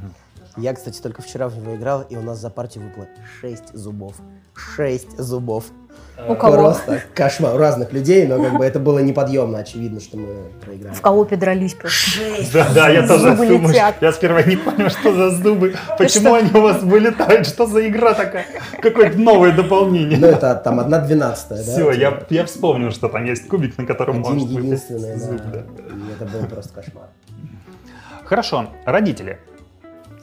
Я, 0.59 0.75
кстати, 0.75 1.01
только 1.01 1.23
вчера 1.23 1.49
в 1.49 1.57
него 1.57 1.75
играл, 1.75 2.03
и 2.03 2.17
у 2.17 2.23
нас 2.23 2.39
за 2.39 2.51
партию 2.51 2.85
выпало 2.85 3.07
6 3.41 3.75
зубов. 3.75 4.17
6 4.55 5.19
зубов. 5.19 5.65
У 6.29 6.35
кого? 6.35 6.57
Просто 6.57 7.03
кошмар. 7.15 7.55
У 7.55 7.57
разных 7.57 7.95
людей, 7.95 8.27
но 8.27 8.43
как 8.43 8.59
бы 8.59 8.65
это 8.67 8.79
было 8.79 8.99
неподъемно. 8.99 9.61
Очевидно, 9.61 10.01
что 10.01 10.19
мы 10.19 10.51
проиграли. 10.63 10.95
В 10.95 11.01
колопе 11.01 11.37
дрались 11.37 11.73
просто. 11.73 12.21
Да, 12.53 12.69
да, 12.75 12.89
я 12.91 13.07
тоже 13.09 13.31
Зубы 13.31 13.47
думаю, 13.47 13.69
летят. 13.71 13.95
я 14.03 14.13
сперва 14.13 14.43
не 14.43 14.57
понял, 14.57 14.91
что 14.91 15.15
за 15.15 15.31
зубы, 15.31 15.75
почему 15.99 16.27
что? 16.27 16.35
они 16.35 16.51
у 16.53 16.61
вас 16.61 16.83
вылетают, 16.83 17.47
что 17.47 17.67
за 17.67 17.89
игра 17.89 18.13
такая, 18.13 18.45
какое-то 18.83 19.19
новое 19.19 19.53
Ну, 19.53 19.63
дополнение. 19.63 20.21
это 20.21 20.55
там 20.57 20.79
одна 20.79 20.99
двенадцатая, 20.99 21.65
да? 21.65 21.73
Все, 21.73 21.89
у 21.89 21.93
тебя? 21.95 22.09
я, 22.29 22.41
я 22.41 22.45
вспомнил, 22.45 22.91
что 22.91 23.09
там 23.09 23.25
есть 23.25 23.49
кубик, 23.49 23.79
на 23.79 23.87
котором 23.87 24.21
Один 24.21 24.33
может 24.35 24.51
единственный, 24.51 25.17
зуб, 25.19 25.39
да. 25.39 25.51
да. 25.53 25.61
И 25.61 26.13
это 26.13 26.27
был 26.27 26.47
просто 26.49 26.75
кошмар. 26.75 27.07
Хорошо, 28.25 28.69
родители. 28.85 29.39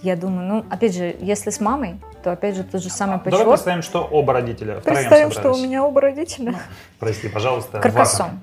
Я 0.04 0.16
думаю, 0.16 0.48
ну, 0.48 0.66
опять 0.70 0.96
же, 0.96 1.16
если 1.20 1.50
с 1.50 1.60
мамой, 1.60 2.00
то 2.28 2.34
опять 2.34 2.58
же 2.58 2.64
тот 2.66 2.84
же 2.84 2.90
самый 2.90 3.20
Давай 3.20 3.32
патчворк. 3.32 3.50
представим, 3.52 3.82
что 3.82 4.02
оба 4.04 4.34
родителя 4.34 4.82
Представим, 4.82 5.32
что 5.32 5.54
у 5.54 5.58
меня 5.58 5.86
оба 5.86 6.02
родителя. 6.02 6.56
Прости, 7.00 7.30
пожалуйста. 7.30 7.80
Каркасон. 7.80 8.42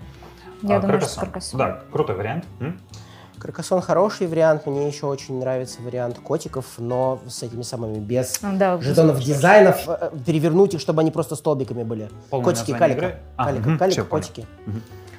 Я 0.63 0.77
А, 0.77 0.81
думаю, 0.81 1.03
что 1.03 1.21
Каркасон. 1.21 1.25
каркасон. 1.25 1.59
Да, 1.59 1.81
крутой 1.93 2.17
вариант. 2.17 2.45
М? 2.61 2.81
Каркасон 3.39 3.83
хороший 3.83 4.27
вариант, 4.27 4.65
мне 4.65 4.89
еще 4.89 5.05
очень 5.05 5.39
нравится 5.39 5.83
вариант 5.83 6.19
котиков, 6.19 6.65
но 6.79 7.21
с 7.29 7.43
этими 7.43 7.61
самыми 7.61 7.99
без 7.99 8.39
Да, 8.41 8.79
жетонов 8.81 9.21
дизайнов, 9.21 9.83
э, 9.87 10.11
перевернуть 10.25 10.73
их, 10.73 10.81
чтобы 10.81 11.03
они 11.03 11.11
просто 11.11 11.37
столбиками 11.37 11.83
были. 11.83 12.09
Полное 12.31 12.43
котики, 12.47 12.73
калика. 12.73 12.99
игры? 12.99 13.17
А, 13.37 13.45
калика, 13.45 13.69
мгм, 13.69 13.79
калика, 13.79 14.01
всё, 14.01 14.05
понял. 14.09 14.23
котики. 14.25 14.47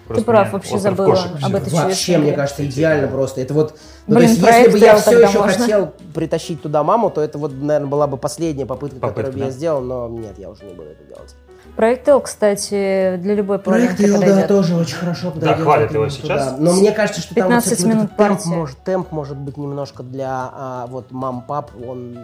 Просто 0.08 0.26
прав, 0.26 0.44
мне 0.44 0.52
вообще 0.54 0.78
забыла 0.78 1.10
кошек 1.12 1.32
об 1.42 1.56
этой 1.56 1.74
Вообще, 1.74 2.18
мне 2.18 2.34
кажется, 2.34 2.66
идеально 2.66 3.08
просто. 3.08 3.42
Это 3.42 3.54
вот, 3.54 3.76
ну, 4.06 4.16
Блин, 4.16 4.28
то 4.28 4.32
есть, 4.32 4.42
проект 4.42 4.68
если 4.68 4.80
бы 4.80 4.86
я 4.86 4.94
L 4.94 5.00
все 5.00 5.20
еще 5.20 5.40
можно? 5.40 5.58
хотел 5.58 5.94
притащить 6.14 6.62
туда 6.62 6.84
маму, 6.84 7.10
то 7.10 7.22
это 7.22 7.38
вот, 7.40 7.54
наверное, 7.54 7.88
была 7.88 8.06
бы 8.06 8.18
последняя 8.18 8.66
попытка, 8.66 9.00
Попытка, 9.00 9.16
которую 9.24 9.34
бы 9.34 9.40
да. 9.40 9.46
я 9.46 9.52
сделал, 9.52 9.82
но 9.82 10.08
нет, 10.08 10.38
я 10.38 10.50
уже 10.52 10.64
не 10.64 10.74
буду 10.74 10.90
это 10.90 11.04
делать. 11.06 11.36
Проект 11.76 12.08
L, 12.08 12.22
кстати, 12.22 13.18
для 13.18 13.34
любой 13.34 13.60
половинки 13.60 14.10
подойдет. 14.14 14.48
тоже 14.48 14.76
очень 14.76 14.96
хорошо 14.96 15.32
подойдет. 15.32 15.60
хвалят 15.60 15.92
именно 15.92 16.04
его 16.04 16.10
сейчас. 16.10 16.52
туда. 16.54 16.56
Но 16.60 16.74
мне 16.74 16.92
кажется, 16.92 17.22
что 17.22 17.36
там 17.36 17.50
15 17.50 17.80
вот, 17.80 17.90
минут 17.90 18.10
темп, 18.16 18.18
партия. 18.18 18.50
может, 18.50 18.78
темп 18.78 19.12
может 19.12 19.38
быть 19.38 19.58
немножко 19.58 20.04
для 20.04 20.50
а, 20.54 20.88
вот 20.88 21.12
мам-пап, 21.12 21.72
он 21.86 22.18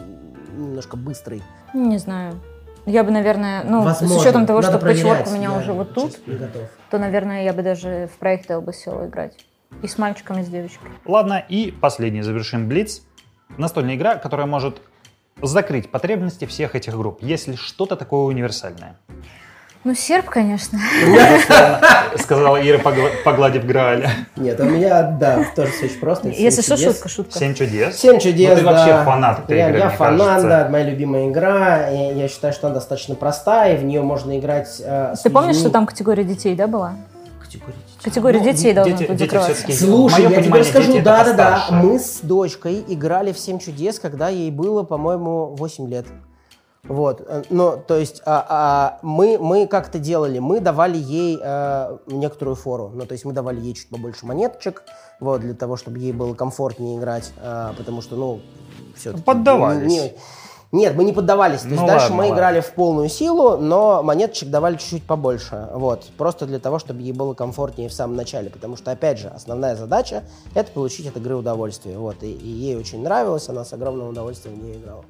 немножко 0.56 0.96
быстрый. 0.96 1.44
Не 1.74 1.98
знаю. 1.98 2.36
Я 2.86 3.04
бы, 3.04 3.12
наверное, 3.12 3.64
ну, 3.64 3.84
Возможно. 3.84 4.18
с 4.18 4.22
учетом 4.22 4.46
того, 4.46 4.62
Надо 4.62 4.74
что 4.74 4.80
проверять, 4.80 5.28
у 5.28 5.32
меня 5.32 5.52
я 5.52 5.58
уже 5.58 5.74
вот 5.74 5.94
тут, 5.94 6.18
то, 6.90 6.98
наверное, 6.98 7.44
я 7.44 7.54
бы 7.54 7.62
даже 7.62 8.10
в 8.14 8.18
проект 8.18 8.50
L 8.50 8.62
бы 8.62 8.74
села 8.74 9.08
играть. 9.08 9.38
И 9.82 9.88
с 9.88 9.98
мальчиком, 9.98 10.40
и 10.40 10.44
с 10.44 10.48
девочкой. 10.48 10.90
Ладно, 11.06 11.44
и 11.48 11.72
последний 11.72 12.24
завершим 12.24 12.68
Блиц. 12.68 13.04
Настольная 13.58 13.96
игра, 13.96 14.16
которая 14.16 14.48
может 14.48 14.82
закрыть 15.42 15.90
потребности 15.90 16.46
всех 16.46 16.76
этих 16.76 16.96
групп, 16.96 17.20
если 17.22 17.56
что-то 17.56 17.96
такое 17.96 18.22
универсальное. 18.22 18.98
Ну, 19.84 19.96
серб, 19.96 20.30
конечно. 20.30 20.78
Сказала 22.18 22.58
Ира, 22.58 22.78
погла- 22.78 23.10
погладив 23.26 23.66
Грааль. 23.66 24.08
Нет, 24.36 24.60
у 24.60 24.66
меня, 24.66 25.02
да, 25.04 25.44
тоже 25.56 25.72
все 25.72 25.86
очень 25.86 26.00
просто. 26.00 26.28
Если 26.30 26.62
«Семь 26.62 26.64
что, 26.64 26.78
чудес». 26.78 26.94
шутка, 26.94 27.10
шутка. 27.10 27.40
Семь 27.40 27.54
чудес. 27.56 27.98
Семь 27.98 28.20
чудес, 28.20 28.50
Ну, 28.50 28.56
ты 28.58 28.66
вообще 28.66 29.04
фанат 29.04 29.40
этой 29.40 29.60
игры, 29.60 29.80
Я 29.80 29.90
фанат, 29.90 30.44
да, 30.44 30.68
моя 30.70 30.86
любимая 30.86 31.30
игра. 31.30 31.88
Я 31.90 32.28
считаю, 32.28 32.54
что 32.54 32.68
она 32.68 32.76
достаточно 32.76 33.16
простая, 33.16 33.76
и 33.76 33.78
в 33.78 33.84
нее 33.84 34.04
можно 34.04 34.38
играть 34.38 34.80
э, 34.84 35.16
Ты 35.24 35.30
помнишь, 35.32 35.56
что 35.56 35.72
там 35.72 35.88
категория 35.88 36.24
детей, 36.24 36.56
да, 36.56 36.68
была? 36.68 36.94
Категория 37.42 37.74
детей. 37.74 38.04
Категория 38.04 38.40
Ну, 38.40 38.46
детей 38.46 38.74
должна 38.74 38.98
дети- 38.98 39.08
быть 39.10 39.18
дети 39.18 39.74
Слушай, 39.74 40.30
я 40.30 40.44
тебе 40.44 40.60
расскажу, 40.60 41.02
да-да-да, 41.02 41.66
мы 41.72 41.98
с 41.98 42.20
дочкой 42.22 42.84
играли 42.88 43.32
в 43.34 43.40
«Семь 43.40 43.58
чудес», 43.58 44.00
когда 44.00 44.30
ей 44.30 44.52
было, 44.52 44.84
по-моему, 44.84 45.56
8 45.58 45.90
лет. 45.90 46.06
Вот, 46.84 47.28
ну, 47.50 47.82
то 47.86 47.98
есть 47.98 48.24
а, 48.26 48.46
а, 48.50 49.00
мы, 49.04 49.38
мы 49.38 49.68
как-то 49.68 50.00
делали, 50.00 50.40
мы 50.40 50.60
давали 50.60 50.98
ей 50.98 51.40
э, 51.42 51.98
некоторую 52.08 52.56
фору, 52.56 52.92
ну, 52.94 53.06
то 53.06 53.14
есть 53.14 53.24
мы 53.24 53.34
давали 53.34 53.60
ей 53.60 53.76
чуть 53.76 53.90
побольше 53.90 54.26
монеточек, 54.26 54.84
вот, 55.20 55.42
для 55.42 55.54
того, 55.54 55.78
чтобы 55.78 56.00
ей 56.00 56.12
было 56.12 56.34
комфортнее 56.34 56.98
играть, 56.98 57.34
а, 57.38 57.74
потому 57.78 58.02
что, 58.02 58.16
ну, 58.16 58.42
все 58.96 59.14
Поддавались. 59.14 60.14
нет, 60.72 60.96
мы 60.96 61.04
не 61.04 61.14
поддавались. 61.14 61.62
То 61.62 61.68
есть 61.70 61.82
Ну 61.82 61.88
дальше 61.88 62.06
ладно, 62.06 62.18
мы 62.18 62.24
ладно. 62.24 62.36
играли 62.36 62.62
в 62.62 62.72
полную 62.74 63.10
силу, 63.10 63.58
но 63.58 64.02
монеточек 64.04 64.50
давали 64.50 64.78
чуть-чуть 64.78 65.04
побольше. 65.04 65.70
Вот. 65.74 66.06
Просто 66.18 66.46
для 66.46 66.60
того, 66.60 66.80
чтобы 66.80 67.02
ей 67.02 67.14
было 67.14 67.34
комфортнее 67.34 67.90
в 67.90 67.94
самом 67.94 68.16
начале. 68.16 68.50
Потому 68.50 68.78
что, 68.78 68.92
опять 68.92 69.20
же, 69.20 69.28
основная 69.30 69.76
задача— 69.76 70.24
это 70.56 70.72
получить 70.72 71.08
от 71.08 71.18
игры 71.18 71.36
удовольствие. 71.36 71.98
Вот. 71.98 72.24
И, 72.24 72.32
и 72.32 72.48
ей 72.48 72.76
очень 72.76 73.04
нравилось, 73.04 73.50
она 73.50 73.66
с 73.66 73.74
огромным 73.74 74.10
удовольствием 74.10 74.60
в 74.60 74.64
нее 74.64 74.78
играла. 74.78 75.04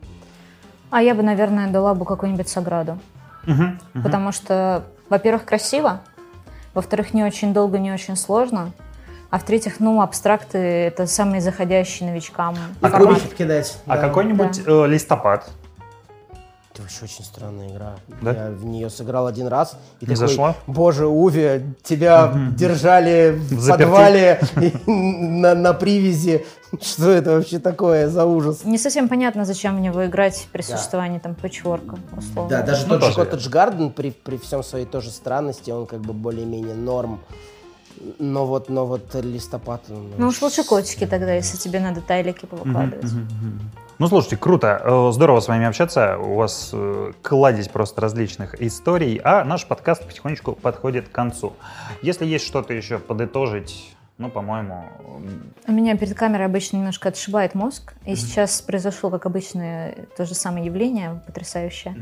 А 0.91 1.01
я 1.01 1.15
бы, 1.15 1.23
наверное, 1.23 1.69
дала 1.69 1.93
бы 1.95 2.05
какую-нибудь 2.05 2.49
Саграду. 2.49 2.99
Мгм, 3.45 3.79
мгм. 3.93 4.03
Потому 4.03 4.31
что, 4.31 4.83
во-первых, 5.09 5.45
красиво, 5.45 6.01
во-вторых, 6.73 7.13
не 7.13 7.23
очень 7.23 7.53
долго, 7.53 7.79
не 7.79 7.91
очень 7.91 8.15
сложно, 8.15 8.71
а 9.29 9.39
в-третьих, 9.39 9.79
ну, 9.79 10.01
абстракты— 10.01 10.57
это 10.59 11.07
самый 11.07 11.39
заходящий 11.39 12.05
новичкам 12.05 12.55
А 12.81 12.89
формат. 12.89 13.21
Кидать. 13.37 13.81
А 13.87 13.95
да. 13.95 14.01
какой-нибудь 14.01 14.61
э, 14.65 14.87
листопад? 14.87 15.49
Это 16.91 17.01
вообще 17.01 17.15
очень 17.15 17.25
странная 17.25 17.69
игра. 17.69 17.95
Да? 18.21 18.31
Я 18.33 18.51
в 18.51 18.65
нее 18.65 18.89
сыграл 18.89 19.27
один 19.27 19.47
раз. 19.47 19.77
И 19.99 20.05
Не 20.05 20.15
такой, 20.15 20.27
зашло? 20.27 20.55
Боже, 20.67 21.07
Уви, 21.07 21.63
тебя 21.83 22.33
держали 22.57 23.31
в 23.37 23.69
подвале 23.69 24.39
на, 24.85 25.55
на 25.55 25.73
привязи. 25.73 26.45
Что 26.81 27.09
это 27.09 27.31
вообще 27.31 27.59
такое 27.59 28.07
за 28.07 28.25
ужас? 28.25 28.63
Не 28.63 28.77
совсем 28.77 29.09
понятно, 29.09 29.45
зачем 29.45 29.77
в 29.77 29.81
него 29.81 30.05
играть 30.05 30.47
при 30.51 30.61
существовании 30.61 31.19
там 31.19 31.35
пэтчворка, 31.35 31.97
условно. 32.15 32.49
Да, 32.49 32.61
даже 32.61 32.87
Ну, 32.87 32.99
тот 32.99 33.09
же 33.09 33.15
Коттедж 33.15 33.49
Гарден 33.49 33.91
при, 33.91 34.11
при 34.11 34.37
всем 34.37 34.63
своей 34.63 34.85
тоже 34.85 35.11
странности, 35.11 35.71
он 35.71 35.85
как 35.85 35.99
бы 35.99 36.13
более-менее 36.13 36.75
норм. 36.75 37.19
Но 38.19 38.45
вот, 38.47 38.69
но 38.69 38.85
вот 38.85 39.13
листопад... 39.15 39.83
он, 39.89 40.11
Ну 40.17 40.27
уж 40.27 40.41
лучше 40.41 40.63
котики 40.63 41.05
тогда, 41.05 41.33
если 41.33 41.57
тебе 41.57 41.79
надо 41.79 42.01
тайлики 42.01 42.45
повыкладывать. 42.45 43.11
Ну, 44.01 44.07
слушайте, 44.07 44.35
круто. 44.35 44.81
Э, 44.83 45.11
Здорово 45.13 45.41
с 45.41 45.47
вами 45.47 45.67
общаться. 45.67 46.17
У 46.17 46.33
вас 46.33 46.71
э, 46.73 47.11
кладезь 47.21 47.67
просто 47.67 48.01
различных 48.01 48.59
историй, 48.59 49.21
а 49.23 49.43
наш 49.43 49.67
подкаст 49.67 50.07
потихонечку 50.07 50.53
подходит 50.53 51.09
к 51.09 51.11
концу. 51.11 51.53
Если 52.01 52.25
есть 52.25 52.47
что-то 52.47 52.73
еще 52.73 52.97
подытожить, 52.97 53.95
ну, 54.17 54.29
по-моему, 54.29 54.85
У 55.67 55.71
меня 55.71 55.95
перед 55.97 56.15
камерой 56.15 56.47
обычно 56.47 56.77
немножко 56.77 57.09
отшибает 57.09 57.53
мозг, 57.53 57.93
и 58.03 58.15
сейчас 58.15 58.59
произошло, 58.63 59.11
как 59.11 59.27
обычно, 59.27 59.93
то 60.17 60.25
же 60.25 60.33
самое 60.33 60.65
явление 60.65 61.21
потрясающее. 61.27 61.95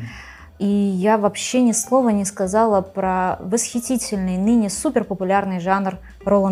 И 0.57 0.65
я 0.65 1.17
вообще 1.17 1.61
ни 1.61 1.73
слова 1.73 2.09
не 2.09 2.23
сказала 2.23 2.79
про 2.79 3.37
восхитительный, 3.41 4.37
ныне 4.37 4.69
супер 4.69 5.03
популярный 5.03 5.59
жанр 5.59 5.97
Roll 6.23 6.49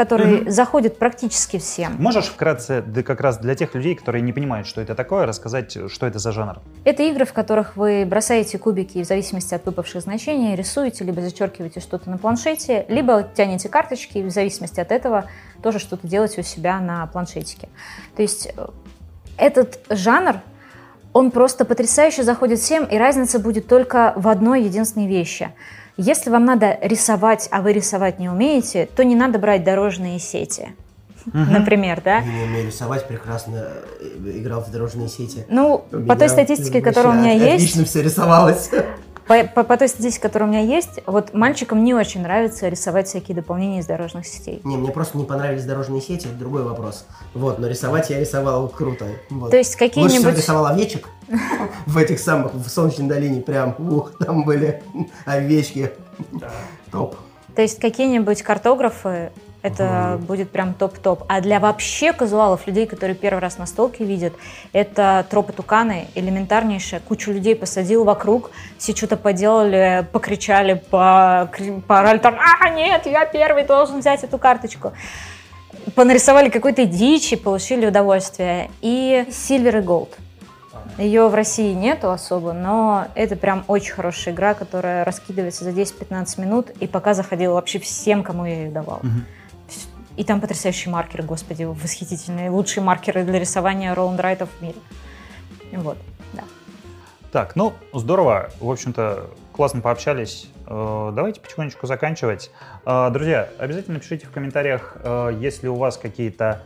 который 0.00 0.50
заходит 0.50 0.96
практически 0.98 1.58
всем. 1.58 1.96
можешь 1.98 2.26
вкратце, 2.26 2.82
да 2.82 3.02
как 3.02 3.20
раз 3.20 3.36
для 3.36 3.54
тех 3.54 3.74
людей, 3.74 3.94
которые 3.94 4.22
не 4.22 4.32
понимают, 4.32 4.66
что 4.66 4.80
это 4.80 4.94
такое, 4.94 5.26
рассказать, 5.26 5.76
что 5.90 6.06
это 6.06 6.18
за 6.18 6.32
жанр? 6.32 6.60
Это 6.84 7.02
игры, 7.02 7.26
в 7.26 7.34
которых 7.34 7.76
вы 7.76 8.06
бросаете 8.06 8.56
кубики 8.58 8.96
и 8.98 9.04
в 9.04 9.06
зависимости 9.06 9.52
от 9.52 9.66
выпавших 9.66 10.00
значений 10.00 10.56
рисуете, 10.56 11.04
либо 11.04 11.20
зачеркиваете 11.20 11.80
что-то 11.80 12.08
на 12.08 12.16
планшете, 12.16 12.86
либо 12.88 13.28
тянете 13.34 13.68
карточки 13.68 14.18
и 14.18 14.22
в 14.22 14.30
зависимости 14.30 14.80
от 14.80 14.90
этого 14.90 15.26
тоже 15.62 15.78
что-то 15.78 16.08
делаете 16.08 16.40
у 16.40 16.44
себя 16.44 16.80
на 16.80 17.06
планшетике. 17.06 17.68
То 18.16 18.22
есть 18.22 18.50
э, 18.56 18.66
этот 19.36 19.80
жанр, 19.90 20.36
он 21.12 21.30
просто 21.30 21.66
потрясающе 21.66 22.22
заходит 22.22 22.58
всем, 22.58 22.84
и 22.84 22.96
разница 22.96 23.38
будет 23.38 23.66
только 23.66 24.14
в 24.16 24.28
одной 24.28 24.62
единственной 24.62 25.08
вещи. 25.08 25.52
Если 26.02 26.30
вам 26.30 26.46
надо 26.46 26.78
рисовать, 26.80 27.46
а 27.50 27.60
вы 27.60 27.74
рисовать 27.74 28.18
не 28.18 28.30
умеете, 28.30 28.88
то 28.96 29.04
не 29.04 29.14
надо 29.14 29.38
брать 29.38 29.64
дорожные 29.64 30.18
сети. 30.18 30.70
Например, 31.26 32.00
да? 32.02 32.20
Я 32.20 32.24
не 32.24 32.44
умею 32.44 32.68
рисовать, 32.68 33.06
прекрасно 33.06 33.68
э, 34.00 34.38
играл 34.38 34.62
в 34.62 34.70
дорожные 34.70 35.08
сети. 35.08 35.44
Ну, 35.50 35.84
по 36.08 36.16
той 36.16 36.30
статистике, 36.30 36.80
которая 36.80 37.12
у 37.12 37.20
меня 37.20 37.32
есть, 37.32 37.64
Отлично 37.66 37.84
все 37.84 38.02
рисовалось. 38.02 38.70
По, 39.30 39.44
по- 39.44 39.62
по 39.62 39.76
той 39.76 39.86
статистике, 39.86 40.22
которая 40.22 40.48
у 40.48 40.52
меня 40.52 40.62
есть, 40.62 40.98
вот 41.06 41.34
мальчикам 41.34 41.84
не 41.84 41.94
очень 41.94 42.20
нравится 42.20 42.68
рисовать 42.68 43.06
всякие 43.06 43.36
дополнения 43.36 43.78
из 43.78 43.86
дорожных 43.86 44.26
сетей. 44.26 44.60
Не, 44.64 44.76
мне 44.76 44.90
просто 44.90 45.18
не 45.18 45.24
понравились 45.24 45.64
дорожные 45.64 46.00
сети, 46.00 46.26
это 46.26 46.36
другой 46.36 46.64
вопрос. 46.64 47.06
Вот, 47.32 47.60
но 47.60 47.68
рисовать 47.68 48.10
я 48.10 48.18
рисовал 48.18 48.68
круто. 48.68 49.06
Вот. 49.30 49.52
То 49.52 49.56
есть 49.56 49.80
Лучше 49.80 49.92
всего 49.92 50.04
какие-нибудь... 50.08 50.36
рисовал 50.36 50.66
овечек 50.66 51.08
в 51.86 51.96
этих 51.96 52.18
самых, 52.18 52.54
в 52.54 52.68
Солнечной 52.68 53.06
долине 53.06 53.40
прям, 53.40 53.76
ух, 53.78 54.18
там 54.18 54.44
были 54.44 54.82
овечки. 55.26 55.92
Топ. 56.90 57.14
То 57.54 57.62
есть 57.62 57.78
какие-нибудь 57.78 58.42
картографы, 58.42 59.30
это 59.62 60.18
будет 60.26 60.50
прям 60.50 60.74
топ-топ. 60.74 61.24
А 61.28 61.40
для 61.40 61.60
вообще 61.60 62.12
казуалов, 62.12 62.66
людей, 62.66 62.86
которые 62.86 63.14
первый 63.14 63.40
раз 63.40 63.58
на 63.58 63.66
столке 63.66 64.04
видят, 64.04 64.32
это 64.72 65.26
тропы 65.28 65.52
туканы, 65.52 66.08
элементарнейшая. 66.14 67.00
Кучу 67.00 67.32
людей 67.32 67.54
посадил 67.54 68.04
вокруг, 68.04 68.50
все 68.78 68.94
что-то 68.94 69.16
поделали, 69.16 70.06
покричали, 70.12 70.82
покри- 70.90 71.80
поорали 71.82 72.18
там, 72.18 72.36
а, 72.38 72.70
нет, 72.70 73.06
я 73.06 73.26
первый 73.26 73.64
должен 73.64 74.00
взять 74.00 74.24
эту 74.24 74.38
карточку. 74.38 74.92
Понарисовали 75.94 76.48
какой-то 76.48 76.84
дичи, 76.86 77.36
получили 77.36 77.86
удовольствие. 77.86 78.70
И 78.80 79.24
Silver 79.28 79.78
и 79.78 79.84
Gold. 79.84 80.08
Ее 80.98 81.28
в 81.28 81.34
России 81.34 81.72
нету 81.72 82.10
особо, 82.10 82.52
но 82.52 83.06
это 83.14 83.36
прям 83.36 83.64
очень 83.68 83.92
хорошая 83.92 84.34
игра, 84.34 84.54
которая 84.54 85.04
раскидывается 85.04 85.64
за 85.64 85.70
10-15 85.70 86.40
минут, 86.40 86.70
и 86.80 86.86
пока 86.86 87.14
заходила 87.14 87.54
вообще 87.54 87.78
всем, 87.78 88.22
кому 88.22 88.44
я 88.44 88.64
ее 88.64 88.70
давала. 88.70 89.00
И 90.20 90.24
там 90.24 90.42
потрясающие 90.42 90.92
маркеры, 90.92 91.22
господи, 91.22 91.62
восхитительные. 91.62 92.50
Лучшие 92.50 92.84
маркеры 92.84 93.24
для 93.24 93.38
рисования 93.38 93.94
раунд-райтов 93.94 94.50
в 94.50 94.62
мире. 94.62 94.76
Вот, 95.72 95.96
да. 96.34 96.42
Так, 97.32 97.56
ну, 97.56 97.72
здорово. 97.94 98.50
В 98.60 98.70
общем-то, 98.70 99.30
классно 99.54 99.80
пообщались. 99.80 100.50
Э, 100.66 101.10
Давайте 101.16 101.40
потихонечку 101.40 101.86
заканчивать. 101.86 102.50
Э, 102.84 103.08
Друзья, 103.10 103.48
обязательно 103.58 103.98
пишите 103.98 104.26
в 104.26 104.30
комментариях, 104.30 104.98
э, 105.02 105.38
если 105.40 105.68
у 105.68 105.76
вас 105.76 105.96
какие-то 105.96 106.60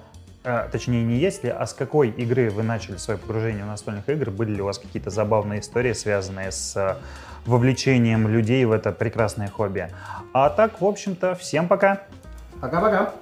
точнее, 0.72 1.04
не 1.04 1.16
если, 1.16 1.48
а 1.48 1.64
с 1.64 1.72
какой 1.72 2.10
игры 2.10 2.50
вы 2.50 2.64
начали 2.64 2.96
свое 2.96 3.18
погружение 3.18 3.64
в 3.64 3.68
настольных 3.68 4.06
игр? 4.10 4.30
Были 4.30 4.56
ли 4.56 4.62
у 4.62 4.66
вас 4.66 4.78
какие-то 4.78 5.08
забавные 5.08 5.60
истории, 5.60 5.94
связанные 5.94 6.52
с 6.52 6.98
вовлечением 7.46 8.28
людей 8.28 8.64
в 8.66 8.72
это 8.72 8.92
прекрасное 8.92 9.48
хобби? 9.48 9.88
А 10.34 10.50
так, 10.50 10.82
в 10.82 10.84
общем-то, 10.84 11.34
всем 11.36 11.66
пока! 11.66 12.02
Пока-пока. 12.60 13.14